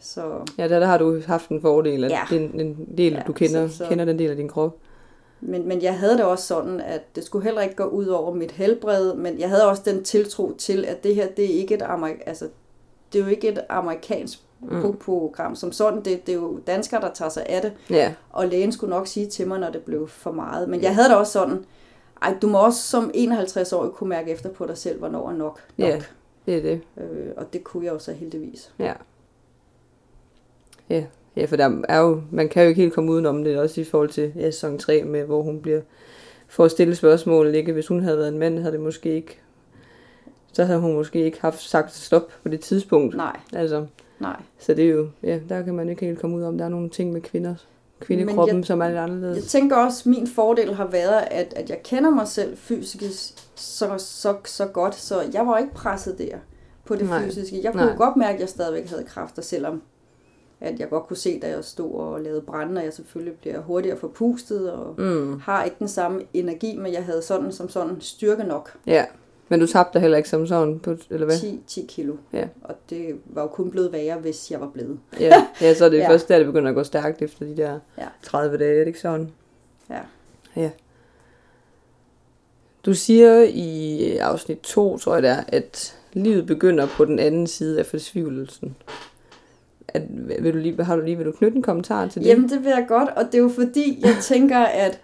Så 0.00 0.22
ja 0.58 0.68
der, 0.68 0.78
der 0.78 0.86
har 0.86 0.98
du 0.98 1.20
haft 1.26 1.48
en 1.48 1.60
fordel, 1.60 2.04
at 2.04 2.10
Ja. 2.10 2.20
det 2.30 2.36
er 2.36 2.40
en, 2.40 2.60
en 2.60 2.88
del, 2.96 3.12
Ja, 3.12 3.22
du 3.26 3.32
kender, 3.32 3.68
så- 3.68 3.76
så- 3.76 3.86
kender 3.88 4.04
den 4.04 4.18
del 4.18 4.30
af 4.30 4.36
din 4.36 4.48
krop. 4.48 4.76
Men, 5.40 5.68
men 5.68 5.82
jeg 5.82 5.98
havde 5.98 6.16
det 6.16 6.24
også 6.24 6.46
sådan, 6.46 6.80
at 6.80 7.16
det 7.16 7.24
skulle 7.24 7.44
heller 7.44 7.62
ikke 7.62 7.74
gå 7.74 7.84
ud 7.84 8.06
over 8.06 8.34
mit 8.34 8.50
helbred, 8.50 9.14
men 9.14 9.38
jeg 9.38 9.48
havde 9.48 9.68
også 9.68 9.82
den 9.84 10.04
tiltro 10.04 10.52
til, 10.58 10.84
at 10.84 11.04
det 11.04 11.14
her, 11.14 11.28
det 11.28 11.44
er 11.44 11.58
ikke 11.58 11.74
et, 11.74 11.82
amerik- 11.82 12.22
altså, 12.26 12.48
det 13.12 13.18
er 13.20 13.24
jo 13.24 13.30
ikke 13.30 13.48
et 13.48 13.58
amerikansk 13.68 14.38
Mm. 14.60 14.96
program 14.96 15.54
som 15.54 15.72
sådan. 15.72 15.98
Det, 16.04 16.26
det 16.26 16.32
er 16.32 16.36
jo 16.36 16.58
danskere, 16.66 17.00
der 17.00 17.12
tager 17.12 17.28
sig 17.28 17.46
af 17.46 17.62
det, 17.62 17.72
Ja, 17.90 18.14
og 18.30 18.46
lægen 18.48 18.72
skulle 18.72 18.90
nok 18.90 19.06
sige 19.06 19.26
til 19.26 19.48
mig, 19.48 19.58
når 19.58 19.70
det 19.70 19.82
blev 19.82 20.08
for 20.08 20.32
meget. 20.32 20.68
Men 20.68 20.82
jeg 20.82 20.94
havde 20.94 21.08
det 21.08 21.16
også 21.16 21.32
sådan, 21.32 21.64
ej, 22.22 22.36
du 22.42 22.48
må 22.48 22.58
også 22.58 22.82
som 22.82 23.10
51-årig 23.14 23.90
kunne 23.92 24.08
mærke 24.08 24.30
efter 24.30 24.50
på 24.50 24.66
dig 24.66 24.78
selv, 24.78 24.98
hvornår 24.98 25.28
er 25.28 25.32
nok 25.32 25.60
nok. 25.76 25.86
Ja. 25.88 26.02
det 26.46 26.56
er 26.56 26.62
det. 26.62 26.80
Øh, 26.96 27.26
og 27.36 27.52
det 27.52 27.64
kunne 27.64 27.84
jeg 27.84 27.92
jo 27.92 27.98
så 27.98 28.12
heldigvis. 28.12 28.72
Ja. 28.78 28.92
Ja, 30.90 31.04
ja 31.36 31.44
for 31.44 31.56
der 31.56 31.82
er 31.88 32.00
jo, 32.00 32.22
man 32.30 32.48
kan 32.48 32.62
jo 32.62 32.68
ikke 32.68 32.80
helt 32.80 32.94
komme 32.94 33.12
udenom 33.12 33.44
det, 33.44 33.58
også 33.58 33.80
i 33.80 33.84
forhold 33.84 34.08
til 34.08 34.32
ja, 34.36 34.50
sæson 34.50 34.78
3, 34.78 35.02
med, 35.04 35.24
hvor 35.24 35.42
hun 35.42 35.60
bliver 35.60 35.80
for 36.48 36.64
at 36.64 36.70
stille 36.70 36.94
spørgsmål. 36.94 37.54
Ikke? 37.54 37.72
Hvis 37.72 37.86
hun 37.88 38.00
havde 38.02 38.18
været 38.18 38.28
en 38.28 38.38
mand, 38.38 38.58
havde 38.58 38.72
det 38.72 38.80
måske 38.80 39.14
ikke, 39.14 39.38
så 40.52 40.64
havde 40.64 40.80
hun 40.80 40.94
måske 40.94 41.24
ikke 41.24 41.40
haft 41.40 41.60
sagt 41.62 41.94
stop 41.94 42.28
på 42.42 42.48
det 42.48 42.60
tidspunkt. 42.60 43.16
Nej, 43.16 43.36
Altså, 43.52 43.86
nej. 44.20 44.36
så 44.58 44.74
det 44.74 44.84
er 44.84 44.88
jo, 44.90 45.08
ja, 45.22 45.38
der 45.48 45.62
kan 45.62 45.74
man 45.74 45.88
ikke 45.88 46.06
helt 46.06 46.18
komme 46.20 46.36
ud 46.36 46.42
om. 46.42 46.58
Der 46.58 46.64
er 46.64 46.68
nogle 46.68 46.88
ting 46.90 47.12
med 47.12 47.20
kvinder, 47.20 47.54
kvindekroppen, 48.00 48.56
jeg- 48.56 48.64
som 48.66 48.80
er 48.80 48.84
lidt 48.86 48.94
Jeg 48.94 49.02
anderledes. 49.04 49.46
tænker 49.52 49.76
også, 49.76 50.02
at 50.02 50.06
min 50.06 50.26
fordel 50.26 50.74
har 50.74 50.86
været, 50.86 51.24
at, 51.30 51.54
at 51.56 51.70
jeg 51.70 51.82
kender 51.84 52.10
mig 52.10 52.28
selv 52.28 52.56
fysisk 52.56 53.02
så, 53.54 53.94
så, 53.98 54.34
så 54.44 54.66
godt, 54.66 54.94
så 54.94 55.20
jeg 55.32 55.46
var 55.46 55.58
ikke 55.58 55.74
presset 55.74 56.18
der 56.18 56.36
på 56.84 56.94
det 56.96 57.08
Nej. 57.08 57.24
Fysiske. 57.24 57.60
Jeg 57.62 57.72
kunne. 57.72 57.84
Nej. 57.86 57.96
godt 57.96 58.16
mærke, 58.16 58.34
at 58.34 58.40
jeg 58.40 58.48
stadigvæk 58.48 58.88
havde 58.88 59.04
kræfter, 59.04 59.42
selvom 59.42 59.82
at 60.60 60.80
jeg 60.80 60.88
godt 60.88 61.06
kunne 61.06 61.16
se, 61.16 61.40
da 61.40 61.48
jeg 61.48 61.64
stod 61.64 61.94
og 61.94 62.20
lavede 62.20 62.40
brænde, 62.40 62.78
og 62.78 62.84
jeg 62.84 62.92
selvfølgelig 62.92 63.34
bliver 63.34 63.60
hurtigere 63.60 63.96
forpustet 63.98 64.72
og 64.72 64.94
Mm. 65.00 65.40
har 65.40 65.64
ikke 65.64 65.76
den 65.78 65.88
samme 65.88 66.22
energi, 66.34 66.76
men 66.76 66.92
jeg 66.92 67.04
havde 67.04 67.22
sådan 67.22 67.52
som 67.52 67.68
sådan 67.68 68.00
styrke 68.00 68.42
nok. 68.44 68.76
Ja, 68.86 69.04
men 69.48 69.60
du 69.60 69.66
tabte 69.66 70.00
heller 70.00 70.16
ikke 70.16 70.28
som 70.28 70.46
sådan, 70.46 70.78
på, 70.78 70.96
eller 71.10 71.26
hvad? 71.26 71.38
10, 71.38 71.60
10 71.66 71.84
kilo. 71.88 72.14
Ja. 72.32 72.48
Og 72.62 72.74
det 72.90 73.18
var 73.26 73.42
jo 73.42 73.48
kun 73.48 73.70
blevet 73.70 73.92
værre, 73.92 74.18
hvis 74.18 74.50
jeg 74.50 74.60
var 74.60 74.68
blevet. 74.68 74.98
Ja, 75.20 75.46
ja 75.60 75.74
så 75.74 75.84
er 75.84 75.88
det 75.88 75.96
ja. 75.98 76.02
Ja. 76.06 76.10
først 76.10 76.28
der, 76.28 76.36
det 76.38 76.46
begynder 76.46 76.68
at 76.68 76.74
gå 76.74 76.82
stærkt 76.84 77.22
efter 77.22 77.46
de 77.46 77.56
der 77.56 77.78
Ja. 77.98 78.06
30 78.22 78.58
dage, 78.58 78.74
er 78.74 78.78
det 78.78 78.86
ikke 78.86 79.00
sådan? 79.00 79.30
Ja. 79.90 80.00
Ja. 80.56 80.70
Du 82.86 82.94
siger 82.94 83.42
i 83.48 84.16
afsnit 84.16 84.58
2, 84.58 84.98
tror 84.98 85.14
jeg 85.14 85.22
det 85.22 85.30
er, 85.30 85.44
at 85.48 85.98
livet 86.12 86.46
begynder 86.46 86.86
på 86.96 87.04
den 87.04 87.18
anden 87.18 87.46
side 87.46 87.78
af 87.78 87.86
forsvivelsen. 87.86 88.76
At, 89.88 90.02
vil 90.42 90.52
du 90.54 90.58
lige, 90.58 90.84
har 90.84 90.96
du 90.96 91.02
lige, 91.02 91.16
vil 91.16 91.26
du 91.26 91.32
knytte 91.32 91.56
en 91.56 91.62
kommentar 91.62 92.06
til 92.08 92.22
det? 92.22 92.28
Jamen, 92.28 92.48
det 92.48 92.64
vil 92.64 92.68
jeg 92.68 92.84
godt, 92.88 93.08
og 93.08 93.24
det 93.26 93.34
er 93.34 93.42
jo 93.42 93.48
fordi, 93.48 94.00
jeg 94.04 94.16
tænker, 94.32 94.58
at 94.58 95.00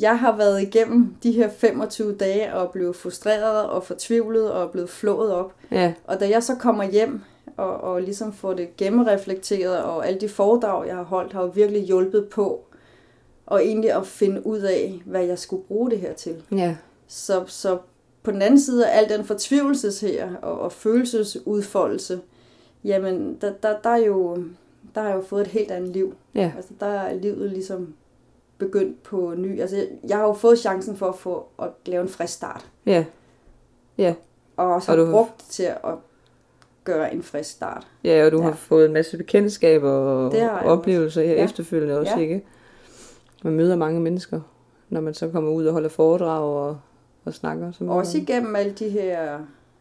jeg 0.00 0.18
har 0.18 0.36
været 0.36 0.62
igennem 0.62 1.14
de 1.22 1.32
her 1.32 1.48
25 1.58 2.14
dage 2.14 2.54
og 2.54 2.70
blevet 2.70 2.96
frustreret 2.96 3.66
og 3.68 3.84
fortvivlet 3.84 4.50
og 4.50 4.70
blevet 4.70 4.90
flået 4.90 5.32
op. 5.32 5.52
Ja, 5.70 5.92
Og 6.04 6.20
da 6.20 6.28
jeg 6.28 6.42
så 6.42 6.54
kommer 6.54 6.84
hjem 6.84 7.20
og, 7.56 7.80
og 7.80 8.02
ligesom 8.02 8.32
får 8.32 8.52
det 8.54 8.76
gennemreflekteret, 8.76 9.82
og 9.82 10.06
alle 10.08 10.20
de 10.20 10.28
foredrag, 10.28 10.86
jeg 10.86 10.96
har 10.96 11.02
holdt, 11.02 11.32
har 11.32 11.42
jo 11.42 11.48
virkelig 11.54 11.82
hjulpet 11.82 12.28
på 12.28 12.60
og 13.46 13.64
egentlig 13.64 13.92
at 13.96 14.06
finde 14.06 14.46
ud 14.46 14.58
af, 14.58 15.02
hvad 15.06 15.24
jeg 15.24 15.38
skulle 15.38 15.62
bruge 15.62 15.90
det 15.90 15.98
her 15.98 16.12
til. 16.12 16.34
ja, 16.52 16.76
Så, 17.08 17.42
så 17.46 17.78
på 18.22 18.30
den 18.30 18.42
anden 18.42 18.60
side 18.60 18.86
af 18.88 18.98
al 18.98 19.18
den 19.18 19.24
fortvivlelses 19.24 20.00
her 20.00 20.28
og, 20.42 20.60
og 20.60 20.72
følelsesudfoldelse, 20.72 22.20
jamen, 22.84 23.38
der, 23.40 23.52
der, 23.62 23.78
der, 23.84 23.90
er 23.90 23.96
jo, 24.06 24.36
der 24.94 25.00
har 25.00 25.08
jeg 25.08 25.16
jo 25.16 25.22
fået 25.22 25.40
et 25.40 25.46
helt 25.46 25.70
andet 25.70 25.90
liv. 25.90 26.14
ja, 26.34 26.52
Altså, 26.56 26.70
der 26.80 26.86
er 26.86 27.14
livet 27.14 27.50
ligesom 27.50 27.94
begyndt 28.58 29.02
på 29.02 29.34
ny. 29.36 29.60
Altså, 29.60 29.76
jeg- 29.76 29.88
jeg 30.08 30.16
har 30.16 30.24
jo 30.24 30.32
fået 30.32 30.58
chancen 30.58 30.96
for 30.96 31.08
at 31.08 31.14
få 31.14 31.46
at 31.62 31.68
lave 31.86 32.02
en 32.02 32.08
frisk 32.08 32.34
start. 32.34 32.70
ja, 32.86 33.04
Og 34.56 34.74
også 34.74 34.92
Og 34.92 34.98
har 34.98 35.04
du 35.04 35.10
brugt 35.10 35.38
til 35.50 35.62
at 35.62 35.94
gøre 36.84 37.14
en 37.14 37.22
frisk 37.22 37.50
start. 37.50 37.86
ja, 38.04 38.26
og 38.26 38.32
du 38.32 38.36
ja. 38.38 38.42
Ja. 38.42 38.48
har 38.50 38.56
fået 38.56 38.86
en 38.86 38.92
masse 38.92 39.16
bekendtskaber 39.16 39.90
og 39.90 40.32
oplevelser 40.64 41.22
her 41.22 41.32
Ja. 41.34 41.44
efterfølgende 41.44 41.98
også, 41.98 42.12
Ja. 42.16 42.20
ikke? 42.20 42.44
Man 43.44 43.52
møder 43.52 43.76
mange 43.76 44.00
mennesker, 44.00 44.40
når 44.88 45.00
man 45.00 45.14
så 45.14 45.28
kommer 45.28 45.50
ud 45.50 45.66
og 45.66 45.72
holder 45.72 45.88
foredrag 45.88 46.42
og, 46.42 46.78
og 47.24 47.34
snakker. 47.34 47.72
Så 47.72 47.84
Også 47.84 48.18
igennem 48.18 48.56
alle 48.56 48.72
de 48.72 48.88
her 48.88 49.38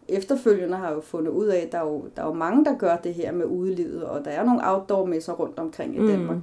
efterfølgende 0.08 0.78
har 0.78 0.88
jeg 0.88 0.96
jo 0.96 1.02
fundet 1.02 1.32
ud 1.32 1.46
af, 1.46 1.58
at 1.60 1.72
der 1.72 1.78
er 1.78 1.86
jo, 1.88 2.04
der 2.16 2.22
er 2.22 2.28
jo 2.28 2.34
mange, 2.34 2.66
der 2.66 2.78
gør 2.78 2.96
det 2.96 3.14
her 3.14 3.32
med 3.32 3.46
udelivet, 3.46 4.04
og 4.04 4.26
der 4.26 4.32
er 4.32 4.44
nogle 4.46 4.62
outdoor-messer 4.64 5.34
rundt 5.34 5.60
omkring 5.60 5.96
i 5.96 6.00
Mm. 6.00 6.08
Danmark. 6.08 6.38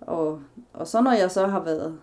Og, 0.00 0.38
og 0.72 0.86
så 0.86 1.00
når 1.02 1.12
jeg 1.12 1.30
så 1.30 1.46
har 1.46 1.64
været 1.64 1.94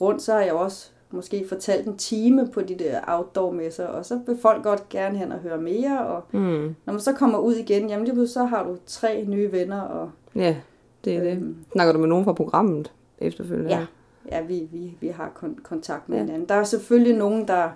rundt, 0.00 0.22
så 0.22 0.32
har 0.32 0.40
jeg 0.40 0.52
også 0.52 0.90
måske 1.10 1.44
fortalt 1.48 1.86
en 1.86 1.96
time 1.96 2.46
på 2.52 2.60
de 2.60 2.74
der 2.74 3.00
outdoor-messer, 3.06 3.86
og 3.86 4.06
så 4.06 4.20
vil 4.26 4.38
folk 4.42 4.62
godt 4.62 4.88
gerne 4.88 5.18
hen 5.18 5.32
og 5.32 5.38
høre 5.38 5.58
mere, 5.58 6.06
og 6.06 6.22
Mm. 6.32 6.74
når 6.86 6.92
man 6.92 7.00
så 7.00 7.12
kommer 7.12 7.38
ud 7.38 7.54
igen, 7.54 7.88
jamen 7.90 8.06
lige 8.06 8.26
så 8.28 8.44
har 8.44 8.64
du 8.64 8.76
tre 8.86 9.24
nye 9.28 9.52
venner, 9.52 9.80
og 9.80 10.10
Ja, 10.34 10.56
det 11.04 11.16
er 11.16 11.20
det. 11.20 11.32
øhm, 11.36 11.56
Snakker 11.72 11.92
du 11.92 11.98
med 11.98 12.08
nogen 12.08 12.24
fra 12.24 12.32
programmet 12.32 12.92
efterfølgende? 13.18 13.70
Ja. 13.70 13.86
ja, 14.30 14.40
vi, 14.42 14.68
vi, 14.72 14.96
vi 15.00 15.08
har 15.08 15.32
kon- 15.42 15.62
kontakt 15.62 16.08
med 16.08 16.18
ja. 16.18 16.24
hinanden. 16.24 16.48
Der 16.48 16.54
er 16.54 16.64
selvfølgelig 16.64 17.16
nogen, 17.16 17.48
der, 17.48 17.68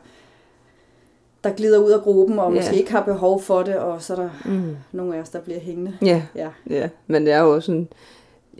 der 1.44 1.50
glider 1.50 1.78
ud 1.78 1.90
af 1.90 2.00
gruppen, 2.00 2.38
og 2.38 2.50
Ja. 2.52 2.56
måske 2.60 2.76
ikke 2.76 2.92
har 2.92 3.02
behov 3.02 3.42
for 3.42 3.62
det, 3.62 3.76
og 3.76 4.02
så 4.02 4.12
er 4.12 4.16
der 4.16 4.28
Mm. 4.44 4.76
nogle 4.92 5.16
af 5.16 5.20
os, 5.20 5.28
der 5.28 5.40
bliver 5.40 5.60
hængende. 5.60 5.92
Ja, 6.04 6.22
Ja, 6.36 6.48
ja. 6.70 6.88
Men 7.06 7.26
det 7.26 7.32
er 7.32 7.40
jo 7.40 7.60
sådan, 7.60 7.88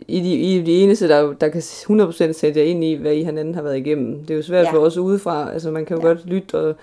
I 0.07 0.19
de, 0.19 0.33
I 0.33 0.61
de 0.61 0.71
eneste, 0.71 1.07
der, 1.07 1.33
der 1.33 1.49
kan 1.49 1.61
100% 1.61 2.33
sætte 2.33 2.59
jer 2.59 2.65
ind 2.65 2.83
i, 2.83 2.93
hvad 2.93 3.13
I 3.13 3.23
hinanden 3.23 3.55
har 3.55 3.61
været 3.61 3.77
igennem. 3.77 4.19
Det 4.19 4.31
er 4.31 4.35
jo 4.37 4.43
svært. 4.43 4.65
Ja. 4.65 4.71
for 4.71 4.77
os 4.79 4.97
udefra. 4.97 5.53
Altså, 5.53 5.71
man 5.71 5.85
kan 5.85 5.97
jo. 5.97 6.01
Ja. 6.03 6.07
godt 6.07 6.25
lytte 6.25 6.55
og 6.59 6.75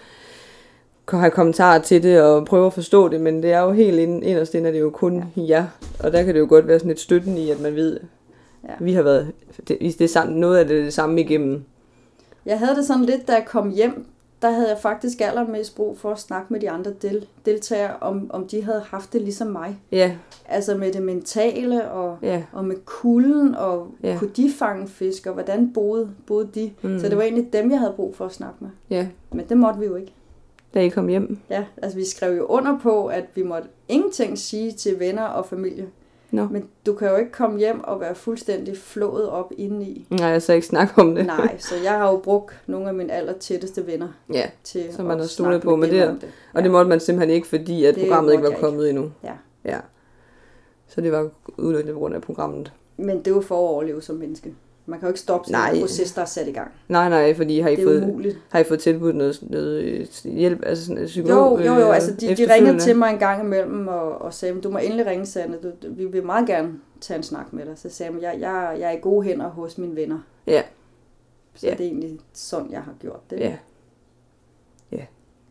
have 1.21 1.31
kommentarer 1.31 1.79
til 1.83 2.03
det 2.03 2.23
og 2.23 2.45
prøve 2.47 2.67
at 2.67 2.73
forstå 2.73 3.09
det, 3.09 3.21
men 3.21 3.43
det 3.43 3.53
er 3.53 3.61
jo 3.61 3.71
helt 3.73 3.99
ind, 3.99 4.25
inderst 4.25 4.55
inde, 4.55 4.69
er 4.69 4.73
det 4.73 4.81
jo 4.81 4.91
kun 4.91 5.25
ja. 5.37 5.43
jer. 5.49 5.67
Og 6.05 6.13
der 6.13 6.23
kan 6.23 6.35
det 6.35 6.41
jo 6.41 6.47
godt 6.49 6.69
være 6.69 6.79
sådan 6.79 6.91
et 6.93 7.01
støtten 7.01 7.37
i, 7.39 7.51
at 7.51 7.61
man 7.61 7.75
ved, 7.77 8.01
Ja. 8.69 8.73
vi 8.81 8.93
har 8.93 9.03
været 9.03 9.33
det, 9.69 9.79
det 9.81 10.01
er 10.01 10.21
sam- 10.21 10.29
noget 10.31 10.59
af 10.59 10.67
det, 10.69 10.85
det 10.85 10.93
samme 10.93 11.21
igennem. 11.21 11.63
Jeg 12.47 12.59
havde 12.59 12.75
det 12.77 12.85
sådan 12.85 13.05
lidt, 13.05 13.29
da 13.29 13.33
jeg 13.33 13.45
kom 13.47 13.71
hjem, 13.71 14.07
der 14.42 14.50
havde 14.50 14.68
jeg 14.68 14.79
faktisk 14.79 15.20
allermest 15.20 15.76
brug 15.76 15.98
for 15.98 16.11
at 16.11 16.18
snakke 16.18 16.53
med 16.53 16.61
de 16.61 16.70
andre 16.70 16.92
del- 17.03 17.26
deltagere, 17.46 17.96
om, 18.00 18.31
om 18.31 18.46
de 18.48 18.62
havde 18.64 18.81
haft 18.81 19.12
det 19.12 19.22
ligesom 19.22 19.46
mig. 19.48 19.81
Ja, 19.92 20.16
Altså 20.48 20.76
med 20.76 20.92
det 20.92 21.03
mentale, 21.03 21.90
og, 21.90 22.18
ja, 22.22 22.42
og 22.53 22.64
med 22.64 22.76
kulden, 22.85 23.55
og 23.55 23.88
ja. 24.03 24.16
kunne 24.18 24.31
de 24.31 24.50
fange 24.59 24.88
fisk, 24.88 25.26
og 25.26 25.33
hvordan 25.35 25.72
boede, 25.72 26.11
boede 26.26 26.48
de. 26.55 26.72
Mm. 26.83 26.90
Mm. 26.90 26.98
Så 27.00 27.09
det 27.09 27.16
var 27.16 27.22
egentlig 27.22 27.53
dem, 27.53 27.70
jeg 27.70 27.79
havde 27.79 27.92
brug 27.96 28.16
for 28.16 28.24
at 28.26 28.33
snakke 28.33 28.57
med. 28.61 28.70
ja. 28.90 29.09
Men 29.33 29.44
det 29.48 29.57
måtte 29.57 29.81
vi 29.81 29.87
jo 29.87 29.94
ikke. 29.94 30.12
Da 30.74 30.81
I 30.81 30.88
kom 30.88 31.09
hjem. 31.09 31.38
Ja, 31.50 31.64
altså 31.83 31.98
vi 31.98 32.05
skrev 32.05 32.37
jo 32.37 32.44
under 32.44 32.79
på, 32.83 33.07
at 33.07 33.24
vi 33.35 33.42
måtte 33.42 33.68
ingenting 33.88 34.38
sige 34.38 34.72
til 34.72 34.98
venner 35.00 35.22
og 35.24 35.46
familie. 35.46 35.87
Nå. 36.33 36.49
Men 36.51 36.69
du 36.87 36.95
kan 36.95 37.09
jo 37.09 37.16
ikke 37.16 37.33
komme 37.33 37.59
hjem 37.59 37.85
og 37.85 38.01
være 38.01 38.14
fuldstændig 38.14 38.77
flået 38.77 39.29
op 39.29 39.53
indeni. 39.59 40.07
Nej, 40.11 40.29
jeg 40.29 40.43
så 40.43 40.53
ikke 40.53 40.66
snakke 40.66 41.01
om 41.01 41.14
det. 41.14 41.27
Nej, 41.27 41.59
så 41.59 41.75
jeg 41.85 41.93
har 41.93 42.11
jo 42.11 42.16
brugt 42.16 42.55
nogle 42.66 42.88
af 42.88 42.95
mine 42.95 43.12
aller 43.12 43.33
tætteste 43.33 43.87
venner 43.87 44.09
Ja, 44.33 44.51
til 44.64 44.85
Som 44.93 45.07
man 45.07 45.19
har 45.19 45.27
stolet 45.27 45.62
på, 45.62 45.77
med 45.77 45.90
det- 45.90 46.21
det. 46.21 46.29
og 46.55 46.62
det 46.62 46.71
måtte 46.71 46.88
man 46.88 47.01
simpelthen 47.01 47.35
ikke, 47.35 47.47
fordi 47.47 47.85
at 47.85 47.95
Det 47.95 48.03
programmet 48.03 48.33
ikke 48.33 48.43
var 48.43 48.49
jeg 48.49 48.57
ikke. 48.59 48.66
kommet 48.66 48.88
endnu. 48.90 49.11
Ja. 49.25 49.33
ja. 49.64 49.79
Så 50.88 51.01
det 51.01 51.12
var 51.12 51.29
udelukkende 51.59 51.93
på 51.95 51.99
grund 51.99 52.14
af 52.14 52.23
programmet. 52.23 52.73
Men 52.97 53.19
det 53.19 53.31
jo 53.31 53.40
for 53.40 53.55
at 53.55 53.69
overleve 53.71 54.03
som 54.03 54.16
menneske. 54.16 54.55
Man 54.90 54.98
kan 54.98 55.07
jo 55.07 55.11
ikke 55.11 55.20
stoppe 55.20 55.48
sådan 55.48 55.74
en 55.74 55.81
proces, 55.81 56.12
der 56.12 56.20
er 56.22 56.26
sat 56.26 56.48
i 56.48 56.53
gang. 56.53 56.70
Nej, 56.88 57.09
nej, 57.09 57.35
fordi 57.35 57.61
har 57.61 57.68
I, 57.68 57.83
fået, 57.85 58.03
umuligt. 58.05 58.38
har 58.48 58.59
I 58.59 58.64
fået 58.64 58.81
tilbudt 58.81 59.16
noget, 59.16 59.38
noget 59.42 59.81
øh, 59.83 60.07
hjælp, 60.24 60.62
altså 60.66 60.87
sådan 60.87 61.00
Jo, 61.03 61.07
psykolog? 61.07 61.59
jo, 61.66 61.72
jo, 61.74 61.81
øh, 61.81 61.94
altså 61.94 62.14
de, 62.14 62.37
de 62.37 62.55
ringede 62.55 62.79
til 62.79 62.96
mig 62.96 63.12
en 63.12 63.18
gang 63.18 63.44
imellem 63.44 63.88
og, 63.88 64.22
og 64.22 64.35
sagde, 64.35 64.61
du 64.61 64.70
må 64.70 64.79
endelig 64.79 65.07
ringe, 65.07 65.26
Sanne, 65.26 65.57
du, 65.62 65.72
vi 65.90 66.05
vil 66.05 66.24
meget 66.24 66.46
gerne 66.46 66.72
tage 67.00 67.16
en 67.18 67.22
snak 67.22 67.53
med 67.53 67.66
dig. 67.66 67.79
Så 67.79 67.88
sagde 67.90 68.12
jeg, 68.12 68.22
jeg, 68.22 68.40
jeg, 68.40 68.76
jeg 68.81 68.88
er 68.92 68.96
i 68.98 69.00
gode 69.00 69.22
hænder 69.26 69.48
hos 69.48 69.79
mine 69.79 69.96
venner. 69.96 70.18
Ja. 70.46 70.62
Så 71.55 71.66
Ja. 71.66 71.72
det 71.72 71.81
er 71.81 71.85
egentlig 71.90 72.20
sådan, 72.33 72.70
jeg 72.70 72.81
har 72.83 72.92
gjort 73.00 73.31
det. 73.31 73.40
Ja, 73.40 73.57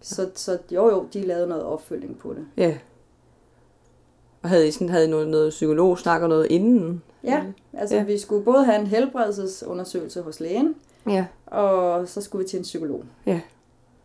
Så, 0.02 0.30
så 0.36 0.58
jo, 0.72 0.90
jo, 0.90 1.06
de 1.14 1.22
lavede 1.22 1.48
noget 1.48 1.64
opfølging 1.64 2.20
på 2.20 2.34
det. 2.34 2.46
ja. 2.58 2.78
Og 4.42 4.50
havde 4.50 4.68
I 4.68 4.72
sådan, 4.72 4.90
havde 4.90 5.06
I 5.06 5.10
noget, 5.10 5.28
noget 5.28 5.50
psykologsnak 5.50 6.22
og 6.22 6.30
noget 6.30 6.48
inden? 6.50 7.02
Ja, 7.24 7.42
altså 7.74 7.96
Ja. 7.96 8.04
vi 8.04 8.18
skulle 8.18 8.44
både 8.46 8.66
have 8.66 8.80
en 8.80 8.88
helbredelsesundersøgelse 8.88 10.22
hos 10.22 10.40
lægen, 10.40 10.76
Ja. 11.08 11.26
og 11.48 12.08
så 12.08 12.22
skulle 12.22 12.44
vi 12.44 12.50
til 12.50 12.58
en 12.58 12.64
psykolog. 12.64 13.04
Ja. 13.26 13.40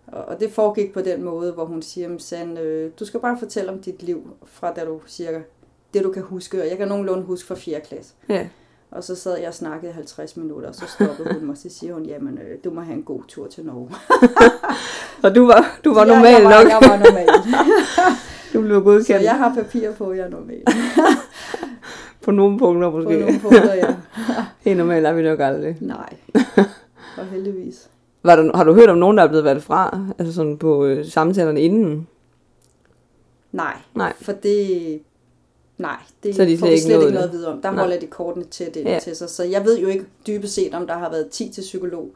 Og, 0.06 0.24
og 0.24 0.40
det 0.40 0.52
foregik 0.52 0.92
på 0.92 1.00
den 1.00 1.22
måde, 1.24 1.52
hvor 1.52 1.64
hun 1.64 1.82
siger, 1.82 2.08
"Men 2.08 2.18
Sand, 2.18 2.58
øh, 2.58 2.90
du 3.00 3.04
skal 3.04 3.20
bare 3.20 3.38
fortælle 3.38 3.72
om 3.72 3.78
dit 3.78 4.02
liv, 4.02 4.22
fra 4.46 4.72
da 4.72 4.84
du 4.84 5.00
cirka, 5.06 5.40
det 5.94 6.04
du 6.04 6.12
kan 6.12 6.22
huske, 6.22 6.62
og 6.62 6.68
jeg 6.68 6.76
kan 6.78 6.88
nogenlunde 6.88 7.22
huske 7.24 7.46
fra 7.46 7.54
4. 7.54 7.80
klasse. 7.80 8.12
Ja. 8.28 8.46
Og 8.90 9.04
så 9.04 9.14
sad 9.14 9.38
jeg 9.38 9.48
og 9.48 9.54
snakkede 9.54 9.90
i 9.90 9.94
50 9.94 10.36
minutter, 10.36 10.68
og 10.68 10.74
så 10.74 10.84
stoppede 10.86 11.34
hun 11.34 11.44
mig, 11.46 11.52
og 11.52 11.56
så 11.58 11.68
siger 11.68 11.94
hun, 11.94 12.04
jamen, 12.04 12.38
øh, 12.38 12.58
du 12.64 12.70
må 12.70 12.80
have 12.80 12.96
en 12.96 13.02
god 13.02 13.20
tur 13.28 13.46
til 13.46 13.64
Norge. 13.64 13.90
Og 15.22 15.34
du 15.34 15.46
var, 15.46 15.78
du 15.84 15.94
var 15.94 16.06
Ja, 16.06 16.14
normal 16.14 16.32
jeg 16.32 16.44
var, 16.44 16.62
nok. 16.62 16.68
Jeg 16.70 16.78
var 16.90 16.96
normal. 16.96 17.28
Du 18.54 18.60
blev 18.60 18.76
så 18.76 18.80
godkendt 18.84 19.22
jeg 19.22 19.34
har 19.38 19.54
papir 19.54 19.92
på, 19.92 20.12
jeg 20.12 20.24
er 20.24 20.28
normal. 20.28 20.62
på 22.24 22.30
nogle 22.30 22.58
punkter 22.58 22.90
På 22.90 22.96
måske. 22.96 23.18
nogle 23.20 23.40
punkter, 23.40 23.74
ja. 23.74 23.94
Helt 24.64 24.76
normalt 24.78 25.06
er 25.06 25.12
vi 25.12 25.22
nok 25.22 25.40
aldrig. 25.40 25.76
Nej. 25.80 26.14
Og 27.18 27.26
heldigvis. 27.26 27.90
Var 28.22 28.36
der, 28.36 28.56
har 28.56 28.64
du 28.64 28.74
hørt 28.74 28.88
om 28.88 28.98
nogen, 28.98 29.16
der 29.16 29.24
er 29.24 29.28
blevet 29.28 29.44
valgt 29.44 29.64
fra? 29.64 30.06
Altså 30.18 30.34
sådan 30.34 30.58
på 30.58 30.84
øh, 30.84 31.06
samtalerne 31.06 31.60
inden? 31.60 32.08
Nej. 33.52 33.76
Nej. 33.94 34.12
For 34.20 34.32
det... 34.32 35.00
Nej, 35.78 35.96
det 36.22 36.34
Så 36.36 36.44
de 36.44 36.58
får 36.58 36.66
slet 36.66 36.68
vi 36.70 36.72
ikke 36.74 36.82
slet 36.84 36.94
ikke 36.94 37.04
noget 37.12 37.14
det. 37.14 37.24
at 37.28 37.32
vide 37.32 37.52
om. 37.52 37.62
Der 37.62 37.70
Nej. 37.70 37.80
holder 37.80 38.00
de 38.00 38.06
kortene 38.06 38.44
tæt 38.44 38.76
ind 38.76 38.88
Ja. 38.88 38.98
til 38.98 39.16
sig. 39.16 39.28
Så 39.30 39.44
jeg 39.44 39.64
ved 39.64 39.78
jo 39.78 39.86
ikke 39.88 40.04
dybest 40.26 40.54
set, 40.54 40.74
om 40.74 40.86
der 40.86 40.94
har 40.94 41.10
været 41.10 41.28
10 41.30 41.48
til 41.48 41.60
psykolog. 41.60 42.08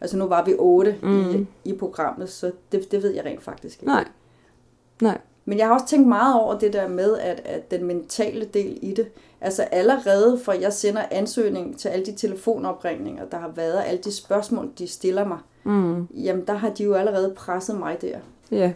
Altså 0.00 0.16
nu 0.16 0.24
var 0.26 0.44
vi 0.44 0.54
8 0.58 0.94
Mm. 1.02 1.08
mm. 1.08 1.46
i, 1.64 1.70
i 1.70 1.72
programmet, 1.76 2.30
så 2.30 2.50
det, 2.72 2.92
det 2.92 3.02
ved 3.02 3.10
jeg 3.14 3.24
rent 3.24 3.42
faktisk 3.42 3.76
ikke. 3.82 3.86
Nej. 3.92 4.04
Nej. 5.02 5.18
Men 5.44 5.58
jeg 5.58 5.66
har 5.66 5.74
også 5.74 5.86
tænkt 5.86 6.08
meget 6.08 6.40
over 6.40 6.58
det 6.58 6.72
der 6.72 6.88
med, 6.88 7.18
at, 7.18 7.40
at 7.44 7.70
den 7.70 7.84
mentale 7.84 8.44
del 8.54 8.78
i 8.82 8.94
det, 8.94 9.06
altså 9.40 9.62
allerede 9.62 10.38
fra 10.44 10.54
jeg 10.60 10.72
sender 10.72 11.02
ansøgning 11.10 11.78
til 11.78 11.88
alle 11.88 12.06
de 12.06 12.12
telefonopringninger, 12.12 13.24
der 13.24 13.38
har 13.38 13.48
været, 13.48 13.82
alle 13.86 14.00
de 14.00 14.12
spørgsmål, 14.12 14.70
de 14.78 14.86
stiller 14.86 15.24
mig, 15.24 15.38
Mm. 15.64 16.04
jamen 16.06 16.46
der 16.46 16.52
har 16.54 16.70
de 16.70 16.84
jo 16.84 16.94
allerede 16.94 17.34
presset 17.36 17.78
mig 17.78 17.98
der. 18.02 18.18
Ja. 18.50 18.72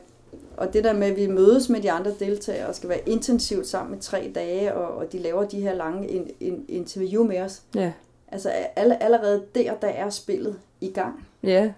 Og 0.57 0.73
det 0.73 0.85
der 0.85 0.93
med, 0.93 1.07
at 1.07 1.17
vi 1.17 1.27
mødes 1.27 1.69
med 1.69 1.81
de 1.83 1.91
andre 1.93 2.13
deltagere 2.19 2.67
og 2.67 2.75
skal 2.75 2.89
være 2.89 3.09
intensivt 3.09 3.67
sammen 3.67 3.99
i 3.99 4.01
tre 4.01 4.33
dage, 4.35 4.75
og, 4.75 4.95
og 4.99 5.13
de 5.13 5.19
laver 5.19 5.45
de 5.45 5.61
her 5.61 5.75
lange 5.75 6.09
in, 6.09 6.31
in, 6.41 6.65
interview 6.69 7.25
med 7.25 7.41
os. 7.41 7.63
Ja. 7.75 7.93
Altså 8.29 8.49
alle, 8.77 9.03
allerede 9.03 9.43
der, 9.55 9.75
der 9.75 9.89
er 9.89 10.11
spillet 10.11 10.57
i 10.81 10.89
gang. 10.91 11.27
Ja. 11.43 11.73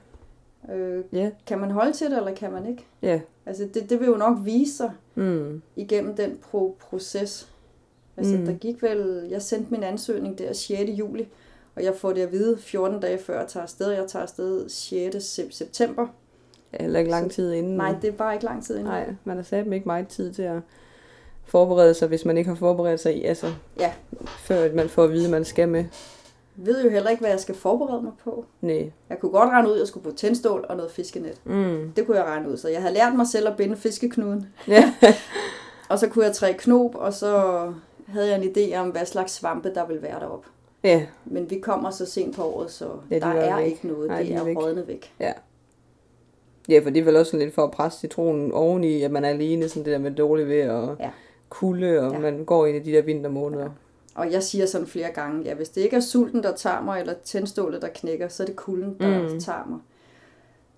Øh, 0.75 1.05
Ja. 1.13 1.31
kan 1.47 1.59
man 1.59 1.71
holde 1.71 1.93
til 1.93 2.11
det, 2.11 2.17
eller 2.19 2.35
kan 2.35 2.53
man 2.53 2.67
ikke? 2.67 2.85
Ja. 3.03 3.21
Altså 3.47 3.69
det, 3.75 3.91
det 3.91 4.01
vil 4.01 4.07
jo 4.07 4.17
nok 4.17 4.39
vise 4.43 4.77
sig 4.77 4.91
Mm. 5.15 5.63
igennem 5.77 6.17
den 6.17 6.31
pro- 6.31 6.75
proces. 6.91 7.49
Altså 8.17 8.37
Mm. 8.37 8.47
der 8.47 8.53
gik 8.53 8.83
vel, 8.83 9.27
jeg 9.31 9.43
sendte 9.43 9.71
min 9.71 9.83
ansøgning 9.83 10.39
der 10.39 10.53
6. 10.53 10.91
juli, 10.91 11.29
og 11.77 11.85
jeg 11.85 11.95
får 11.95 12.13
det 12.13 12.21
at 12.21 12.33
vide 12.33 12.59
14 12.59 13.01
dage 13.01 13.19
før 13.19 13.39
jeg 13.41 13.49
tager 13.49 13.63
afsted. 13.65 13.91
Jeg 13.91 14.05
tager 14.09 14.23
afsted 14.23 14.69
6. 14.69 15.17
sep- 15.39 15.53
september. 15.53 16.07
Heller 16.81 16.99
ikke 16.99 17.11
lang 17.11 17.31
tid 17.31 17.53
inden. 17.53 17.77
Nej, 17.77 17.95
det 18.03 18.09
er 18.09 18.13
bare 18.13 18.35
ikke 18.35 18.45
lang 18.45 18.65
tid 18.65 18.75
inden. 18.75 18.89
Nej, 18.93 19.15
man 19.25 19.37
har 19.37 19.45
sat 19.45 19.67
ikke 19.73 19.87
meget 19.87 20.09
tid 20.09 20.33
til 20.33 20.43
at 20.43 20.61
forberede 21.45 21.95
sig, 21.95 22.09
hvis 22.09 22.25
man 22.25 22.39
ikke 22.39 22.49
har 22.49 22.55
forberedt 22.57 23.01
sig 23.01 23.17
i, 23.17 23.25
altså, 23.25 23.47
Ja. 23.81 23.93
før 24.39 24.75
man 24.75 24.89
får 24.89 25.05
at 25.05 25.13
vide, 25.13 25.25
at 25.25 25.31
man 25.31 25.45
skal 25.45 25.69
med. 25.69 25.85
Jeg 26.59 26.67
ved 26.67 26.85
jo 26.85 26.91
heller 26.91 27.11
ikke, 27.11 27.21
hvad 27.21 27.31
jeg 27.31 27.41
skal 27.41 27.55
forberede 27.55 28.03
mig 28.03 28.13
på. 28.25 28.45
Nej. 28.61 28.91
Jeg 29.11 29.19
kunne 29.21 29.33
godt 29.33 29.51
regne 29.51 29.69
ud, 29.69 29.75
at 29.75 29.79
jeg 29.81 29.87
skulle 29.89 30.05
på 30.11 30.17
tændstål 30.17 30.67
og 30.69 30.77
noget 30.77 30.91
fiskenet. 30.93 31.41
Mm. 31.45 31.93
Det 31.97 32.07
kunne 32.07 32.17
jeg 32.17 32.25
regne 32.27 32.51
ud. 32.51 32.57
Så 32.57 32.69
jeg 32.69 32.81
havde 32.81 32.95
lært 32.95 33.15
mig 33.17 33.27
selv 33.27 33.49
at 33.49 33.57
binde 33.57 33.77
fiskeknuden. 33.77 34.47
Ja. 34.69 34.95
Og 35.89 35.99
så 35.99 36.09
kunne 36.09 36.25
jeg 36.25 36.33
trække 36.35 36.59
knop, 36.59 36.95
og 36.95 37.13
så 37.13 37.73
havde 38.07 38.29
jeg 38.31 38.45
en 38.45 38.51
idé 38.57 38.77
om, 38.77 38.89
hvad 38.89 39.07
slags 39.07 39.33
svampe, 39.33 39.75
der 39.75 39.87
ville 39.87 40.03
være 40.03 40.21
deroppe. 40.21 40.49
ja. 40.85 41.07
Men 41.25 41.51
vi 41.51 41.59
kommer 41.59 41.91
så 41.91 42.07
sent 42.07 42.37
på 42.37 42.43
året, 42.45 42.71
så 42.71 42.85
Ja, 43.11 43.15
ja, 43.17 43.17
de 43.17 43.21
der 43.21 43.27
er 43.41 43.57
væk. 43.57 43.67
ikke 43.67 43.87
noget. 43.89 44.09
Nej, 44.09 44.19
det 44.19 44.27
de 44.29 44.33
er 44.35 44.41
er 44.41 44.45
væk. 44.45 44.87
væk. 44.87 45.13
Ja, 46.69 46.79
for 46.83 46.91
det 46.91 47.01
er 47.01 47.05
vel 47.05 47.17
også 47.17 47.31
sådan 47.31 47.45
lidt 47.45 47.55
for 47.55 47.65
at 47.65 47.71
presse 47.71 47.99
citronen 48.01 48.53
oveni, 48.53 49.03
at 49.03 49.11
man 49.11 49.25
er 49.25 49.29
alene, 49.29 49.69
sådan 49.69 49.85
det 49.85 49.93
der 49.93 49.99
med 49.99 50.11
dårligt 50.11 50.49
ved 50.49 50.69
og 50.69 50.97
Ja. 51.01 51.11
kulde, 51.49 52.01
og 52.01 52.13
Ja. 52.13 52.19
man 52.19 52.45
går 52.45 52.67
ind 52.67 52.77
i 52.77 52.91
de 52.91 52.97
der 52.97 53.03
vintermåneder. 53.03 53.71
Og 54.15 54.33
jeg 54.33 54.43
siger 54.43 54.67
sådan 54.67 54.87
flere 54.87 55.11
gange, 55.13 55.43
ja, 55.45 55.55
hvis 55.55 55.69
det 55.69 55.81
ikke 55.81 55.97
er 55.97 56.01
sulten, 56.01 56.43
der 56.43 56.53
tager 56.55 56.83
mig, 56.83 57.01
eller 57.01 57.15
tændstålet, 57.25 57.83
der 57.83 57.89
knækker, 57.95 58.29
så 58.29 58.43
er 58.43 58.47
det 58.47 58.57
kulden, 58.57 58.97
der 59.01 59.23
Mm. 59.33 59.41
tager 59.41 59.67
mig. 59.71 59.79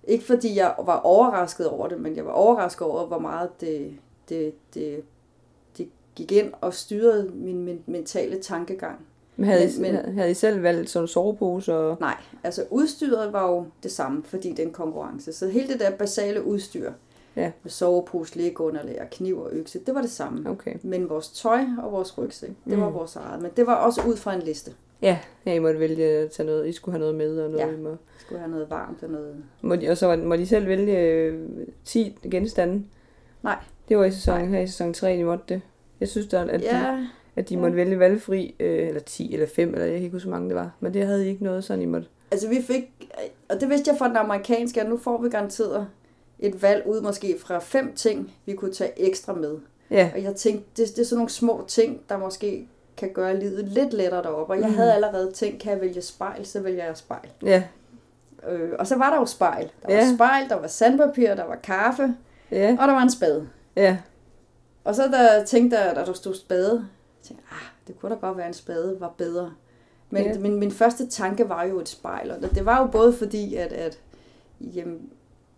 Ikke 0.03 0.23
fordi 0.25 0.55
jeg 0.57 0.73
var 0.85 0.99
overrasket 0.99 1.67
over 1.69 1.87
det, 1.87 1.99
men 2.01 2.15
jeg 2.15 2.25
var 2.25 2.31
overrasket 2.31 2.87
over, 2.87 3.05
hvor 3.05 3.19
meget 3.19 3.49
det, 3.61 3.93
det, 4.29 4.53
det 4.73 5.03
gik 6.15 6.31
ind 6.31 6.51
og 6.61 6.73
styrede 6.73 7.31
min 7.33 7.65
men- 7.65 7.83
mentale 7.85 8.39
tankegang. 8.41 8.99
Men 9.35 9.45
havde, 9.45 9.69
Men- 9.81 9.93
men, 9.93 10.13
I, 10.13 10.15
havde 10.17 10.31
I 10.31 10.33
selv 10.33 10.63
valgt 10.63 10.89
sådan 10.89 11.03
en 11.03 11.07
sovepose? 11.07 11.75
Og... 11.75 11.97
Nej, 11.99 12.17
altså 12.43 12.63
udstyret 12.69 13.33
var 13.33 13.51
jo 13.51 13.65
det 13.83 13.91
samme, 13.91 14.23
fordi 14.23 14.49
det 14.49 14.59
er 14.59 14.63
en 14.67 14.73
konkurrence. 14.73 15.33
Så 15.33 15.47
hele 15.47 15.67
det 15.67 15.79
der 15.79 15.91
basale 15.91 16.43
udstyr, 16.45 16.91
Ja. 17.35 17.51
med 17.63 17.71
sovepose, 17.71 18.37
lægeunderlag, 18.37 19.07
kniv 19.11 19.39
og 19.39 19.49
økse, 19.51 19.79
det 19.79 19.95
var 19.95 20.01
det 20.01 20.09
samme. 20.11 20.49
Okay. 20.49 20.73
Men 20.83 21.09
vores 21.09 21.29
tøj 21.31 21.59
og 21.83 21.91
vores 21.91 22.17
rygsæk, 22.17 22.49
det 22.65 22.79
var 22.79 22.87
Mm. 22.89 22.93
vores 22.93 23.15
eget. 23.15 23.41
Men 23.41 23.51
det 23.57 23.67
var 23.67 23.75
også 23.75 24.01
ud 24.07 24.15
fra 24.15 24.33
en 24.35 24.41
liste. 24.41 24.71
Ja, 25.01 25.19
ja, 25.45 25.53
I 25.53 25.59
måtte 25.59 25.79
vælge 25.79 26.05
at 26.05 26.31
tage 26.31 26.47
noget. 26.47 26.67
I 26.67 26.71
skulle 26.71 26.93
have 26.93 26.99
noget 26.99 27.15
med, 27.15 27.39
og 27.41 27.49
noget 27.51 27.65
Ja. 27.67 27.73
I 27.73 27.79
må... 27.79 27.95
Skulle 28.19 28.39
have 28.39 28.51
noget 28.51 28.69
varmt 28.69 29.03
og 29.03 29.09
noget... 29.09 29.35
må 29.61 29.75
de, 29.75 29.89
og 29.89 29.97
så 29.97 30.07
var- 30.07 30.15
må 30.17 30.35
de 30.35 30.47
selv 30.47 30.67
vælge 30.67 30.99
øh, 30.99 31.47
10 31.85 32.17
genstande? 32.31 32.83
Nej. 33.43 33.57
Det 33.89 33.97
var 33.97 34.05
i 34.05 34.11
sæson, 34.11 34.47
her 34.47 34.59
i 34.59 34.67
sæson 34.67 34.93
3, 34.93 35.17
de 35.17 35.23
måtte 35.23 35.43
det. 35.49 35.61
Jeg 35.99 36.07
synes, 36.07 36.27
der, 36.27 36.41
at, 36.41 36.59
de, 36.59 36.65
Ja, 36.65 37.05
at 37.35 37.49
de 37.49 37.53
ja. 37.53 37.59
måtte 37.59 37.75
vælge 37.75 37.99
valgfri, 37.99 38.55
øh, 38.59 38.87
eller 38.87 39.01
10 39.01 39.33
eller 39.33 39.47
5, 39.55 39.69
eller 39.73 39.85
jeg 39.85 39.93
kan 39.93 40.03
ikke 40.03 40.13
huske, 40.15 40.27
hvor 40.29 40.35
mange 40.37 40.49
det 40.49 40.55
var. 40.55 40.71
Men 40.79 40.93
det 40.93 41.05
havde 41.05 41.25
I 41.25 41.29
ikke 41.29 41.43
noget, 41.43 41.63
sådan 41.63 41.81
I 41.81 41.85
måtte... 41.85 42.07
altså 42.31 42.49
vi 42.49 42.61
fik... 42.61 42.83
Og 43.49 43.61
det 43.61 43.69
vidste 43.69 43.89
jeg 43.91 43.97
fra 43.97 44.07
den 44.07 44.17
amerikanske, 44.17 44.81
at 44.81 44.89
nu 44.89 44.97
får 44.97 45.21
vi 45.21 45.29
garanteret 45.29 45.87
et 46.39 46.61
valg 46.61 46.87
ud 46.87 47.01
måske 47.01 47.35
fra 47.39 47.59
fem 47.59 47.93
ting, 47.95 48.33
vi 48.45 48.53
kunne 48.53 48.73
tage 48.73 48.91
ekstra 49.09 49.33
med. 49.33 49.57
Ja, 49.91 50.11
Og 50.15 50.23
jeg 50.23 50.35
tænkte, 50.35 50.65
det, 50.77 50.87
det 50.95 50.99
er 51.01 51.05
sådan 51.05 51.17
nogle 51.17 51.29
små 51.29 51.65
ting, 51.67 52.01
der 52.09 52.17
måske 52.17 52.67
kan 52.97 53.09
gøre 53.13 53.39
livet 53.39 53.65
lidt 53.67 53.93
lettere 53.93 54.23
deroppe. 54.23 54.53
Og 54.53 54.59
jeg 54.59 54.69
Mm. 54.69 54.75
havde 54.75 54.93
allerede 54.93 55.31
tænkt, 55.31 55.61
kan 55.61 55.71
jeg 55.71 55.81
vælge 55.81 56.01
spejl, 56.01 56.45
så 56.45 56.59
vælger 56.61 56.85
jeg 56.85 56.97
spejl. 56.97 57.29
ja, 57.43 57.63
Øh, 58.49 58.69
og 58.79 58.87
så 58.87 58.95
var 58.97 59.09
der 59.09 59.17
jo 59.19 59.25
spejl. 59.25 59.63
Der 59.81 59.87
var 59.87 59.95
Ja. 59.95 60.15
spejl, 60.15 60.49
der 60.49 60.55
var 60.55 60.67
sandpapir, 60.67 61.35
der 61.35 61.45
var 61.45 61.55
kaffe, 61.55 62.15
ja, 62.51 62.77
og 62.79 62.87
der 62.87 62.93
var 62.93 63.01
en 63.01 63.09
spade. 63.11 63.47
ja, 63.75 63.97
Og 64.83 64.95
så 64.95 65.03
der 65.07 65.45
tænkte 65.45 65.77
jeg, 65.79 65.95
da 65.95 66.05
der 66.05 66.13
stod 66.13 66.33
spade, 66.35 66.71
jeg 67.19 67.23
tænkte, 67.27 67.45
ah, 67.51 67.57
det 67.87 67.99
kunne 67.99 68.15
da 68.15 68.19
godt 68.19 68.37
være, 68.37 68.47
en 68.47 68.53
spade 68.53 68.97
var 68.99 69.13
bedre. 69.17 69.53
Men 70.09 70.23
Ja. 70.25 70.39
min, 70.39 70.59
min 70.59 70.71
første 70.71 71.07
tanke 71.07 71.49
var 71.49 71.63
jo 71.63 71.79
et 71.79 71.89
spejl, 71.89 72.31
og 72.31 72.41
det, 72.41 72.65
var 72.65 72.81
jo 72.81 72.87
både 72.87 73.13
fordi, 73.13 73.55
at, 73.55 73.71
at 73.73 73.99
jamen, 74.61 75.09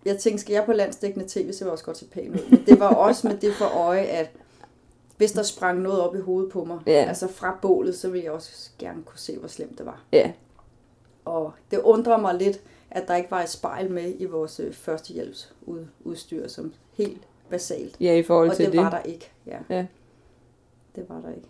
jeg 0.06 0.18
tænkte, 0.18 0.42
skal 0.42 0.54
jeg 0.54 0.66
på 0.66 0.74
landsdækkende 0.74 1.26
tv, 1.30 1.54
så 1.54 1.66
jeg 1.66 1.72
også 1.72 1.86
godt 1.86 1.98
se 1.98 2.06
pæn 2.06 2.32
ud. 2.32 2.50
Men 2.50 2.64
det 2.66 2.80
var 2.80 2.88
også 2.96 3.28
med 3.28 3.38
det 3.38 3.54
for 3.54 3.66
øje, 3.66 4.00
at 4.02 4.30
hvis 5.18 5.32
der 5.32 5.44
sprang 5.44 5.80
noget 5.82 6.00
op 6.02 6.16
i 6.16 6.20
hovedet 6.20 6.52
på 6.52 6.64
mig, 6.64 6.80
Ja. 6.88 7.06
altså 7.08 7.28
fra 7.28 7.58
bålet, 7.62 7.96
så 7.98 8.10
ville 8.10 8.24
jeg 8.26 8.32
også 8.34 8.70
gerne 8.80 9.04
kunne 9.04 9.20
se, 9.20 9.38
hvor 9.38 9.48
slemt 9.48 9.78
det 9.78 9.86
var. 9.86 10.02
ja, 10.12 10.32
Og 11.26 11.54
det 11.72 11.80
undrer 11.80 12.18
mig 12.18 12.36
lidt, 12.36 12.62
at 12.92 13.08
der 13.08 13.16
ikke 13.16 13.32
var 13.32 13.42
et 13.42 13.50
spejl 13.50 13.92
med 13.92 14.14
i 14.20 14.26
vores 14.26 14.60
øh, 14.60 14.74
førstehjælpsudstyr, 14.74 16.48
som 16.48 16.74
helt 16.94 17.22
basalt. 17.52 17.98
ja, 18.02 18.16
i 18.16 18.24
forhold 18.24 18.50
Og 18.50 18.56
til 18.56 18.66
det, 18.66 18.74
det. 18.74 18.82
var 18.82 18.90
der 18.90 19.02
ikke. 19.02 19.32
Ja. 19.48 19.58
Ja. 19.70 19.86
Det 20.96 21.06
var 21.10 21.22
der 21.22 21.30
ikke. 21.36 21.48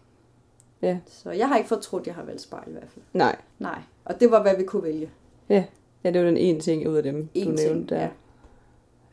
Ja. 0.81 0.99
Så 1.07 1.31
jeg 1.31 1.47
har 1.47 1.57
ikke 1.57 1.67
fortrudt, 1.69 2.01
at 2.01 2.07
jeg 2.07 2.15
har 2.15 2.23
valgt 2.23 2.41
spejl 2.41 2.67
i 2.69 2.71
hvert 2.71 2.89
fald. 2.89 3.05
Nej, 3.13 3.35
Nej. 3.59 3.79
Og 4.05 4.19
det 4.19 4.31
var, 4.31 4.41
hvad 4.41 4.57
vi 4.57 4.63
kunne 4.63 4.83
vælge. 4.83 5.09
ja, 5.49 5.65
det 6.03 6.15
var 6.21 6.25
den 6.27 6.37
ene 6.37 6.59
ting 6.59 6.89
ud 6.89 6.95
af 6.95 7.03
dem, 7.03 7.29
En 7.33 7.51
du 7.51 7.57
ting, 7.57 7.69
nævnte 7.73 7.95
der. 7.95 8.07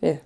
ja. 0.03 0.17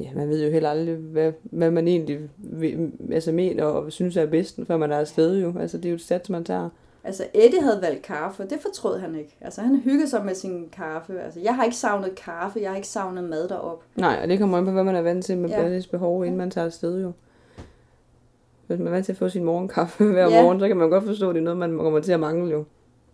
Ja, 0.00 0.10
man 0.14 0.28
ved 0.28 0.44
jo 0.44 0.50
heller 0.50 0.70
aldrig, 0.70 0.96
hvad, 0.96 1.32
hvad 1.42 1.70
man 1.70 1.88
egentlig 1.88 2.28
vil, 2.38 2.92
altså 3.12 3.32
mener 3.32 3.64
og 3.64 3.92
synes 3.92 4.16
er 4.16 4.26
bedst, 4.26 4.58
før 4.66 4.76
man 4.76 4.92
er 4.92 4.98
afsted 4.98 5.38
jo. 5.40 5.58
Altså, 5.58 5.76
det 5.76 5.84
er 5.84 5.90
jo 5.90 5.94
et 5.94 6.00
sats, 6.00 6.30
man 6.30 6.44
tager. 6.44 6.68
Altså, 7.04 7.26
Eddie 7.34 7.60
havde 7.62 7.82
valgt 7.82 8.02
kaffe, 8.02 8.42
og 8.42 8.50
det 8.50 8.58
fortrød 8.60 8.98
han 8.98 9.14
ikke. 9.14 9.36
Altså, 9.40 9.60
han 9.60 9.76
hyggede 9.80 10.10
sig 10.10 10.24
med 10.24 10.34
sin 10.34 10.68
kaffe. 10.72 11.20
Altså, 11.20 11.40
jeg 11.40 11.54
har 11.56 11.64
ikke 11.64 11.76
savnet 11.76 12.14
kaffe, 12.14 12.60
jeg 12.60 12.70
har 12.70 12.76
ikke 12.76 12.88
savnet 12.88 13.24
mad 13.24 13.48
derop. 13.48 13.82
Nej, 13.96 14.18
og 14.22 14.28
det 14.28 14.38
kommer 14.38 14.58
an 14.58 14.64
på, 14.64 14.70
hvad 14.70 14.84
man 14.84 14.94
er 14.96 15.02
vant 15.02 15.24
til 15.24 15.38
med 15.38 15.48
Ja. 15.50 15.80
behov, 15.90 16.24
inden 16.24 16.38
man 16.38 16.50
tager 16.50 16.64
afsted 16.66 17.02
jo. 17.02 17.12
Hvis 18.66 18.78
man 18.78 18.86
er 18.86 18.90
vant 18.90 19.04
til 19.04 19.12
at 19.12 19.18
få 19.18 19.28
sin 19.28 19.44
morgenkaffe 19.44 20.04
hver 20.12 20.28
Ja. 20.30 20.42
morgen, 20.42 20.60
så 20.60 20.68
kan 20.68 20.76
man 20.76 20.90
godt 20.90 21.04
forstå, 21.04 21.28
at 21.28 21.34
det 21.34 21.40
er 21.40 21.44
noget, 21.44 21.58
man 21.58 21.78
kommer 21.78 22.00
til 22.00 22.12
at 22.12 22.20
mangle 22.20 22.50
jo. 22.50 22.64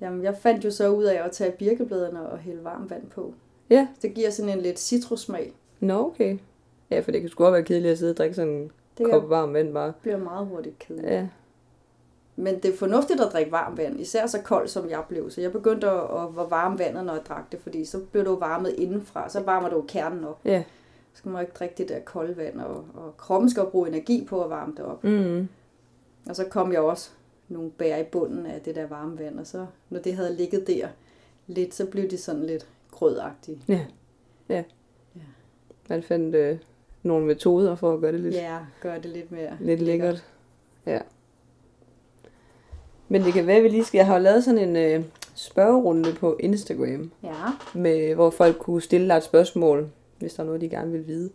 Jamen, 0.01 0.23
jeg 0.25 0.37
fandt 0.37 0.65
jo 0.65 0.71
så 0.71 0.89
ud 0.89 1.05
af 1.05 1.25
at 1.25 1.31
tage 1.33 1.51
birkebladene 1.59 2.29
og 2.29 2.39
hælde 2.39 2.65
varmt 2.65 2.91
vand 2.91 3.07
på. 3.15 3.35
Ja. 3.71 3.89
Det 4.03 4.15
giver 4.15 4.31
sådan 4.31 4.53
en 4.57 4.61
lidt 4.63 4.79
citrussmag. 4.81 5.53
Nå, 5.81 6.07
okay. 6.07 6.39
Ja, 6.91 7.01
for 7.01 7.11
det 7.11 7.21
kan 7.21 7.31
sgu 7.31 7.45
godt 7.45 7.53
være 7.53 7.63
kedeligt 7.63 7.93
at 7.93 7.99
sidde 7.99 8.13
og 8.13 8.17
drikke 8.17 8.35
sådan 8.37 8.53
en 8.53 8.71
Det 8.99 9.11
kop 9.11 9.31
varmt 9.31 9.55
vand 9.55 9.73
bare. 9.75 9.93
bliver 10.03 10.17
meget 10.19 10.47
hurtigt 10.47 10.79
kedeligt. 10.79 11.09
Ja, 11.13 11.27
Men 12.39 12.55
det 12.61 12.73
er 12.73 12.77
fornuftigt 12.77 13.21
at 13.21 13.33
drikke 13.33 13.53
varmt 13.53 13.79
vand, 13.79 14.01
især 14.01 14.27
så 14.27 14.41
koldt 14.43 14.71
som 14.71 14.91
jeg 14.91 15.03
blev. 15.09 15.31
Så 15.31 15.41
jeg 15.41 15.53
begyndte 15.53 15.91
at, 15.91 16.01
at 16.39 16.51
varme 16.51 16.79
vandet, 16.79 17.05
når 17.05 17.13
jeg 17.13 17.23
drak 17.29 17.53
det, 17.53 17.61
fordi 17.61 17.85
så 17.85 18.01
blev 18.13 18.25
det 18.25 18.31
jo 18.31 18.35
varmet 18.35 18.75
indenfra. 18.79 19.29
Så 19.29 19.41
varmer 19.43 19.69
det 19.69 19.77
jo 19.77 19.85
kernen 19.89 20.25
op. 20.25 20.41
ja, 20.45 20.63
Så 21.13 21.19
skal 21.19 21.31
man 21.31 21.41
ikke 21.41 21.53
drikke 21.59 21.75
det 21.79 21.89
der 21.89 22.01
kolde 22.01 22.37
vand, 22.37 22.61
og, 22.61 22.85
og 22.95 23.17
kroppen 23.17 23.51
skal 23.51 23.65
bruge 23.65 23.89
energi 23.89 24.25
på 24.29 24.45
at 24.45 24.51
varme 24.51 24.73
det 24.77 24.85
op. 24.85 25.05
Mm. 25.05 25.49
Og 26.29 26.37
så 26.37 26.45
kom 26.45 26.73
jeg 26.73 26.81
også 26.81 27.11
nogle 27.49 27.71
bær 27.71 27.97
i 27.97 28.05
bunden 28.05 28.47
af 28.47 28.61
det 28.61 28.75
der 28.75 28.87
varme 28.87 29.19
vand, 29.19 29.39
og 29.41 29.47
så 29.47 29.67
når 29.91 30.01
det 30.01 30.15
havde 30.17 30.37
ligget 30.37 30.67
der 30.67 30.89
lidt, 31.47 31.75
så 31.75 31.87
blev 31.87 32.11
de 32.11 32.19
sådan 32.19 32.45
lidt 32.45 32.67
grødagtige. 32.91 33.63
Ja. 33.69 33.81
Ja. 34.49 34.65
Ja. 35.17 35.21
Man 35.89 36.03
fandt 36.03 36.35
øh, 36.35 36.59
nogle 37.03 37.27
metoder 37.27 37.75
for 37.75 37.95
at 37.95 38.01
gøre 38.01 38.13
det 38.13 38.21
lidt, 38.21 38.35
Ja, 38.35 38.59
gør 38.81 38.99
det 38.99 39.11
lidt 39.11 39.33
mere 39.33 39.57
lidt 39.61 39.81
lækkert. 39.81 40.25
Ja. 40.87 40.99
Men 43.09 43.23
det 43.23 43.33
kan 43.33 43.47
være, 43.47 43.57
at 43.57 43.63
vi 43.63 43.69
lige 43.69 43.85
skal... 43.85 43.99
Jeg 43.99 44.07
har 44.07 44.19
lavet 44.19 44.45
sådan 44.45 44.69
en 44.69 44.77
øh, 44.77 45.05
spørgerunde 45.35 46.13
på 46.21 46.37
Instagram, 46.41 47.11
Ja, 47.23 47.31
med, 47.75 48.15
hvor 48.15 48.31
folk 48.31 48.59
kunne 48.59 48.83
stille 48.83 49.09
dig 49.09 49.17
et 49.17 49.23
spørgsmål, 49.25 49.89
hvis 50.19 50.35
der 50.35 50.43
er 50.43 50.47
noget, 50.47 50.61
de 50.61 50.69
gerne 50.69 50.93
vil 50.93 51.07
vide. 51.07 51.31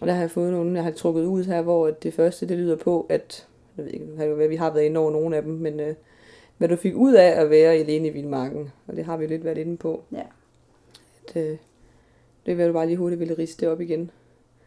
Og 0.00 0.06
der 0.06 0.12
har 0.12 0.20
jeg 0.20 0.30
fået 0.30 0.52
nogle, 0.52 0.74
jeg 0.74 0.84
har 0.84 0.90
trukket 0.90 1.24
ud 1.24 1.44
her, 1.44 1.62
hvor 1.62 1.90
det 1.90 2.14
første, 2.14 2.48
det 2.48 2.58
lyder 2.58 2.76
på, 2.76 3.06
at, 3.08 3.46
jeg 3.76 3.84
ved 3.84 3.92
ikke, 3.92 4.06
det 4.18 4.26
jo 4.26 4.34
vi 4.34 4.56
har 4.56 4.70
været 4.72 4.84
inde 4.84 5.00
over 5.00 5.10
nogle 5.10 5.36
af 5.36 5.42
dem, 5.42 5.52
men 5.52 5.80
øh, 5.80 5.94
hvad 6.58 6.68
du 6.68 6.76
fik 6.76 6.94
ud 6.96 7.12
af 7.12 7.28
at 7.40 7.50
være 7.50 7.72
alene 7.72 8.08
i 8.08 8.10
Vildmarken, 8.10 8.70
og 8.86 8.96
det 8.96 9.04
har 9.04 9.16
vi 9.16 9.26
lidt 9.26 9.44
været 9.44 9.58
inde 9.58 9.76
på. 9.76 10.02
Ja. 10.12 10.22
At, 11.28 11.36
øh, 11.36 11.56
det 12.46 12.58
vil 12.58 12.66
du 12.68 12.72
bare 12.72 12.86
lige 12.86 12.96
hurtigt 12.96 13.20
ville 13.20 13.38
riste 13.38 13.60
det 13.60 13.72
op 13.72 13.80
igen. 13.80 14.10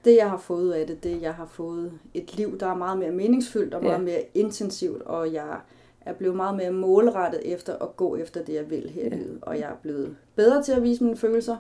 det 0.06 0.16
jeg 0.16 0.30
har 0.30 0.38
fået 0.38 0.64
ud 0.64 0.70
af 0.70 0.88
det, 0.88 1.04
det 1.04 1.22
jeg 1.22 1.34
har 1.34 1.46
fået 1.46 1.92
et 2.14 2.38
liv, 2.38 2.60
der 2.60 2.68
er 2.68 2.76
meget 2.76 2.98
mere 2.98 3.12
meningsfyldt 3.12 3.74
og 3.74 3.84
meget 3.84 3.94
Ja. 3.98 4.02
mere 4.04 4.22
intensivt, 4.34 5.02
og 5.02 5.34
jeg 5.34 5.60
er 6.06 6.13
blevet 6.13 6.36
meget 6.36 6.56
mere 6.56 6.72
målrettet 6.72 7.41
efter 7.54 7.76
at 7.76 7.96
gå 7.98 8.15
efter 8.15 8.44
det, 8.44 8.54
jeg 8.54 8.70
vil 8.70 8.89
her 8.89 9.06
i 9.06 9.10
livet. 9.10 9.38
Og 9.41 9.56
jeg 9.60 9.65
er 9.70 9.76
blevet 9.82 10.15
bedre 10.36 10.63
til 10.63 10.72
at 10.72 10.84
vise 10.84 11.04
mine 11.04 11.18
følelser, 11.18 11.58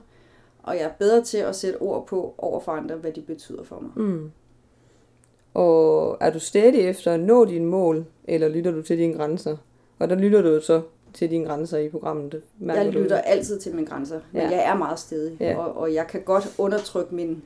og 0.63 0.75
jeg 0.75 0.83
er 0.83 0.91
bedre 0.99 1.23
til 1.23 1.37
at 1.37 1.55
sætte 1.55 1.77
ord 1.77 2.07
på 2.07 2.33
over 2.37 2.59
for 2.59 2.71
andre, 2.71 2.95
hvad 2.95 3.11
de 3.11 3.21
betyder 3.21 3.63
for 3.63 3.79
mig. 3.79 4.05
Mm. 4.05 4.31
Og 5.53 6.17
er 6.21 6.29
du 6.29 6.39
stadig 6.39 6.79
efter 6.81 7.11
at 7.13 7.19
nå 7.19 7.45
dine 7.45 7.65
mål, 7.65 8.05
eller 8.27 8.47
lytter 8.47 8.71
du 8.71 8.81
til 8.81 8.97
dine 8.97 9.13
grænser? 9.13 9.57
Og 9.99 10.09
der 10.09 10.15
lytter 10.15 10.41
du 10.41 10.61
så 10.61 10.81
til 11.13 11.29
dine 11.29 11.45
grænser 11.45 11.77
i 11.77 11.89
programmet. 11.89 12.41
mærker 12.59 12.81
Jeg 12.81 12.93
du. 12.93 12.99
lytter 12.99 13.17
altid 13.17 13.59
til 13.59 13.75
mine 13.75 13.87
grænser, 13.87 14.19
men 14.31 14.41
Ja. 14.41 14.49
jeg 14.49 14.65
er 14.65 14.75
meget 14.77 14.99
stedig, 14.99 15.37
Ja. 15.39 15.57
og, 15.57 15.77
og 15.77 15.93
jeg 15.93 16.07
kan 16.07 16.21
godt 16.21 16.55
undertrykke 16.57 17.15
min, 17.15 17.43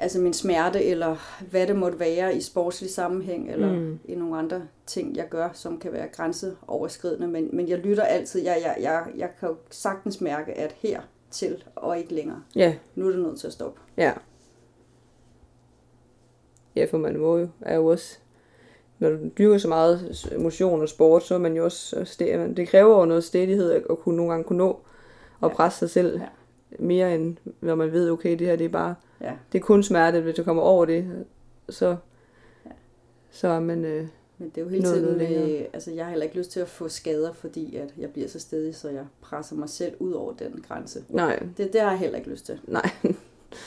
altså 0.00 0.20
min 0.20 0.32
smerte, 0.32 0.84
eller 0.84 1.16
hvad 1.50 1.66
det 1.66 1.76
måtte 1.76 1.98
være 2.00 2.34
i 2.36 2.40
sportslig 2.40 2.90
sammenhæng, 2.90 3.50
eller 3.50 3.72
Mm. 3.72 3.98
i 4.04 4.14
nogle 4.14 4.38
andre 4.38 4.62
ting, 4.86 5.16
jeg 5.16 5.26
gør, 5.30 5.48
som 5.52 5.78
kan 5.78 5.92
være 5.92 6.08
grænseoverskridende, 6.08 7.26
men, 7.28 7.48
men 7.52 7.68
jeg 7.68 7.78
lytter 7.78 8.02
altid. 8.02 8.42
Jeg, 8.42 8.58
jeg, 8.64 8.76
jeg, 8.80 9.06
jeg 9.16 9.30
kan 9.40 9.48
jo 9.48 9.56
sagtens 9.70 10.20
mærke, 10.20 10.52
at 10.54 10.72
her 10.78 11.00
til 11.30 11.64
og 11.76 11.98
ikke 11.98 12.14
længere. 12.14 12.42
Ja, 12.56 12.74
Nu 12.94 13.06
er 13.06 13.10
det 13.10 13.20
nødt 13.20 13.38
til 13.40 13.46
at 13.46 13.52
stoppe. 13.52 13.80
ja. 13.96 14.12
Ja, 16.76 16.84
for 16.84 16.98
man 16.98 17.18
må 17.18 17.36
jo, 17.38 17.48
er 17.60 17.76
jo 17.76 17.86
også, 17.86 18.18
når 18.98 19.10
du 19.10 19.16
dyrker 19.38 19.58
så 19.58 19.68
meget 19.68 20.16
motion 20.38 20.82
og 20.82 20.88
sport, 20.88 21.22
så 21.22 21.34
er 21.34 21.38
man 21.38 21.56
jo 21.56 21.64
også, 21.64 22.14
det 22.56 22.68
kræver 22.68 22.98
jo 23.00 23.04
noget 23.04 23.24
stedighed 23.24 23.70
at, 23.72 23.82
at 23.90 23.98
kunne 23.98 24.16
nogle 24.16 24.30
gange 24.32 24.44
kunne 24.44 24.58
nå 24.58 24.80
og 25.40 25.50
Ja. 25.50 25.54
presse 25.56 25.78
sig 25.78 25.90
selv 25.90 26.18
Ja. 26.20 26.26
mere 26.78 27.14
end 27.14 27.36
når 27.60 27.74
man 27.74 27.92
ved, 27.92 28.10
okay, 28.10 28.38
det 28.38 28.46
her 28.46 28.56
det 28.56 28.64
er 28.64 28.68
bare, 28.68 28.94
Ja. 29.20 29.32
det 29.52 29.58
er 29.60 29.62
kun 29.62 29.82
smerte, 29.82 30.20
hvis 30.20 30.34
du 30.34 30.42
kommer 30.44 30.62
over 30.62 30.84
det, 30.84 31.24
så, 31.68 31.96
Ja. 32.66 32.70
så 33.30 33.48
er 33.48 33.60
man, 33.60 33.84
øh, 33.84 34.06
Men 34.38 34.48
det 34.50 34.58
er 34.58 34.62
jo 34.62 34.68
hele 34.68 34.82
Noget 34.82 34.98
tiden, 34.98 35.18
med, 35.18 35.66
altså 35.72 35.90
jeg 35.90 36.04
har 36.04 36.10
heller 36.10 36.24
ikke 36.24 36.36
lyst 36.38 36.50
til 36.50 36.60
at 36.60 36.68
få 36.68 36.88
skader, 36.88 37.32
fordi 37.32 37.76
at 37.76 37.94
jeg 37.98 38.10
bliver 38.10 38.28
så 38.28 38.40
stedig, 38.40 38.74
så 38.76 38.88
jeg 38.88 39.04
presser 39.22 39.56
mig 39.56 39.68
selv 39.68 39.94
ud 39.98 40.12
over 40.12 40.32
den 40.32 40.64
grænse. 40.68 41.04
nej, 41.08 41.38
Det, 41.56 41.72
det 41.72 41.80
har 41.80 41.90
jeg 41.90 41.98
heller 41.98 42.18
ikke 42.18 42.30
lyst 42.30 42.46
til. 42.46 42.60
nej, 42.64 42.90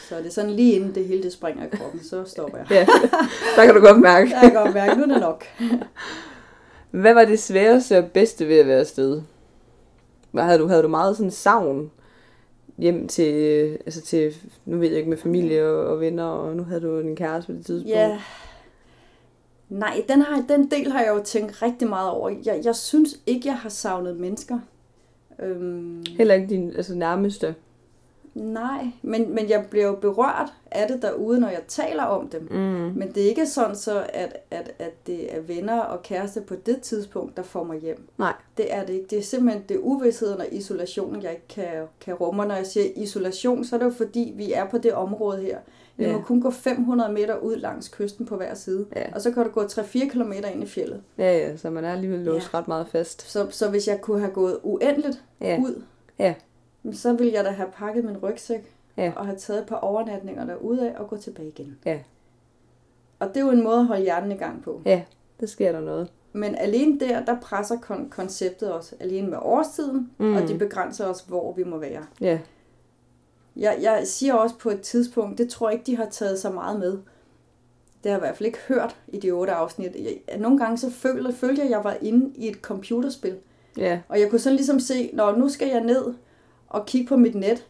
Så 0.10 0.18
det 0.18 0.26
er 0.26 0.30
sådan 0.32 0.52
lige 0.52 0.74
inden 0.74 0.96
det 0.96 1.06
hele 1.06 1.24
det 1.24 1.34
springer 1.34 1.66
i 1.66 1.70
kroppen, 1.70 2.04
så 2.04 2.24
stopper 2.26 2.58
jeg. 2.58 2.68
ja, 2.72 2.86
der 3.56 3.66
kan 3.66 3.76
du 3.76 3.82
godt 3.82 4.00
mærke. 4.02 4.30
Jeg 4.32 4.42
kan 4.42 4.54
godt 4.64 4.74
mærke, 4.74 4.96
nu 4.96 5.04
er 5.04 5.08
det 5.08 5.20
nok. 5.20 5.46
Hvad 6.92 7.14
var 7.14 7.26
det 7.26 7.40
sværeste 7.40 7.98
og 7.98 8.12
bedste 8.12 8.48
ved 8.48 8.58
at 8.58 8.68
være 8.68 8.80
afsted? 8.80 9.22
Hvad 10.32 10.44
havde 10.44 10.60
du, 10.60 10.68
havde 10.68 10.84
du 10.84 10.88
meget 10.88 11.18
sådan 11.18 11.32
savn 11.32 11.92
hjem 12.78 13.08
til, 13.08 13.32
altså 13.86 14.02
til, 14.02 14.36
nu 14.66 14.78
ved 14.78 14.88
jeg 14.88 14.98
ikke, 14.98 15.10
med 15.10 15.18
familie 15.18 15.66
og, 15.66 15.86
og 15.86 16.00
venner, 16.00 16.24
og 16.24 16.56
nu 16.56 16.64
havde 16.64 16.82
du 16.82 17.00
en 17.00 17.16
kæreste 17.16 17.52
på 17.52 17.58
det 17.58 17.66
tidspunkt? 17.66 17.90
Ja. 17.90 18.20
Nej, 19.70 20.04
den, 20.10 20.22
har, 20.22 20.46
den 20.50 20.72
del 20.72 20.92
har 20.92 21.02
jeg 21.02 21.14
jo 21.18 21.24
tænkt 21.24 21.62
rigtig 21.62 21.90
meget 21.90 22.10
over. 22.10 22.30
Jeg, 22.46 22.62
jeg 22.64 22.76
synes 22.76 23.20
ikke, 23.26 23.48
jeg 23.48 23.58
har 23.58 23.70
savnet 23.70 24.18
mennesker. 24.18 24.60
Øhm, 25.40 26.06
Heller 26.18 26.34
ikke 26.34 26.48
din 26.48 26.76
altså 26.76 26.96
nærmeste? 26.96 27.56
Nej, 28.36 28.86
men, 29.02 29.36
men 29.36 29.50
jeg 29.50 29.66
bliver 29.70 29.86
jo 29.86 29.96
berørt 29.96 30.54
af 30.72 30.88
det 30.88 31.02
derude, 31.02 31.40
når 31.40 31.48
jeg 31.48 31.62
taler 31.68 32.04
om 32.04 32.28
dem. 32.28 32.42
Mm. 32.52 32.58
Men 32.96 33.12
det 33.16 33.24
er 33.24 33.28
ikke 33.30 33.46
sådan 33.46 33.76
så, 33.76 34.06
at, 34.14 34.38
at, 34.52 34.72
at 34.80 35.08
det 35.08 35.36
er 35.36 35.42
venner 35.42 35.80
og 35.82 36.02
kæreste 36.04 36.42
på 36.42 36.56
det 36.56 36.82
tidspunkt, 36.82 37.38
der 37.38 37.44
får 37.44 37.64
mig 37.64 37.80
hjem. 37.80 38.08
Nej. 38.18 38.34
Det 38.58 38.74
er 38.74 38.86
det 38.86 38.94
ikke. 38.94 39.06
Det 39.10 39.18
er 39.18 39.24
simpelthen 39.24 39.64
det 39.70 39.76
er 39.76 39.80
uvidsheden 39.82 40.40
og 40.40 40.48
isolationen, 40.52 41.24
jeg 41.24 41.32
ikke 41.32 41.48
kan, 41.48 41.68
kan 42.02 42.14
rumme. 42.14 42.46
Når 42.46 42.56
jeg 42.56 42.68
siger 42.68 42.86
isolation, 42.96 43.66
så 43.66 43.76
er 43.76 43.80
det 43.80 43.86
jo 43.86 43.92
fordi, 43.98 44.34
vi 44.36 44.54
er 44.54 44.66
på 44.70 44.78
det 44.78 44.94
område 44.94 45.42
her. 45.42 45.58
Vi 45.98 46.04
Ja. 46.06 46.12
må 46.14 46.22
kun 46.22 46.42
gå 46.42 46.52
500 46.52 47.12
meter 47.14 47.38
ud 47.38 47.56
langs 47.56 47.90
kysten 47.90 48.26
på 48.26 48.36
hver 48.38 48.54
side. 48.54 48.86
Ja. 48.96 49.04
Og 49.16 49.22
så 49.22 49.32
kan 49.32 49.44
du 49.44 49.50
gå 49.50 49.64
3-4 49.64 50.10
km 50.10 50.32
ind 50.54 50.64
i 50.64 50.66
fjellet. 50.66 51.02
ja, 51.18 51.38
ja, 51.38 51.58
så 51.58 51.70
man 51.70 51.86
er 51.86 51.92
alligevel 51.94 52.20
låst 52.20 52.50
Ja. 52.54 52.58
ret 52.60 52.68
meget 52.68 52.88
fast. 52.88 53.32
Så, 53.32 53.48
så 53.50 53.70
hvis 53.70 53.88
jeg 53.88 54.02
kunne 54.02 54.20
have 54.20 54.32
gået 54.32 54.58
uendeligt 54.64 55.24
Ja, 55.42 55.60
ud, 55.62 55.82
Ja. 56.20 56.34
Så 56.92 57.14
ville 57.14 57.34
jeg 57.34 57.44
da 57.46 57.50
have 57.50 57.70
pakket 57.72 58.04
min 58.06 58.18
rygsæk 58.18 58.70
Ja. 58.98 59.12
og 59.16 59.26
have 59.26 59.38
taget 59.38 59.62
et 59.62 59.68
par 59.68 59.76
overnatninger 59.76 60.46
derude 60.46 60.90
af 60.90 61.00
og 61.00 61.08
gå 61.10 61.18
tilbage 61.18 61.48
igen. 61.48 61.78
Ja. 61.86 62.00
Og 63.20 63.28
det 63.28 63.38
er 63.38 63.42
jo 63.42 63.50
en 63.52 63.64
måde 63.64 63.80
at 63.80 63.86
holde 63.86 64.02
hjernen 64.02 64.32
i 64.32 64.36
gang 64.36 64.64
på. 64.64 64.82
ja, 64.86 65.04
der 65.40 65.46
sker 65.46 65.72
der 65.72 65.82
noget. 65.82 66.12
Men 66.34 66.56
alene 66.56 67.00
der, 67.00 67.26
der 67.26 67.40
presser 67.40 67.76
kon- 67.76 68.10
konceptet 68.10 68.74
os 68.74 68.94
alene 69.00 69.28
med 69.30 69.38
årstiden, 69.42 70.12
mm. 70.18 70.36
og 70.36 70.48
de 70.48 70.58
begrænser 70.58 71.06
os, 71.06 71.22
hvor 71.28 71.54
vi 71.54 71.64
må 71.64 71.78
være. 71.78 72.06
Ja, 72.22 72.40
Jeg, 73.56 73.78
jeg 73.82 74.02
siger 74.08 74.34
også 74.34 74.58
på 74.58 74.70
et 74.70 74.82
tidspunkt, 74.82 75.38
det 75.38 75.50
tror 75.50 75.70
jeg 75.70 75.74
ikke, 75.80 75.86
de 75.92 75.98
har 75.98 76.06
taget 76.10 76.40
så 76.40 76.50
meget 76.50 76.80
med. 76.80 76.92
Det 76.92 77.02
har 78.04 78.10
jeg 78.12 78.18
i 78.18 78.26
hvert 78.26 78.38
fald 78.38 78.48
ikke 78.48 78.60
hørt 78.68 78.96
i 79.08 79.20
de 79.20 79.32
otte 79.32 79.54
afsnit. 79.54 79.96
Jeg, 79.96 80.38
nogle 80.40 80.58
gange 80.58 80.78
så 80.78 80.92
følte, 80.92 81.34
følte 81.34 81.60
jeg, 81.60 81.66
at 81.66 81.72
jeg 81.72 81.84
var 81.84 81.98
inde 82.02 82.32
i 82.36 82.48
et 82.50 82.56
computerspil. 82.56 83.38
ja, 83.78 84.00
Og 84.10 84.20
jeg 84.20 84.30
kunne 84.30 84.40
sådan 84.40 84.56
ligesom 84.56 84.80
se, 84.80 85.10
når 85.14 85.36
nu 85.36 85.50
skal 85.50 85.68
jeg 85.68 85.82
ned 85.84 86.14
og 86.74 86.86
kigge 86.86 87.08
på 87.08 87.16
mit 87.18 87.36
net, 87.36 87.66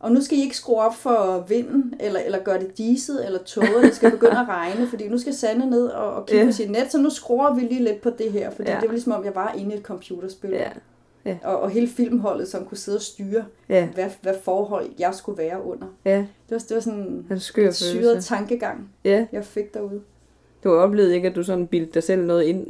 og 0.00 0.12
nu 0.12 0.20
skal 0.20 0.38
I 0.38 0.42
ikke 0.42 0.56
skrue 0.56 0.80
op 0.80 0.94
for 0.94 1.44
vinden, 1.48 1.94
eller, 2.00 2.20
eller 2.20 2.38
gøre 2.38 2.58
det 2.60 2.78
diset, 2.78 3.26
eller 3.26 3.38
tåget, 3.42 3.82
det 3.82 3.94
skal 3.94 4.10
begynde 4.10 4.38
at 4.38 4.48
regne, 4.58 4.86
fordi 4.88 5.08
nu 5.08 5.18
skal 5.18 5.34
Sande 5.34 5.70
ned 5.70 5.86
og, 5.86 6.12
og 6.14 6.26
kigge 6.26 6.40
Ja. 6.42 6.48
på 6.48 6.52
sit 6.52 6.70
net, 6.70 6.92
så 6.92 6.98
nu 6.98 7.10
skruer 7.10 7.54
vi 7.54 7.60
lige 7.60 7.84
lidt 7.84 8.00
på 8.00 8.10
det 8.10 8.32
her, 8.32 8.50
fordi 8.50 8.70
ja. 8.70 8.76
det 8.80 8.88
var 8.88 8.92
ligesom 8.92 9.12
om, 9.12 9.24
jeg 9.24 9.34
var 9.34 9.52
inde 9.58 9.74
i 9.74 9.78
et 9.78 9.82
computerspil. 9.82 10.50
ja, 11.24 11.36
Og, 11.44 11.60
og 11.60 11.70
hele 11.70 11.88
filmholdet, 11.88 12.48
som 12.48 12.64
kunne 12.64 12.78
sidde 12.78 12.96
og 12.98 13.02
styre, 13.02 13.44
ja, 13.68 13.88
hvad, 13.94 14.06
hvad 14.22 14.34
forhold 14.42 14.86
jeg 14.98 15.14
skulle 15.14 15.38
være 15.38 15.64
under. 15.64 15.86
ja. 16.04 16.16
Det 16.18 16.26
var, 16.50 16.58
det 16.58 16.74
var 16.74 16.80
sådan 16.80 17.26
En 17.30 17.40
skør 17.40 17.70
syret 17.70 18.24
tankegang, 18.24 18.90
Ja, 19.04 19.26
jeg 19.32 19.44
fik 19.44 19.74
derude. 19.74 20.00
du 20.64 20.68
har 20.70 20.76
oplevet 20.76 21.12
ikke, 21.12 21.28
at 21.28 21.36
du 21.36 21.42
sådan 21.42 21.66
bildte 21.66 21.92
dig 21.94 22.02
selv 22.02 22.22
noget 22.24 22.42
ind? 22.42 22.66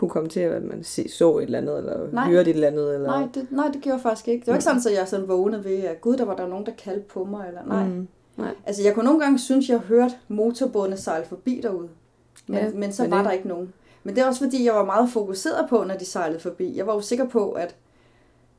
Kunne 0.00 0.08
komme 0.10 0.28
til, 0.28 0.40
at 0.40 0.62
man 0.62 0.84
se, 0.84 1.08
så 1.08 1.38
et 1.38 1.42
eller 1.44 1.58
andet, 1.58 1.78
eller 1.78 2.12
Nej. 2.12 2.24
hørte 2.30 2.50
et 2.50 2.54
eller 2.54 2.66
andet? 2.66 2.94
Eller... 2.94 3.08
Nej 3.10 3.28
det, 3.34 3.46
nej, 3.50 3.66
det 3.72 3.80
gjorde 3.82 3.94
jeg 3.94 4.02
faktisk 4.02 4.28
ikke. 4.28 4.40
Det 4.40 4.46
var 4.46 4.54
ikke 4.54 4.64
sådan, 4.64 4.80
at 4.86 4.98
jeg 4.98 5.08
sådan 5.08 5.28
vågnede 5.28 5.64
ved, 5.64 5.78
at 5.84 6.00
gud, 6.00 6.16
der 6.16 6.24
var 6.24 6.36
der 6.36 6.46
nogen, 6.46 6.66
der 6.66 6.72
kaldte 6.84 7.04
på 7.08 7.24
mig. 7.24 7.44
Eller, 7.48 7.60
nej. 7.66 7.84
Mm. 7.88 8.08
Nej. 8.36 8.54
Altså, 8.66 8.82
jeg 8.82 8.94
kunne 8.94 9.04
nogle 9.04 9.20
gange 9.20 9.38
synes, 9.38 9.68
jeg 9.68 9.78
hørte 9.78 10.14
motorbådene 10.28 10.96
sejle 10.96 11.24
forbi 11.26 11.60
derude. 11.62 11.88
Men, 12.46 12.58
Ja, 12.58 12.70
men 12.74 12.92
så 12.92 13.02
men 13.02 13.10
var 13.10 13.16
det- 13.16 13.24
der 13.26 13.30
ikke 13.32 13.48
nogen. 13.48 13.72
Men 14.04 14.14
det 14.16 14.22
er 14.22 14.26
også 14.26 14.44
fordi, 14.44 14.64
jeg 14.66 14.74
var 14.74 14.84
meget 14.84 15.10
fokuseret 15.10 15.66
på, 15.68 15.84
når 15.84 15.94
de 15.94 16.04
sejlede 16.04 16.40
forbi. 16.40 16.76
Jeg 16.76 16.86
var 16.86 16.94
jo 16.94 17.00
sikker 17.00 17.28
på, 17.28 17.50
at, 17.50 17.74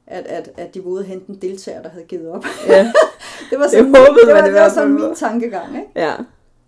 at, 0.08 0.26
at, 0.26 0.50
at 0.58 0.74
de 0.74 0.80
var 0.84 0.90
ude 0.92 1.00
at 1.00 1.06
hente 1.08 1.30
en 1.30 1.36
deltager, 1.36 1.82
der 1.82 1.90
havde 1.90 2.06
givet 2.06 2.30
op. 2.30 2.46
Ja, 2.68 2.84
Det 3.50 3.60
var 3.60 3.64
Det 3.64 3.72
sådan, 3.72 3.86
håbede 3.86 4.26
det 4.26 4.34
var, 4.36 4.42
det 4.42 4.54
var 4.54 4.60
fald 4.60 4.72
sådan 4.72 4.98
på. 4.98 5.06
min 5.06 5.16
tankegang, 5.16 5.76
ikke? 5.76 5.88
ja. 5.96 6.14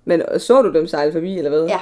Men 0.06 0.22
så 0.38 0.62
du 0.62 0.74
dem 0.74 0.88
sejle 0.88 1.12
forbi, 1.12 1.38
eller 1.38 1.50
hvad? 1.50 1.66
Ja. 1.66 1.80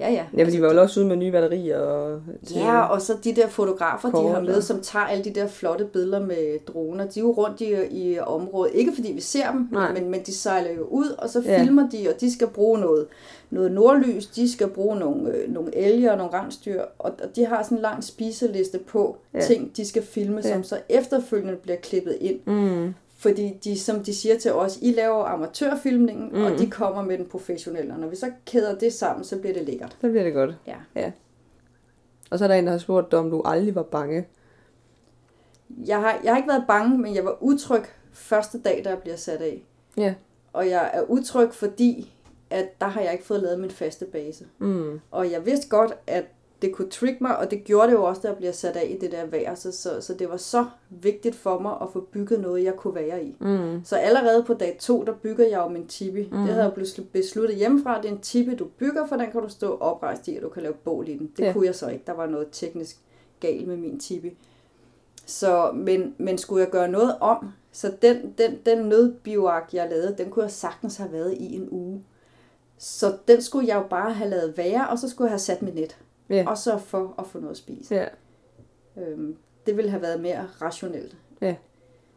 Ja, 0.00 0.10
ja. 0.12 0.24
Ja, 0.36 0.44
for 0.44 0.50
de 0.50 0.62
var 0.62 0.72
jo 0.72 0.80
også 0.80 1.00
ude 1.00 1.08
med 1.08 1.16
nye 1.16 1.32
batterier. 1.32 1.78
Og 1.78 2.20
Ja, 2.54 2.80
og 2.80 3.02
så 3.02 3.16
de 3.24 3.34
der 3.36 3.48
fotografer, 3.48 4.08
de 4.08 4.12
Kort 4.12 4.32
har 4.34 4.40
med, 4.40 4.54
og- 4.54 4.62
som 4.62 4.80
tager 4.80 5.04
alle 5.04 5.24
de 5.24 5.30
der 5.30 5.46
flotte 5.46 5.84
billeder 5.84 6.26
med 6.26 6.58
droner. 6.66 7.04
De 7.08 7.20
er 7.20 7.24
jo 7.24 7.30
rundt 7.30 7.60
i, 7.60 7.74
i 7.90 8.18
området. 8.18 8.74
Ikke 8.74 8.92
fordi 8.94 9.12
vi 9.12 9.20
ser 9.20 9.52
dem, 9.52 9.68
Nej. 9.72 9.92
men, 9.92 10.10
men 10.10 10.20
de 10.26 10.34
sejler 10.34 10.70
jo 10.72 10.82
ud, 10.84 11.10
og 11.18 11.28
så 11.28 11.42
Ja. 11.46 11.62
filmer 11.62 11.88
de, 11.88 12.08
og 12.14 12.20
de 12.20 12.32
skal 12.32 12.46
bruge 12.46 12.78
noget, 12.80 13.06
noget 13.50 13.72
nordlys, 13.72 14.26
de 14.26 14.52
skal 14.52 14.68
bruge 14.68 14.96
nogle, 14.98 15.30
øh, 15.34 15.52
nogle 15.52 15.76
elger 15.76 16.12
og 16.12 16.18
nogle 16.18 16.32
rensdyr, 16.32 16.80
og, 16.98 17.12
og 17.22 17.36
de 17.36 17.46
har 17.46 17.62
sådan 17.62 17.78
en 17.78 17.82
lang 17.82 18.04
spiseliste 18.04 18.78
på 18.78 19.16
ja. 19.34 19.40
ting, 19.40 19.76
de 19.76 19.84
skal 19.88 20.02
filme, 20.02 20.40
Ja. 20.44 20.52
som 20.52 20.64
så 20.64 20.76
efterfølgende 20.88 21.56
bliver 21.56 21.76
klippet 21.78 22.16
ind. 22.20 22.40
Mm. 22.46 22.94
Fordi 23.20 23.58
de, 23.64 23.78
som 23.78 24.04
de 24.04 24.14
siger 24.14 24.38
til 24.38 24.52
os, 24.52 24.78
I 24.82 24.92
laver 24.92 25.24
amatørfilmningen, 25.24 26.28
Mm. 26.32 26.42
og 26.44 26.58
de 26.58 26.70
kommer 26.70 27.02
med 27.02 27.18
den 27.18 27.26
professionelle. 27.26 27.92
Og 27.92 27.98
når 28.00 28.08
vi 28.08 28.16
så 28.16 28.30
kæder 28.46 28.78
det 28.78 28.92
sammen, 28.92 29.24
så 29.24 29.38
bliver 29.38 29.54
det 29.54 29.64
lækkert. 29.64 29.96
Så 30.00 30.08
bliver 30.08 30.24
det 30.24 30.32
godt. 30.34 30.54
Ja. 30.66 30.76
ja. 30.94 31.12
Og 32.30 32.38
så 32.38 32.44
er 32.44 32.48
der 32.48 32.54
en, 32.54 32.64
der 32.66 32.70
har 32.70 32.78
spurgt 32.78 33.10
dig, 33.10 33.18
om 33.18 33.30
du 33.30 33.42
aldrig 33.44 33.74
var 33.74 33.82
bange. 33.82 34.26
Jeg 35.86 36.00
har, 36.00 36.20
jeg 36.24 36.32
har 36.32 36.36
ikke 36.36 36.48
været 36.48 36.64
bange, 36.68 36.98
men 36.98 37.14
jeg 37.14 37.24
var 37.24 37.42
utryg 37.42 37.82
første 38.12 38.60
dag, 38.60 38.82
der 38.84 38.96
bliver 38.96 39.16
sat 39.16 39.40
af. 39.40 39.62
Ja. 39.96 40.14
Og 40.52 40.68
jeg 40.70 40.90
er 40.94 41.02
utryg, 41.02 41.52
fordi 41.54 42.12
at 42.50 42.80
der 42.80 42.86
har 42.86 43.00
jeg 43.00 43.12
ikke 43.12 43.24
fået 43.24 43.42
lavet 43.42 43.60
min 43.60 43.70
faste 43.70 44.04
base. 44.04 44.44
Mm. 44.58 45.00
Og 45.10 45.30
jeg 45.30 45.46
vidste 45.46 45.68
godt, 45.68 45.94
at 46.06 46.24
det 46.62 46.72
kunne 46.74 46.90
trick 46.90 47.20
mig, 47.20 47.38
og 47.38 47.50
det 47.50 47.64
gjorde 47.64 47.86
det 47.88 47.92
jo 47.94 48.04
også, 48.04 48.20
da 48.22 48.28
jeg 48.28 48.36
bliver 48.36 48.52
sat 48.52 48.76
af 48.76 48.86
i 48.90 48.98
det 48.98 49.12
der 49.12 49.26
vejr. 49.26 49.54
Så, 49.54 49.72
så, 49.72 50.00
så 50.00 50.14
det 50.14 50.28
var 50.30 50.36
så 50.36 50.66
vigtigt 50.90 51.36
for 51.36 51.58
mig 51.58 51.76
at 51.82 51.88
få 51.92 52.00
bygget 52.00 52.40
noget, 52.40 52.64
jeg 52.64 52.76
kunne 52.76 52.94
være 52.94 53.24
i. 53.24 53.36
Mm. 53.40 53.80
Så 53.84 53.96
allerede 53.96 54.42
på 54.44 54.54
dag 54.54 54.76
to, 54.80 55.02
der 55.04 55.12
bygger 55.12 55.46
jeg 55.48 55.58
jo 55.58 55.68
min 55.68 55.86
tipi. 55.86 56.22
Mm. 56.32 56.38
Det 56.38 56.48
havde 56.48 56.64
jeg 56.64 56.72
beslu- 56.72 57.04
besluttet 57.12 57.56
hjemmefra. 57.56 58.00
Det 58.02 58.08
er 58.08 58.12
en 58.12 58.20
tipi, 58.20 58.54
du 58.54 58.64
bygger, 58.78 59.06
for 59.06 59.16
den 59.16 59.30
kan 59.30 59.42
du 59.42 59.48
stå 59.48 59.76
oprejst 59.80 60.28
i, 60.28 60.36
og 60.36 60.42
du 60.42 60.48
kan 60.48 60.62
lave 60.62 60.74
bål 60.74 61.08
i 61.08 61.16
den. 61.18 61.30
Det 61.36 61.44
Ja. 61.44 61.52
kunne 61.52 61.66
jeg 61.66 61.74
så 61.74 61.88
ikke. 61.88 62.04
Der 62.06 62.12
var 62.12 62.26
noget 62.26 62.48
teknisk 62.52 62.96
galt 63.40 63.66
med 63.68 63.76
min 63.76 63.98
tipi. 64.00 64.36
Så, 65.26 65.70
men, 65.74 66.14
men 66.18 66.38
skulle 66.38 66.62
jeg 66.64 66.70
gøre 66.70 66.88
noget 66.88 67.14
om, 67.20 67.48
så 67.72 67.92
den, 68.02 68.34
den, 68.38 68.58
den 68.66 68.78
nødbioak, 68.88 69.68
jeg 69.72 69.88
lavede, 69.90 70.14
den 70.18 70.30
kunne 70.30 70.42
jeg 70.42 70.50
sagtens 70.52 70.96
have 70.96 71.12
været 71.12 71.32
i 71.34 71.54
en 71.56 71.68
uge. 71.70 72.04
Så 72.78 73.16
den 73.28 73.42
skulle 73.42 73.68
jeg 73.68 73.76
jo 73.76 73.82
bare 73.90 74.12
have 74.12 74.30
lavet 74.30 74.56
være, 74.56 74.88
og 74.88 74.98
så 74.98 75.08
skulle 75.08 75.26
jeg 75.26 75.32
have 75.32 75.38
sat 75.38 75.62
mit 75.62 75.74
net. 75.74 75.96
Ja. 76.30 76.44
Og 76.48 76.58
så 76.58 76.78
for 76.78 77.14
at 77.18 77.26
få 77.26 77.38
noget 77.38 77.50
at 77.50 77.56
spise. 77.56 77.94
Ja. 77.94 78.06
Øhm, 79.02 79.36
det 79.66 79.76
ville 79.76 79.90
have 79.90 80.02
været 80.02 80.20
mere 80.20 80.48
rationelt. 80.62 81.16
Ja. 81.40 81.54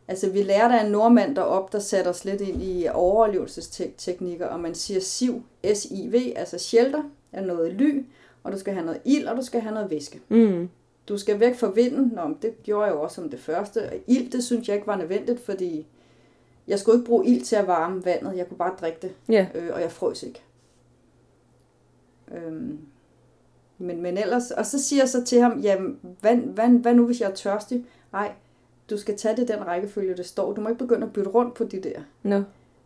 Altså, 0.07 0.29
vi 0.29 0.41
lærte 0.41 0.79
af 0.79 0.85
en 0.85 0.91
nordmand 0.91 1.35
derop, 1.35 1.71
der 1.73 1.79
satte 1.79 2.07
os 2.09 2.25
lidt 2.25 2.41
ind 2.41 2.61
i 2.63 2.87
overlevelsesteknikker, 2.93 4.47
og 4.47 4.59
man 4.59 4.75
siger 4.75 4.99
SIV, 4.99 5.43
S-I-V, 5.73 6.33
altså 6.35 6.57
shelter, 6.57 7.03
er 7.31 7.45
noget 7.45 7.73
ly, 7.73 8.05
og 8.43 8.51
du 8.51 8.57
skal 8.57 8.73
have 8.73 8.85
noget 8.85 9.01
ild, 9.05 9.27
og 9.27 9.37
du 9.37 9.41
skal 9.41 9.61
have 9.61 9.73
noget 9.73 9.89
væske. 9.89 10.21
Mm. 10.29 10.69
Du 11.09 11.17
skal 11.17 11.39
væk 11.39 11.55
fra 11.55 11.71
vinden, 11.71 12.11
Nå, 12.15 12.27
men 12.27 12.37
det 12.41 12.63
gjorde 12.63 12.85
jeg 12.85 12.93
jo 12.93 13.01
også 13.01 13.15
som 13.15 13.29
det 13.29 13.39
første. 13.39 13.89
Og 13.89 13.93
ild, 14.07 14.31
det 14.31 14.43
synes 14.43 14.67
jeg 14.67 14.75
ikke 14.75 14.87
var 14.87 14.97
nødvendigt, 14.97 15.39
fordi 15.39 15.87
jeg 16.67 16.79
skulle 16.79 16.97
ikke 16.97 17.07
bruge 17.09 17.25
ild 17.27 17.41
til 17.43 17.55
at 17.55 17.67
varme 17.67 18.05
vandet, 18.05 18.37
jeg 18.37 18.47
kunne 18.47 18.57
bare 18.57 18.75
drikke 18.81 18.97
det, 19.01 19.11
Ja. 19.29 19.47
øh, 19.55 19.69
og 19.73 19.81
jeg 19.81 19.91
frøs 19.91 20.23
ikke. 20.23 20.41
Øhm, 22.31 22.79
men, 23.83 24.01
men 24.01 24.17
ellers, 24.17 24.51
og 24.51 24.65
så 24.65 24.83
siger 24.83 25.01
jeg 25.01 25.09
så 25.09 25.23
til 25.23 25.41
ham, 25.41 25.59
jamen, 25.59 25.99
hvad, 26.21 26.35
hvad, 26.35 26.67
hvad 26.69 26.93
nu 26.93 27.05
hvis 27.05 27.21
jeg 27.21 27.29
er 27.29 27.35
tørstig? 27.35 27.85
Nej, 28.13 28.31
du 28.89 28.97
skal 28.97 29.17
tage 29.17 29.35
det 29.35 29.47
den 29.47 29.67
rækkefølge, 29.67 30.15
det 30.17 30.25
står. 30.25 30.53
Du 30.53 30.61
må 30.61 30.69
ikke 30.69 30.79
begynde 30.79 31.07
at 31.07 31.13
bytte 31.13 31.29
rundt 31.29 31.53
på 31.53 31.63
de 31.63 31.79
der. 31.79 31.99
Nå. 32.23 32.43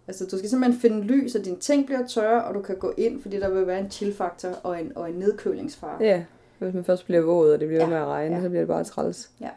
Altså, 0.08 0.26
du 0.32 0.38
skal 0.38 0.50
simpelthen 0.50 0.82
finde 0.82 1.02
ly, 1.02 1.28
så 1.28 1.40
dine 1.40 1.58
ting 1.58 1.86
bliver 1.86 2.08
tørre, 2.08 2.44
og 2.44 2.56
du 2.56 2.62
kan 2.62 2.76
gå 2.76 2.94
ind, 2.98 3.22
fordi 3.22 3.40
der 3.40 3.50
vil 3.50 3.68
være 3.68 3.80
en 3.80 3.92
chill-faktor 3.92 4.50
og 4.64 4.82
en, 4.82 4.92
og 4.96 5.10
en 5.10 5.16
nedkølingsfare. 5.16 5.98
Ja. 6.04 6.24
Hvis 6.60 6.74
man 6.74 6.84
først 6.84 7.06
bliver 7.06 7.22
våd, 7.22 7.52
og 7.54 7.60
det 7.60 7.68
bliver 7.68 7.82
Ja. 7.84 7.90
med 7.90 7.98
at 7.98 8.06
regne, 8.06 8.36
Ja. 8.36 8.42
så 8.42 8.50
bliver 8.50 8.62
det 8.62 8.68
bare 8.68 8.84
træls. 8.84 9.30
Ja. 9.42 9.50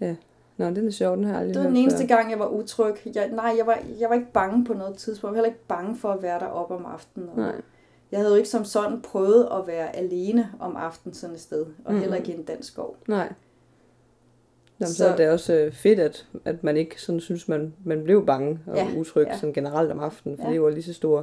Ja. 0.00 0.14
Nå, 0.56 0.66
den 0.66 0.86
er 0.86 0.90
sjov, 0.90 1.16
den 1.16 1.24
har 1.24 1.30
jeg 1.32 1.40
aldrig 1.40 1.54
Det 1.54 1.62
var 1.62 1.68
den 1.68 1.76
eneste 1.76 1.98
før. 2.00 2.06
gang, 2.16 2.30
jeg 2.30 2.38
var 2.38 2.46
utryg. 2.46 2.94
Jeg, 3.14 3.30
nej, 3.32 3.54
jeg 3.58 3.66
var, 3.66 3.78
jeg 4.00 4.08
var 4.08 4.14
ikke 4.14 4.32
bange 4.32 4.64
på 4.64 4.74
noget 4.74 4.96
tidspunkt. 4.96 5.24
Jeg 5.36 5.38
var 5.40 5.44
heller 5.44 5.54
ikke 5.54 5.66
bange 5.68 5.96
for 5.96 6.08
at 6.08 6.22
være 6.22 6.40
deroppe 6.40 6.74
om 6.74 6.86
aftenen. 6.86 7.28
Og 7.28 7.36
Nej. 7.36 7.52
Jeg 8.12 8.20
havde 8.20 8.30
jo 8.30 8.36
ikke 8.36 8.48
som 8.48 8.64
sådan 8.64 9.00
prøvet 9.02 9.48
at 9.52 9.66
være 9.66 9.96
alene 9.96 10.48
om 10.60 10.76
aftenen 10.76 11.14
sådan 11.14 11.34
et 11.36 11.40
sted. 11.42 11.66
Og 11.84 11.92
Mhm. 11.92 12.00
heller 12.00 12.16
ikke 12.16 12.32
i 12.32 12.36
en 12.36 12.42
dansk 12.42 12.68
skov. 12.72 12.96
Nej. 13.08 13.32
Nå, 14.78 14.86
så, 14.86 14.94
Så- 14.94 15.08
er 15.08 15.16
det 15.16 15.30
også 15.30 15.54
øh, 15.54 15.72
fedt, 15.72 15.98
at, 16.00 16.26
at 16.44 16.64
man 16.64 16.76
ikke 16.76 17.02
sådan 17.02 17.20
synes, 17.20 17.48
man, 17.48 17.74
man 17.84 18.04
blev 18.04 18.26
bange 18.26 18.58
og 18.66 18.76
Ja, 18.76 18.86
utryg 18.96 19.26
ja. 19.26 19.36
sådan 19.38 19.52
generelt 19.52 19.90
om 19.92 19.98
aftenen. 20.00 20.36
For 20.38 20.44
Ja. 20.44 20.48
det 20.48 20.54
er 20.56 20.60
jo 20.60 20.68
lige 20.68 20.82
så 20.82 20.92
store 20.94 21.22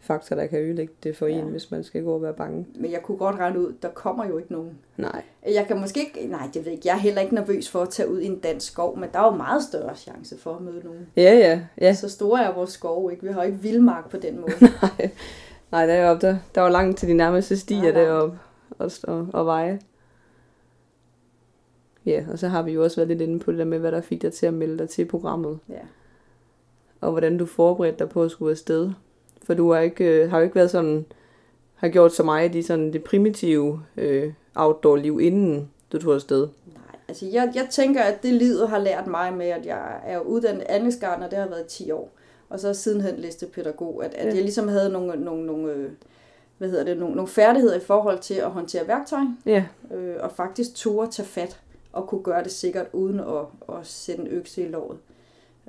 faktor, 0.00 0.36
der 0.36 0.46
kan 0.46 0.58
ødelægge 0.60 0.92
det 1.02 1.16
for 1.16 1.26
Ja. 1.26 1.34
en, 1.38 1.44
hvis 1.44 1.70
man 1.70 1.84
skal 1.84 2.02
gå 2.04 2.14
og 2.14 2.22
være 2.22 2.32
bange. 2.34 2.66
Men 2.74 2.92
jeg 2.92 3.02
kunne 3.02 3.18
godt 3.18 3.36
regne 3.38 3.60
ud, 3.60 3.72
der 3.82 3.88
kommer 3.88 4.26
jo 4.26 4.38
ikke 4.38 4.52
nogen. 4.52 4.78
Nej. 4.96 5.22
Jeg 5.46 5.66
kan 5.66 5.80
måske 5.80 6.00
ikke, 6.00 6.30
nej, 6.30 6.42
det 6.46 6.54
ved 6.54 6.62
jeg 6.64 6.72
ikke. 6.72 6.88
Jeg 6.88 6.94
er 6.94 6.98
heller 7.00 7.20
ikke 7.22 7.34
nervøs 7.34 7.68
for 7.70 7.80
at 7.82 7.88
tage 7.88 8.08
ud 8.10 8.20
i 8.20 8.26
en 8.26 8.38
dansk 8.38 8.66
skov, 8.72 8.98
men 8.98 9.08
der 9.12 9.18
er 9.20 9.24
jo 9.24 9.36
meget 9.36 9.62
større 9.62 9.96
chance 9.96 10.38
for 10.38 10.54
at 10.54 10.62
møde 10.62 10.80
nogen. 10.84 11.06
Ja, 11.16 11.22
ja, 11.34 11.60
ja. 11.80 11.94
Så 11.94 12.08
store 12.08 12.44
er 12.44 12.54
vores 12.54 12.70
skove 12.70 13.12
ikke. 13.12 13.26
Vi 13.26 13.32
har 13.32 13.42
ikke 13.42 13.58
vildmark 13.58 14.10
på 14.10 14.16
den 14.16 14.40
måde. 14.40 14.52
Nej, 14.82 15.10
Nej 15.72 15.86
der, 15.86 15.94
er 15.94 16.10
oppe, 16.10 16.26
der, 16.26 16.36
der 16.54 16.60
var 16.60 16.68
langt 16.68 16.98
til 16.98 17.08
de 17.08 17.14
nærmeste 17.14 17.56
stier 17.56 17.88
er 17.88 17.92
deroppe 17.92 18.38
og, 18.78 18.90
og, 19.02 19.28
og 19.32 19.46
veje. 19.46 19.80
Ja, 22.06 22.24
og 22.30 22.38
så 22.38 22.48
har 22.48 22.62
vi 22.62 22.72
jo 22.72 22.82
også 22.84 22.96
været 22.96 23.08
lidt 23.08 23.20
inde 23.20 23.38
på 23.38 23.50
det 23.50 23.58
der 23.58 23.64
med, 23.64 23.78
hvad 23.78 23.92
der 23.92 24.00
fik 24.00 24.22
dig 24.22 24.32
til 24.32 24.46
at 24.46 24.54
melde 24.54 24.78
dig 24.78 24.88
til 24.88 25.04
programmet. 25.04 25.58
Ja. 25.68 25.80
Og 27.00 27.10
hvordan 27.10 27.38
du 27.38 27.46
forberedte 27.46 27.98
dig 27.98 28.08
på 28.08 28.22
at 28.22 28.30
skulle 28.30 28.50
afsted. 28.50 28.90
For 29.42 29.54
du 29.54 29.72
har, 29.72 29.80
ikke, 29.80 30.04
øh, 30.04 30.30
har 30.30 30.38
jo 30.38 30.44
ikke 30.44 30.54
været 30.54 30.70
sådan, 30.70 31.06
har 31.74 31.88
gjort 31.88 32.12
så 32.12 32.22
meget 32.22 32.54
i 32.54 32.62
sådan 32.62 32.92
det 32.92 33.04
primitive 33.04 33.82
øh, 33.96 34.32
outdoor-liv, 34.54 35.20
inden 35.20 35.70
du 35.92 35.98
tog 35.98 36.14
afsted. 36.14 36.48
Nej, 36.66 36.98
altså 37.08 37.26
jeg, 37.26 37.52
jeg 37.54 37.68
tænker, 37.70 38.02
at 38.02 38.22
det 38.22 38.34
livet 38.34 38.68
har 38.68 38.78
lært 38.78 39.06
mig 39.06 39.34
med, 39.34 39.46
at 39.46 39.66
jeg 39.66 40.00
er 40.04 40.20
uddannet 40.20 40.62
anlægsgartner, 40.62 41.28
det 41.28 41.38
har 41.38 41.48
været 41.48 41.64
i 41.64 41.84
10 41.84 41.90
år. 41.90 42.10
Og 42.52 42.60
så 42.60 42.74
sidenhen 42.74 43.16
læste 43.16 43.46
pædagog, 43.46 44.04
at, 44.04 44.14
at 44.14 44.26
Ja. 44.26 44.34
jeg 44.34 44.42
ligesom 44.42 44.68
havde 44.68 44.90
nogle, 44.92 45.24
nogle, 45.24 45.46
nogle, 45.46 45.72
øh, 45.72 45.90
hvad 46.58 46.68
hedder 46.70 46.84
det, 46.84 46.98
nogle, 46.98 47.14
nogle 47.14 47.28
færdigheder 47.28 47.76
i 47.76 47.80
forhold 47.80 48.18
til 48.18 48.34
at 48.34 48.50
håndtere 48.50 48.88
værktøj, 48.88 49.20
Ja, 49.46 49.64
øh, 49.94 50.16
og 50.20 50.32
faktisk 50.32 50.74
turde 50.74 51.10
tage 51.10 51.26
fat 51.26 51.60
og 51.92 52.06
kunne 52.06 52.22
gøre 52.22 52.42
det 52.44 52.52
sikkert 52.52 52.86
uden 52.92 53.20
at, 53.20 53.76
at 53.78 53.86
sætte 53.86 54.22
en 54.22 54.28
økse 54.28 54.62
i 54.62 54.68
låret. 54.68 54.98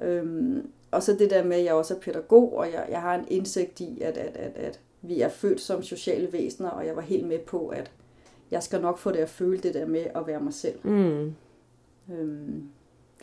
Øhm, 0.02 0.68
og 0.92 1.04
så 1.04 1.14
det 1.14 1.30
der 1.30 1.44
med, 1.44 1.58
at 1.58 1.64
jeg 1.64 1.74
også 1.74 1.94
er 1.96 2.00
pædagog, 2.00 2.58
og 2.58 2.72
jeg, 2.72 2.88
jeg 2.90 3.02
har 3.02 3.16
en 3.16 3.26
indsigt 3.28 3.80
i, 3.80 4.02
at, 4.02 4.18
at, 4.18 4.36
at, 4.38 4.52
at 4.56 4.80
vi 5.02 5.22
er 5.22 5.30
født 5.30 5.62
som 5.62 5.84
sociale 5.84 6.34
væsener, 6.34 6.70
og 6.70 6.86
jeg 6.86 6.96
var 6.96 7.02
helt 7.02 7.28
med 7.28 7.40
på, 7.40 7.68
at 7.68 7.92
jeg 8.52 8.64
skal 8.64 8.82
nok 8.82 8.98
få 8.98 9.12
det 9.12 9.18
at 9.20 9.30
føle 9.30 9.58
det 9.58 9.74
der 9.74 9.86
med 9.86 10.06
at 10.16 10.28
være 10.28 10.40
mig 10.40 10.54
selv. 10.54 10.76
mm. 10.84 11.34
Øhm, 12.14 12.64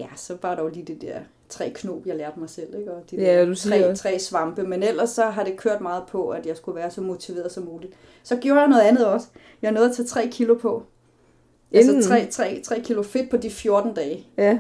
ja, 0.01 0.07
så 0.17 0.37
var 0.43 0.55
der 0.55 0.63
jo 0.63 0.69
lige 0.69 0.85
det 0.85 1.03
der 1.03 1.21
tre 1.49 1.71
knop, 1.75 2.07
jeg 2.07 2.17
lærte 2.17 2.41
mig 2.41 2.51
selv, 2.51 2.75
ikke? 2.79 2.93
og 2.93 3.03
de 3.11 3.17
Ja, 3.17 3.47
der 3.47 3.55
tre, 3.55 3.95
tre 3.95 4.19
svampe. 4.19 4.63
Men 4.63 4.83
ellers 4.83 5.11
så 5.11 5.25
har 5.25 5.45
det 5.45 5.57
kørt 5.57 5.81
meget 5.81 6.03
på, 6.09 6.29
at 6.29 6.47
jeg 6.47 6.57
skulle 6.57 6.77
være 6.77 6.91
så 6.91 7.01
motiveret 7.01 7.53
som 7.53 7.65
muligt. 7.65 7.93
Så 8.23 8.37
gjorde 8.37 8.61
jeg 8.61 8.69
noget 8.69 8.83
andet 8.83 9.07
også. 9.07 9.27
Jeg 9.63 9.73
nåede 9.73 9.89
at 9.91 9.97
tage 9.97 10.07
3 10.07 10.29
kilo 10.33 10.55
på. 10.55 10.83
Inden? 11.73 11.97
Altså 11.97 12.09
3, 12.11 12.27
3, 12.31 12.61
3 12.65 12.81
kilo 12.81 13.03
fedt 13.03 13.31
på 13.31 13.37
de 13.37 13.51
14 13.51 13.95
dage. 13.95 14.27
ja. 14.37 14.59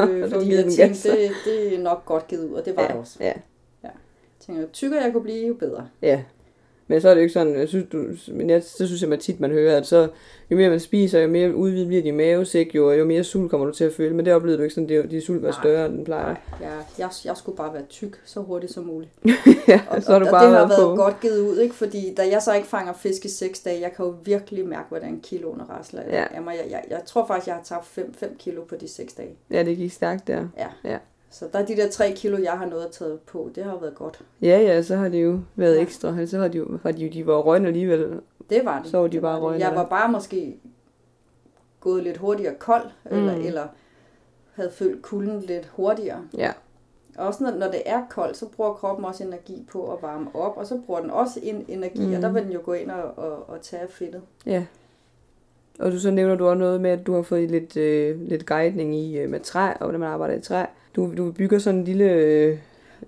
Øh, 0.00 0.30
fordi 0.32 0.54
jeg 0.54 0.64
tænkte, 0.64 1.10
det, 1.10 1.30
det 1.44 1.74
er 1.74 1.78
nok 1.82 2.04
godt 2.04 2.26
givet 2.28 2.48
ud, 2.48 2.54
og 2.54 2.64
det 2.64 2.76
var 2.76 2.82
ja. 2.82 2.88
det 2.88 2.96
også. 2.96 3.16
Ja, 3.20 3.32
Jeg 3.82 3.90
tænkte, 4.40 4.62
jo 4.62 4.68
tykkere 4.72 5.02
jeg 5.02 5.12
kunne 5.12 5.22
blive, 5.22 5.46
jo 5.48 5.54
bedre. 5.54 5.88
ja. 6.02 6.22
Men 6.90 7.00
så 7.00 7.08
er 7.08 7.14
det 7.14 7.20
jo 7.20 7.22
ikke 7.22 7.32
sådan, 7.32 7.54
jeg 7.58 7.68
synes, 7.68 7.86
du, 7.92 8.04
men 8.32 8.50
jeg, 8.50 8.62
så 8.62 8.86
synes 8.86 9.02
jeg, 9.02 9.12
at 9.12 9.20
tit 9.20 9.40
man 9.40 9.50
hører, 9.50 9.76
at 9.76 9.86
så, 9.86 10.08
jo 10.50 10.56
mere 10.56 10.70
man 10.70 10.80
spiser, 10.80 11.20
jo 11.20 11.28
mere 11.28 11.54
udvidet 11.54 11.86
bliver 11.86 12.02
din 12.02 12.16
mavesæk, 12.16 12.74
jo, 12.74 12.90
jo 12.92 13.04
mere 13.04 13.24
sult 13.24 13.50
kommer 13.50 13.66
du 13.66 13.72
til 13.72 13.84
at 13.84 13.92
føle. 13.92 14.14
Men 14.14 14.24
det 14.26 14.34
oplevede 14.34 14.58
du 14.58 14.62
ikke 14.62 14.74
sådan, 14.74 14.88
det, 14.88 15.10
de 15.10 15.20
sult 15.20 15.42
var 15.42 15.52
større, 15.52 15.86
end 15.86 15.94
den 15.94 16.04
plejer. 16.04 16.24
Nej, 16.26 16.36
jeg, 16.60 16.70
jeg, 16.98 17.10
jeg 17.24 17.36
skulle 17.36 17.56
bare 17.56 17.74
være 17.74 17.82
tyk 17.88 18.20
så 18.24 18.40
hurtigt 18.40 18.72
som 18.72 18.84
muligt. 18.84 19.10
ja, 19.68 19.80
Og, 19.90 20.02
så 20.02 20.12
har 20.12 20.18
du 20.18 20.24
og 20.26 20.30
bare 20.30 20.44
det 20.46 20.56
har 20.58 20.68
været 20.68 20.80
på. 20.80 20.94
godt 20.96 21.20
givet 21.20 21.40
ud, 21.40 21.58
ikke? 21.58 21.74
fordi 21.74 22.14
da 22.14 22.22
jeg 22.30 22.42
så 22.42 22.54
ikke 22.54 22.68
fanger 22.68 22.92
fisk 22.92 23.24
i 23.24 23.28
6 23.28 23.60
dage, 23.60 23.80
jeg 23.80 23.92
kan 23.96 24.04
jo 24.04 24.14
virkelig 24.24 24.66
mærke, 24.66 24.88
hvordan 24.88 25.20
kiloene 25.22 25.64
rasler 25.64 26.02
Ja. 26.08 26.40
mig. 26.40 26.54
Jeg, 26.62 26.70
jeg, 26.70 26.84
jeg 26.90 27.00
tror 27.06 27.26
faktisk, 27.26 27.46
jeg 27.46 27.54
har 27.54 27.62
tabt 27.62 27.86
5, 27.86 28.14
5 28.14 28.36
kilo 28.38 28.62
på 28.64 28.74
de 28.80 28.88
6 28.88 29.12
dage. 29.12 29.30
Ja, 29.50 29.62
det 29.62 29.76
gik 29.76 29.92
stærkt 29.92 30.26
der. 30.26 30.48
Så 31.32 31.48
der 31.52 31.58
er 31.58 31.66
de 31.66 31.76
der 31.76 31.90
3 31.90 32.12
kilo, 32.16 32.38
jeg 32.42 32.52
har 32.52 32.66
nået 32.66 32.84
at 32.84 32.90
tage 32.90 33.18
på, 33.26 33.50
det 33.54 33.64
har 33.64 33.76
været 33.80 33.94
godt. 33.94 34.20
Ja, 34.42 34.58
ja, 34.58 34.82
så 34.82 34.96
har 34.96 35.08
det 35.08 35.24
jo 35.24 35.40
været 35.56 35.76
Ja. 35.76 35.82
ekstra. 35.82 36.26
Så 36.26 36.38
har 36.38 36.48
de 36.48 36.58
jo, 36.58 36.78
har 36.82 36.92
de 36.92 37.04
jo 37.06 37.12
de 37.12 37.26
var 37.26 37.38
røgne 37.38 37.66
alligevel. 37.68 38.20
Det 38.50 38.64
var 38.64 38.82
det. 38.82 38.90
Så 38.90 38.98
var 38.98 39.06
de 39.06 39.12
det 39.12 39.22
bare 39.22 39.34
det. 39.34 39.42
røgne 39.42 39.58
Jeg 39.64 39.74
var 39.76 39.84
bare 39.86 40.12
måske 40.12 40.56
gået 41.80 42.02
lidt 42.02 42.16
hurtigere 42.16 42.54
kold, 42.54 42.84
mm. 43.10 43.16
eller, 43.16 43.36
Mm. 43.36 43.44
eller 43.46 43.66
havde 44.54 44.70
følt 44.70 45.02
kulden 45.02 45.40
lidt 45.40 45.66
hurtigere. 45.66 46.20
Ja, 46.36 46.52
Også 47.18 47.42
når, 47.44 47.50
når 47.50 47.66
det 47.70 47.82
er 47.86 48.02
koldt, 48.10 48.36
så 48.36 48.46
bruger 48.48 48.72
kroppen 48.72 49.04
også 49.04 49.24
energi 49.24 49.66
på 49.72 49.92
at 49.92 50.02
varme 50.02 50.26
op, 50.34 50.56
og 50.56 50.66
så 50.66 50.80
bruger 50.86 51.00
den 51.00 51.10
også 51.10 51.40
en 51.42 51.64
energi, 51.68 52.00
mm. 52.00 52.08
Mm. 52.08 52.14
og 52.16 52.22
der 52.22 52.32
vil 52.32 52.42
den 52.44 52.52
jo 52.52 52.60
gå 52.64 52.72
ind 52.72 52.90
og, 52.90 53.18
og, 53.18 53.48
og 53.50 53.60
tage 53.62 53.88
fedtet. 53.88 54.22
ja. 54.46 54.64
Og 55.80 55.92
du 55.92 55.98
så 56.00 56.10
nævner 56.10 56.34
du 56.34 56.46
også 56.48 56.58
noget 56.58 56.80
med, 56.80 56.90
at 56.90 57.06
du 57.06 57.14
har 57.14 57.22
fået 57.22 57.50
lidt, 57.50 57.76
øh, 57.76 58.20
lidt 58.28 58.46
guidning 58.46 58.94
i 58.96 59.18
øh, 59.18 59.30
med 59.30 59.40
træ, 59.40 59.70
og 59.72 59.78
hvordan 59.80 60.00
man 60.00 60.08
arbejder 60.08 60.34
i 60.36 60.40
træ. 60.40 60.64
Du, 60.96 61.10
du 61.16 61.32
bygger 61.32 61.58
sådan 61.58 61.78
en 61.80 61.84
lille... 61.84 62.04
Øh, 62.12 62.58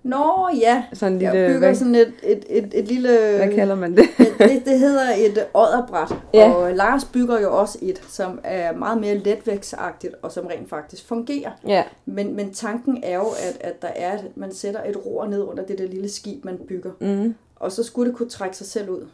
Nå 0.02 0.48
ja, 0.60 0.84
sådan 0.92 1.12
en 1.12 1.18
lille 1.18 1.34
jeg 1.34 1.46
bygger 1.48 1.58
hvad, 1.58 1.74
sådan 1.74 1.94
et, 1.94 2.12
et, 2.22 2.44
et, 2.48 2.68
et 2.74 2.84
lille... 2.84 3.08
hvad 3.36 3.54
kalder 3.54 3.74
man 3.74 3.96
det? 3.96 4.04
det, 4.18 4.26
det, 4.50 4.62
det 4.64 4.78
hedder 4.78 5.02
et 5.18 5.44
odderbræt, 5.54 6.12
Ja. 6.34 6.50
og 6.52 6.72
Lars 6.72 7.04
bygger 7.04 7.40
jo 7.40 7.58
også 7.58 7.78
et, 7.82 8.02
som 8.08 8.40
er 8.44 8.72
meget 8.76 9.00
mere 9.00 9.14
letvægtsagtigt, 9.18 10.14
og 10.22 10.32
som 10.32 10.46
rent 10.46 10.68
faktisk 10.70 11.06
fungerer. 11.08 11.50
ja, 11.66 11.82
Men, 12.06 12.36
men 12.36 12.52
tanken 12.52 13.00
er 13.02 13.14
jo, 13.16 13.24
at, 13.48 13.56
at 13.60 13.82
der 13.82 13.88
er, 13.96 14.12
at 14.12 14.24
man 14.36 14.54
sætter 14.54 14.80
et 14.84 15.06
ror 15.06 15.26
ned 15.26 15.42
under 15.42 15.64
det 15.64 15.78
der 15.78 15.86
lille 15.86 16.08
skib, 16.08 16.44
man 16.44 16.58
bygger. 16.68 16.90
mm, 17.00 17.34
Og 17.56 17.72
så 17.72 17.82
skulle 17.82 18.10
det 18.10 18.18
kunne 18.18 18.28
trække 18.28 18.56
sig 18.56 18.66
selv 18.66 18.90
ud. 18.90 19.06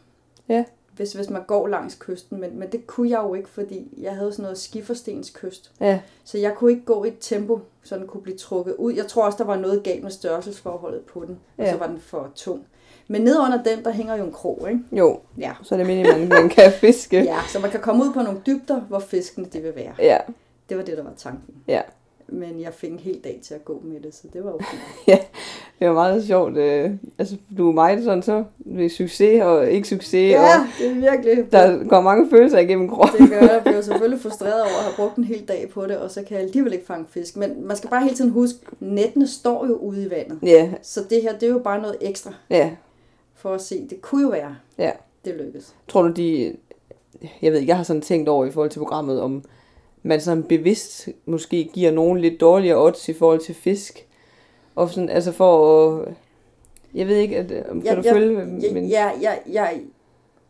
Ja. 0.49 0.65
Hvis, 0.99 1.13
hvis 1.13 1.31
man 1.31 1.43
går 1.47 1.67
langs 1.69 1.95
kysten. 1.95 2.41
Men, 2.41 2.59
men 2.59 2.73
det 2.73 2.87
kunne 2.87 3.11
jeg 3.11 3.21
jo 3.23 3.35
ikke, 3.35 3.49
fordi 3.49 3.89
jeg 4.03 4.13
havde 4.17 4.33
sådan 4.33 4.43
noget 4.43 4.59
skiferstens 4.59 5.31
kyst. 5.31 5.71
ja, 5.81 6.01
Så 6.25 6.39
jeg 6.39 6.55
kunne 6.55 6.71
ikke 6.71 6.85
gå 6.85 7.05
i 7.05 7.09
et 7.09 7.17
tempo, 7.21 7.61
så 7.83 7.97
den 7.97 8.07
kunne 8.07 8.23
blive 8.23 8.37
trukket 8.37 8.75
ud. 8.75 8.93
Jeg 8.93 9.07
tror 9.07 9.25
også, 9.27 9.39
der 9.39 9.45
var 9.45 9.57
noget 9.57 9.83
galt 9.83 10.03
med 10.03 10.11
størrelsesforholdet 10.11 11.01
på 11.01 11.25
den. 11.25 11.39
Og 11.59 11.65
Ja. 11.65 11.73
så 11.73 11.79
var 11.79 11.87
den 11.87 11.99
for 12.01 12.31
tung. 12.35 12.67
Men 13.09 13.23
ned 13.23 13.39
under 13.39 13.63
den, 13.63 13.85
der 13.85 13.91
hænger 13.91 14.17
jo 14.17 14.25
en 14.25 14.33
krog, 14.33 14.67
ikke? 14.71 14.81
jo. 14.93 15.21
Ja. 15.39 15.53
Så 15.63 15.75
er 15.75 15.77
det 15.77 15.87
meningen, 15.87 16.19
man, 16.19 16.29
man 16.29 16.49
kan 16.49 16.73
fiske. 16.81 17.23
Ja, 17.25 17.39
så 17.49 17.59
man 17.61 17.71
kan 17.71 17.81
komme 17.81 18.05
ud 18.05 18.13
på 18.13 18.23
nogle 18.23 18.41
dybder, 18.47 18.81
hvor 18.81 18.99
fiskene 18.99 19.47
de 19.53 19.61
vil 19.61 19.75
være. 19.77 19.93
ja, 19.99 20.19
Det 20.69 20.77
var 20.77 20.83
det, 20.83 20.97
der 20.97 21.03
var 21.03 21.13
tanken. 21.17 21.55
ja. 21.69 21.81
Men 22.29 22.61
jeg 22.61 22.75
fik 22.75 22.91
en 22.91 22.99
hel 22.99 23.21
dag 23.25 23.41
til 23.43 23.55
at 23.55 23.65
gå 23.65 23.81
med 23.85 24.01
det, 24.01 24.15
så 24.15 24.23
det 24.33 24.45
var 24.45 24.53
okay. 24.53 24.77
Det 25.79 25.89
var 25.89 25.95
meget 25.95 26.25
sjovt. 26.27 26.57
Øh, 26.57 26.91
altså, 27.19 27.37
du 27.59 27.69
er 27.69 27.73
meget 27.73 28.05
sådan 28.05 28.23
så 28.23 28.45
ved 28.59 28.89
succes 28.89 29.43
og 29.43 29.71
ikke 29.71 29.89
succes. 29.89 30.31
Ja, 30.33 30.41
Og 30.61 30.67
det 30.79 30.91
er 30.91 30.95
virkelig. 30.95 31.53
der 31.53 31.85
går 31.89 32.01
mange 32.01 32.31
følelser 32.31 32.59
igennem 32.59 32.89
kroppen. 32.89 33.21
Det 33.23 33.31
gør 33.31 33.41
jeg. 33.41 33.51
Jeg 33.55 33.63
bliver 33.65 33.81
selvfølgelig 33.81 34.21
frustreret 34.21 34.61
over 34.63 34.79
at 34.79 34.85
have 34.85 34.95
brugt 34.97 35.17
en 35.17 35.25
hel 35.25 35.45
dag 35.49 35.71
på 35.75 35.87
det, 35.87 35.99
og 35.99 36.11
så 36.11 36.23
kan 36.23 36.37
jeg 36.37 36.45
alligevel 36.47 36.73
ikke 36.73 36.87
fange 36.87 37.07
fisk. 37.11 37.37
Men 37.37 37.67
man 37.67 37.77
skal 37.77 37.91
bare 37.91 38.03
hele 38.03 38.17
tiden 38.17 38.31
huske, 38.31 38.59
nettene 38.81 39.27
står 39.29 39.67
jo 39.67 39.75
ude 39.77 40.05
i 40.07 40.11
vandet. 40.11 40.39
Ja, 40.43 40.71
Så 40.83 41.01
det 41.11 41.23
her, 41.23 41.33
det 41.33 41.43
er 41.43 41.51
jo 41.53 41.59
bare 41.59 41.81
noget 41.83 41.97
ekstra 42.01 42.33
ja, 42.51 42.71
for 43.35 43.55
at 43.55 43.61
se. 43.63 43.87
Det 43.91 44.01
kunne 44.03 44.23
jo 44.23 44.29
være, 44.29 44.57
ja. 44.79 44.91
det 45.25 45.35
lykkes. 45.35 45.75
Tror 45.89 46.03
du, 46.03 46.09
de... 46.13 46.57
Jeg 47.43 47.53
ved 47.53 47.59
ikke, 47.59 47.69
jeg 47.71 47.77
har 47.77 47.85
sådan 47.85 48.03
tænkt 48.03 48.29
over 48.29 48.47
i 48.47 48.51
forhold 48.51 48.71
til 48.71 48.79
programmet, 48.79 49.21
om 49.21 49.45
man 50.09 50.21
sådan 50.21 50.43
bevidst 50.43 51.09
måske 51.27 51.71
giver 51.75 51.91
nogen 51.91 52.21
lidt 52.21 52.41
dårligere 52.41 52.85
odds 52.85 53.09
i 53.09 53.13
forhold 53.13 53.41
til 53.41 53.55
fisk. 53.55 54.07
Og 54.75 54.91
sådan, 54.91 55.09
altså 55.09 55.33
for 55.33 55.87
at... 56.03 56.15
Jeg 56.95 57.07
ved 57.07 57.17
ikke, 57.17 57.37
at, 57.39 57.53
om 57.71 57.83
kan 57.83 57.91
Ja, 57.91 57.95
du 57.97 58.01
ja, 58.05 58.13
følge? 58.15 58.45
Men, 58.73 58.89
ja, 58.89 59.11
ja, 59.21 59.33
jeg 59.53 59.81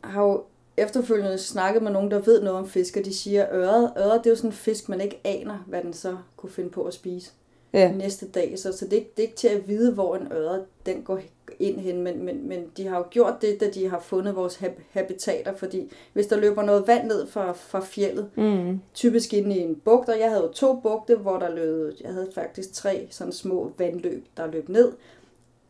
har 0.05 0.23
jo 0.25 0.43
efterfølgende 0.77 1.39
snakket 1.39 1.83
med 1.83 1.93
nogen, 1.93 2.11
der 2.11 2.19
ved 2.21 2.43
noget 2.43 2.59
om 2.59 2.69
fisk, 2.69 2.97
og 2.97 3.05
de 3.05 3.15
siger, 3.15 3.47
øret, 3.53 3.93
øret 3.99 4.21
det 4.25 4.27
er 4.27 4.31
jo 4.31 4.37
sådan 4.37 4.51
en 4.51 4.55
fisk, 4.55 4.89
man 4.89 5.01
ikke 5.01 5.21
aner, 5.25 5.65
hvad 5.67 5.83
den 5.83 5.93
så 5.93 6.17
kunne 6.37 6.51
finde 6.51 6.71
på 6.71 6.83
at 6.83 6.95
spise 6.95 7.31
ja, 7.73 7.93
næste 7.93 8.29
dag. 8.29 8.59
Så, 8.59 8.73
så 8.73 8.85
det, 8.85 8.93
er 8.93 8.97
ikke- 8.97 9.13
det 9.17 9.23
er 9.23 9.27
ikke 9.27 9.37
til 9.37 9.49
at 9.49 9.69
vide, 9.69 9.93
hvor 9.95 10.17
en 10.17 10.33
øret 10.33 10.65
den 10.87 11.03
går 11.03 11.21
ind 11.59 11.79
hen, 11.81 12.03
men, 12.03 12.25
men, 12.25 12.49
men 12.49 12.71
de 12.77 12.87
har 12.87 12.99
jo 12.99 13.05
gjort 13.11 13.35
det, 13.43 13.61
da 13.61 13.71
de 13.71 13.89
har 13.89 14.01
fundet 14.01 14.37
vores 14.37 14.57
hab- 14.57 14.81
habitater, 14.91 15.55
fordi 15.57 15.93
hvis 16.13 16.27
der 16.27 16.37
løber 16.41 16.63
noget 16.63 16.87
vand 16.87 17.07
ned 17.07 17.27
fra, 17.27 17.53
fra 17.53 17.81
fjellet, 17.81 18.31
mm, 18.37 18.81
typisk 18.95 19.33
inde 19.35 19.57
i 19.57 19.61
en 19.61 19.77
bugt, 19.77 20.09
og 20.09 20.19
jeg 20.19 20.29
havde 20.31 20.43
jo 20.43 20.53
to 20.53 20.81
bugte, 20.81 21.17
hvor 21.17 21.39
der 21.39 21.55
løb, 21.55 21.95
jeg 22.01 22.13
havde 22.13 22.29
faktisk 22.35 22.73
tre 22.73 23.07
sådan 23.11 23.33
små 23.33 23.73
vandløb, 23.79 24.25
der 24.37 24.47
løb 24.47 24.69
ned, 24.69 24.93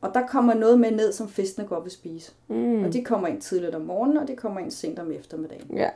og 0.00 0.10
der 0.14 0.26
kommer 0.26 0.54
noget 0.54 0.80
med 0.80 0.90
ned, 0.90 1.12
som 1.12 1.28
fiskene 1.28 1.66
godt 1.66 1.84
vil 1.84 1.92
spise. 1.92 2.32
mm, 2.48 2.84
Og 2.84 2.92
de 2.92 3.04
kommer 3.04 3.28
ind 3.28 3.40
tidligt 3.40 3.74
om 3.74 3.80
morgenen, 3.82 4.16
og 4.16 4.28
de 4.28 4.36
kommer 4.36 4.60
ind 4.60 4.70
sent 4.70 4.98
om 4.98 5.12
eftermiddagen. 5.12 5.76
ja, 5.76 5.90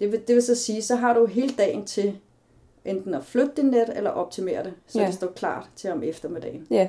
Det 0.00 0.12
vil, 0.12 0.20
det 0.28 0.34
vil 0.34 0.42
så 0.42 0.54
sige, 0.54 0.82
så 0.82 0.94
har 0.96 1.14
du 1.14 1.26
hele 1.26 1.52
dagen 1.58 1.84
til 1.84 2.18
enten 2.84 3.14
at 3.14 3.24
flytte 3.24 3.52
dit 3.56 3.64
net, 3.64 3.88
eller 3.96 4.10
optimere 4.10 4.64
det, 4.64 4.72
så 4.86 5.00
Ja. 5.00 5.06
det 5.06 5.14
står 5.14 5.26
klart 5.26 5.68
til 5.76 5.90
om 5.90 6.02
eftermiddagen. 6.02 6.66
ja, 6.70 6.88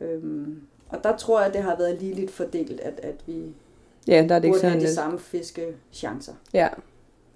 Øhm, 0.00 0.62
og 0.88 1.04
der 1.04 1.16
tror 1.16 1.38
jeg, 1.38 1.48
at 1.48 1.54
det 1.54 1.62
har 1.62 1.76
været 1.76 2.00
ligeligt 2.02 2.30
fordelt, 2.30 2.80
at, 2.80 3.00
at 3.02 3.14
vi 3.26 3.42
ja, 4.08 4.26
der 4.28 4.34
er 4.34 4.38
det 4.38 4.44
ikke 4.44 4.54
burde 4.54 4.60
have 4.62 4.70
sådan 4.70 4.78
de 4.78 4.84
lidt. 4.84 4.94
samme 4.94 5.18
fiskechancer. 5.18 6.32
Ja. 6.54 6.68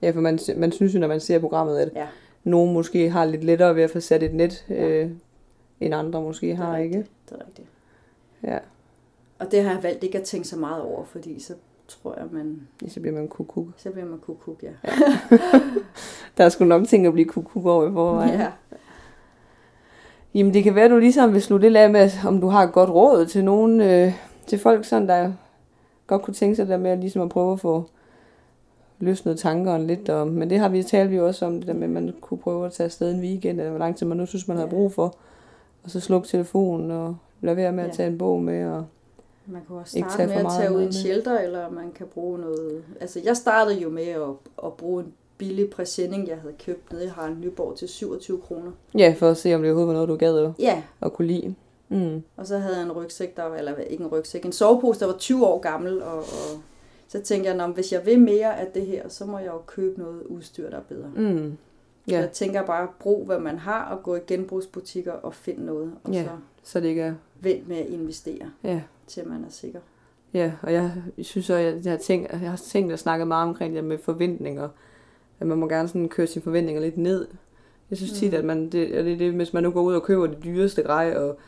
ja, 0.03 0.11
for 0.11 0.21
man, 0.21 0.39
man 0.57 0.73
synes 0.73 0.95
jo, 0.95 0.99
når 0.99 1.09
man 1.09 1.21
ser 1.21 1.39
programmet, 1.39 1.79
at 1.79 1.91
Ja. 1.95 2.07
nogen 2.45 2.73
måske 2.73 3.11
har 3.11 3.25
lidt 3.25 3.45
lettere 3.45 3.77
ved 3.77 3.83
at 3.83 3.91
få 3.91 4.01
sat 4.01 4.23
et 4.23 4.35
net, 4.35 4.65
Ja. 4.69 4.89
øh, 4.89 5.11
end 5.81 5.95
andre 5.95 6.23
måske 6.23 6.57
har, 6.57 6.77
rigtigt. 6.77 6.97
ikke? 6.99 7.11
Det 7.31 7.37
er 7.41 7.47
rigtigt. 7.47 7.69
Ja, 8.43 8.59
Og 9.39 9.51
det 9.51 9.63
har 9.63 9.73
jeg 9.75 9.83
valgt 9.83 10.05
ikke 10.05 10.19
at 10.19 10.25
tænke 10.25 10.49
så 10.49 10.57
meget 10.57 10.83
over, 10.83 11.05
fordi 11.05 11.41
så 11.41 11.55
tror 11.89 12.15
jeg, 12.19 12.27
man, 12.31 12.69
så 12.89 13.01
bliver 13.01 13.15
man 13.15 13.29
kukuk. 13.29 13.67
så 13.77 13.91
bliver 13.91 14.07
man 14.07 14.19
kukuk, 14.19 14.63
ja. 14.63 14.69
Der 16.39 16.45
er 16.45 16.49
sgu 16.49 16.65
nok 16.65 16.89
ting 16.89 17.07
at 17.07 17.13
blive 17.13 17.29
kukuk 17.29 17.67
over 17.67 17.89
i 17.89 17.93
forvejen. 17.93 18.41
ja. 18.41 18.53
Jamen 20.35 20.55
det 20.55 20.64
kan 20.64 20.74
være, 20.74 20.89
du 20.89 20.99
ligesom 20.99 21.33
vil 21.33 21.43
slutte 21.43 21.68
lidt 21.68 21.76
af 21.76 21.91
med, 21.91 22.11
om 22.26 22.41
du 22.41 22.49
har 22.49 22.62
et 22.62 22.72
godt 22.72 22.91
råd 22.91 23.26
til 23.26 23.45
nogen, 23.45 23.80
øh, 23.80 24.12
til 24.47 24.59
folk, 24.59 24.85
sådan, 24.85 25.09
der 25.09 25.33
godt 26.07 26.22
kunne 26.22 26.35
tænke 26.35 26.57
sig 26.57 26.68
der 26.68 26.76
med 26.76 26.91
at, 26.91 26.99
ligesom 26.99 27.22
at 27.22 27.28
prøve 27.28 27.53
at 27.53 27.61
få 27.61 27.85
løsnet 29.01 29.39
tankerne 29.39 29.87
lidt. 29.87 30.09
Og, 30.09 30.28
men 30.28 30.51
det 30.51 30.59
har 30.59 30.68
vi 30.68 30.83
talt 30.83 31.11
vi 31.11 31.20
også 31.20 31.47
om, 31.47 31.59
det 31.59 31.66
der 31.66 31.72
med, 31.74 31.83
at 31.83 31.91
man 31.91 32.14
kunne 32.20 32.39
prøve 32.39 32.66
at 32.66 32.72
tage 32.72 32.85
afsted 32.85 33.14
en 33.14 33.20
weekend, 33.20 33.59
eller 33.59 33.70
hvor 33.70 33.78
lang 33.78 33.97
tid 33.97 34.07
man 34.07 34.16
nu 34.16 34.26
synes, 34.26 34.49
man 34.49 34.57
har 34.57 34.66
brug 34.66 34.93
for. 34.93 35.14
Og 35.85 35.91
så 35.91 36.01
slukke 36.01 36.28
telefonen 36.28 36.91
og 36.91 37.16
lade 37.41 37.57
være 37.57 37.72
med 37.72 37.85
at 37.85 37.93
tage 37.93 38.09
en 38.09 38.18
bog 38.18 38.43
med. 38.43 38.66
Og, 38.66 38.85
Man 39.47 39.62
kan 39.66 39.76
også 39.76 39.99
starte 39.99 40.26
med 40.26 40.37
at 40.37 40.47
tage 40.59 40.76
ud 40.76 40.83
i 40.83 40.87
en 40.87 40.93
shelter, 40.93 41.39
eller 41.39 41.70
man 41.70 41.91
kan 41.95 42.07
bruge 42.07 42.39
noget... 42.39 42.83
Altså, 43.01 43.20
jeg 43.24 43.37
startede 43.37 43.80
jo 43.80 43.91
med 43.91 44.07
at, 44.07 44.28
at 44.64 44.72
bruge 44.72 45.03
en 45.03 45.12
billig 45.47 45.70
præsending, 45.70 46.28
jeg 46.28 46.36
havde 46.36 46.55
købt 46.64 46.93
nede 46.93 47.05
i 47.05 47.09
Harald 47.09 47.36
Nyborg 47.36 47.76
til 47.78 47.88
27 47.88 48.40
kroner. 48.40 48.70
ja, 48.99 49.14
for 49.18 49.28
at 49.28 49.36
se, 49.36 49.55
om 49.55 49.62
det 49.62 49.70
overhovedet 49.70 49.88
var 49.88 49.95
noget, 49.95 50.09
du 50.09 50.16
gad 50.16 50.38
at, 50.38 50.53
Ja, 50.59 50.82
at 51.01 51.12
kunne 51.12 51.26
lide. 51.28 51.55
Mm. 51.88 52.22
og 52.36 52.47
så 52.47 52.59
havde 52.59 52.76
jeg 52.76 52.84
en 52.84 52.93
rygsæk, 52.93 53.36
der 53.36 53.43
var, 53.45 53.57
eller 53.57 53.76
ikke 53.76 54.05
en 54.05 54.11
rygsæk, 54.11 54.45
en 54.45 54.53
sovepose, 54.53 55.01
der 55.01 55.07
var 55.07 55.16
20 55.18 55.47
år 55.47 55.59
gammel, 55.61 56.03
og, 56.03 56.18
og 56.18 56.24
så 57.09 57.20
tænkte 57.22 57.49
jeg, 57.49 57.57
"Nå, 57.57 57.66
men 57.66 57.74
hvis 57.74 57.93
jeg 57.93 58.07
vil 58.07 58.20
mere 58.20 58.61
af 58.61 58.66
det 58.74 58.86
her, 58.86 59.09
så 59.09 59.24
må 59.24 59.38
jeg 59.38 59.47
jo 59.47 59.59
købe 59.66 60.01
noget 60.01 60.22
udstyr, 60.22 60.70
der 60.70 60.76
er 60.76 60.82
bedre. 60.88 61.11
Mm. 61.16 61.57
Ja. 62.09 62.12
Ja, 62.14 62.20
Jeg 62.20 62.30
tænker 62.30 62.66
bare, 62.66 62.88
brug 63.01 63.26
hvad 63.26 63.38
man 63.38 63.59
har, 63.59 63.84
og 63.84 64.03
gå 64.03 64.16
i 64.16 64.20
genbrugsbutikker 64.26 65.12
og 65.12 65.34
find 65.34 65.59
noget, 65.59 65.93
og 66.05 66.12
Ja. 66.12 66.24
så 66.24 66.28
så 66.64 66.80
det 66.80 66.88
ikke 66.88 67.03
er... 67.03 67.14
vent 67.40 67.68
med 67.68 67.76
at 67.76 67.86
investere, 67.86 68.51
Ja, 68.64 68.80
til 69.07 69.28
man 69.28 69.45
er 69.45 69.51
sikker. 69.51 69.80
Ja, 70.34 70.53
og 70.62 70.72
jeg 70.72 70.90
synes 71.22 71.51
også, 71.51 71.59
jeg, 71.61 71.80
jeg, 71.84 71.93
har 71.93 71.99
tænkt, 71.99 72.30
jeg 72.30 72.51
har 72.51 72.57
tænkt 72.57 72.93
og 72.93 72.99
snakket 72.99 73.28
meget 73.28 73.49
omkring 73.49 73.74
det 73.74 73.84
med 73.84 73.99
forventninger. 73.99 74.68
At 75.43 75.49
man 75.49 75.59
må 75.59 75.68
gerne 75.68 75.88
sådan 75.88 76.09
køre 76.09 76.26
sine 76.26 76.43
forventninger 76.43 76.82
lidt 76.82 76.99
ned. 76.99 77.26
Jeg 77.90 77.99
synes 77.99 78.12
tit, 78.12 78.32
Mm. 78.32 78.38
at 78.38 78.45
man, 78.45 78.64
det, 78.68 78.90
det, 79.05 79.18
det, 79.18 79.32
hvis 79.32 79.53
man 79.53 79.62
nu 79.62 79.70
går 79.70 79.80
ud 79.82 79.95
og 79.95 80.03
køber 80.03 80.26
det 80.26 80.45
dyreste 80.45 80.82
grej, 80.82 81.14
og 81.16 81.38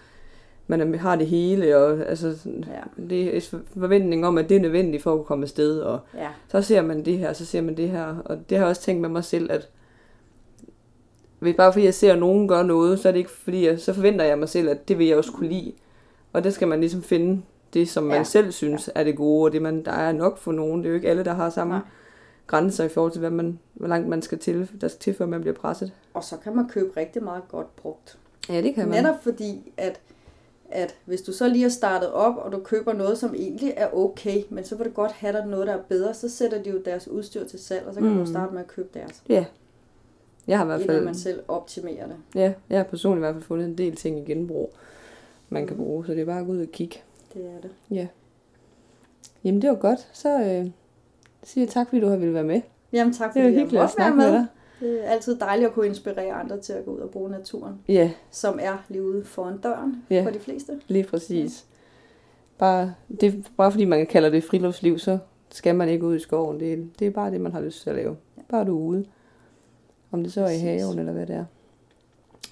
man 0.66 0.94
har 0.94 1.16
det 1.16 1.26
hele, 1.26 1.76
og 1.76 1.98
altså, 2.06 2.26
Ja. 2.46 3.02
det 3.08 3.22
er 3.36 3.40
en 3.54 3.62
forventning 3.80 4.26
om, 4.26 4.38
at 4.38 4.48
det 4.48 4.56
er 4.56 4.60
nødvendigt 4.60 5.02
for 5.02 5.14
at 5.14 5.24
komme 5.24 5.42
afsted, 5.42 5.78
og 5.80 6.00
Ja, 6.14 6.28
så 6.48 6.62
ser 6.62 6.82
man 6.82 7.04
det 7.04 7.18
her, 7.18 7.32
så 7.32 7.44
ser 7.46 7.60
man 7.60 7.76
det 7.76 7.88
her, 7.88 8.16
og 8.24 8.38
det 8.50 8.58
har 8.58 8.64
jeg 8.64 8.70
også 8.70 8.82
tænkt 8.82 9.00
med 9.00 9.08
mig 9.08 9.24
selv, 9.24 9.52
at 9.52 9.68
hvis 11.38 11.56
bare 11.56 11.72
fordi 11.72 11.84
jeg 11.84 11.94
ser, 11.94 12.12
at 12.12 12.18
nogen 12.18 12.48
gør 12.48 12.62
noget, 12.62 12.98
så 12.98 13.08
er 13.08 13.12
det 13.12 13.18
ikke 13.18 13.30
fordi, 13.30 13.66
jeg, 13.66 13.80
så 13.80 13.92
forventer 13.92 14.24
jeg 14.24 14.38
mig 14.38 14.48
selv, 14.48 14.68
at 14.68 14.88
det 14.88 14.98
vil 14.98 15.06
jeg 15.06 15.16
også 15.16 15.32
kunne 15.32 15.48
lide. 15.48 15.72
Og 16.32 16.44
der 16.44 16.50
skal 16.50 16.68
man 16.68 16.80
ligesom 16.80 17.02
finde 17.02 17.42
det, 17.74 17.88
som 17.88 18.04
man 18.04 18.16
Ja. 18.16 18.24
selv 18.24 18.52
synes 18.52 18.90
er 18.94 19.04
det 19.04 19.16
gode, 19.16 19.44
og 19.44 19.52
det 19.52 19.62
man, 19.62 19.84
der 19.84 19.92
er 19.92 20.12
nok 20.12 20.38
for 20.38 20.52
nogen. 20.52 20.78
Det 20.80 20.86
er 20.86 20.90
jo 20.90 20.94
ikke 20.94 21.08
alle, 21.08 21.24
der 21.24 21.34
har 21.34 21.50
samme 21.50 21.72
Nej. 21.74 21.82
Grænser 22.46 22.84
i 22.84 22.88
forhold 22.88 23.12
til, 23.12 23.20
hvad 23.20 23.30
man, 23.30 23.58
hvor 23.74 23.86
langt 23.88 24.08
man 24.08 24.22
skal 24.22 24.38
til, 24.38 24.70
der 24.80 24.88
skal 24.88 25.00
til, 25.00 25.14
før 25.14 25.26
man 25.26 25.40
bliver 25.40 25.54
presset. 25.54 25.92
og 26.14 26.24
så 26.24 26.36
kan 26.36 26.56
man 26.56 26.68
købe 26.68 26.96
rigtig 26.96 27.22
meget 27.24 27.42
godt 27.48 27.76
brugt. 27.76 28.18
Ja, 28.48 28.62
det 28.62 28.74
kan 28.74 28.88
man. 28.88 29.02
Netop 29.04 29.22
fordi, 29.22 29.72
at, 29.76 30.00
at 30.70 30.94
hvis 31.04 31.22
du 31.22 31.32
så 31.32 31.48
lige 31.48 31.62
har 31.62 31.68
startet 31.68 32.12
op, 32.12 32.36
og 32.36 32.52
du 32.52 32.58
køber 32.60 32.92
noget, 32.92 33.18
som 33.18 33.34
egentlig 33.34 33.74
er 33.76 33.94
okay, 33.96 34.42
men 34.50 34.64
så 34.64 34.76
vil 34.76 34.86
du 34.86 34.90
godt 34.92 35.12
have 35.12 35.32
der 35.32 35.46
noget, 35.46 35.66
der 35.66 35.72
er 35.74 35.82
bedre, 35.88 36.14
så 36.14 36.28
sætter 36.28 36.62
de 36.62 36.70
jo 36.70 36.82
deres 36.84 37.08
udstyr 37.08 37.44
til 37.44 37.58
salg, 37.58 37.86
og 37.86 37.94
så 37.94 38.00
kan 38.00 38.10
mm. 38.10 38.18
Du 38.18 38.26
starte 38.26 38.52
med 38.54 38.60
at 38.60 38.66
købe 38.68 38.88
deres. 38.94 39.22
Ja. 39.28 39.44
Jeg 40.46 40.58
har 40.58 40.64
i 40.64 40.66
hvert 40.66 40.80
Inden 40.80 40.94
fald, 40.94 41.04
man 41.04 41.14
selv 41.14 41.42
optimerer 41.48 42.06
det. 42.06 42.16
ja, 42.34 42.52
jeg 42.70 42.78
har 42.78 42.84
personligt 42.84 43.18
i 43.18 43.24
hvert 43.24 43.34
fald 43.34 43.44
fundet 43.44 43.66
en 43.68 43.78
del 43.78 43.96
ting 43.96 44.18
i 44.18 44.32
genbrug, 44.32 44.72
man 45.48 45.66
kan 45.66 45.76
Mm. 45.76 45.82
bruge, 45.82 46.06
så 46.06 46.12
det 46.12 46.20
er 46.20 46.24
bare 46.24 46.40
at 46.40 46.46
gå 46.46 46.52
ud 46.52 46.60
og 46.60 46.68
kigge. 46.72 46.98
Det 47.34 47.42
er 47.42 47.60
det. 47.62 47.70
Ja. 47.90 48.06
Jamen, 49.44 49.62
det 49.62 49.70
var 49.70 49.76
godt. 49.76 50.08
Så 50.12 50.40
øh, 50.40 50.70
siger 51.44 51.64
jeg 51.64 51.68
tak, 51.72 51.88
fordi 51.88 52.00
du 52.00 52.08
har 52.08 52.16
ville 52.16 52.34
være 52.34 52.44
med. 52.44 52.60
Jamen 52.92 53.14
tak, 53.14 53.26
Det 53.28 53.32
fordi 53.32 53.38
jo 53.40 53.44
jeg 53.44 53.60
hyggeligt 53.60 53.80
at 53.80 53.84
måtte 53.84 53.98
være 53.98 54.06
snakke 54.08 54.16
med 54.16 54.32
dig. 54.32 54.46
Det 54.80 55.04
er 55.04 55.08
altid 55.10 55.36
dejligt 55.38 55.68
at 55.68 55.74
kunne 55.74 55.86
inspirere 55.86 56.32
andre 56.32 56.60
til 56.60 56.72
at 56.72 56.84
gå 56.84 56.90
ud 56.94 56.98
og 57.00 57.10
bruge 57.10 57.30
naturen, 57.30 57.74
Ja, 57.88 58.10
som 58.30 58.58
er 58.62 58.84
lige 58.88 59.02
ude 59.02 59.24
foran 59.24 59.58
døren 59.58 60.02
Ja. 60.10 60.24
for 60.26 60.30
de 60.30 60.38
fleste. 60.38 60.80
lige 60.88 61.04
præcis. 61.04 61.64
Bare, 62.58 62.94
det, 63.20 63.46
bare 63.56 63.70
fordi 63.70 63.84
man 63.84 64.06
kalder 64.06 64.30
det 64.30 64.44
friluftsliv, 64.44 64.98
så 64.98 65.18
skal 65.50 65.74
man 65.74 65.88
ikke 65.88 66.06
ud 66.06 66.16
i 66.16 66.18
skoven. 66.18 66.60
Det, 66.60 66.72
er- 66.72 66.84
det 66.98 67.06
er 67.06 67.10
bare 67.10 67.30
det, 67.30 67.40
man 67.40 67.52
har 67.52 67.60
lyst 67.60 67.82
til 67.82 67.90
at 67.90 67.96
lave. 67.96 68.16
Bare 68.48 68.64
du 68.64 68.78
er 68.78 68.82
ude. 68.82 69.04
Om 70.12 70.22
det 70.22 70.32
så 70.32 70.40
er 70.44 70.50
i 70.50 70.58
haven, 70.58 70.98
eller 70.98 71.12
hvad 71.12 71.26
det 71.26 71.36
er. 71.36 71.44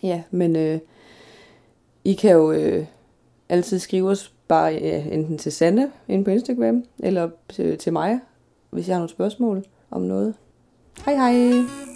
Ja, 0.02 0.22
men 0.30 0.56
øh, 0.56 0.78
I 2.04 2.12
kan 2.14 2.32
jo 2.32 2.52
øh, 2.52 2.86
altid 3.48 3.78
skrive 3.78 4.08
os 4.10 4.34
bare 4.48 4.66
ja, 4.72 5.04
enten 5.12 5.38
til 5.38 5.52
Sande 5.52 5.90
inde 6.08 6.24
på 6.24 6.30
Instagram, 6.30 6.84
eller 6.98 7.30
til, 7.48 7.78
til 7.78 7.92
mig, 7.92 8.20
hvis 8.72 8.88
jeg 8.88 8.94
har 8.94 8.98
nogle 8.98 9.10
spørgsmål 9.10 9.64
om 9.90 10.02
noget. 10.02 10.34
Hej 11.04 11.14
hej! 11.14 11.91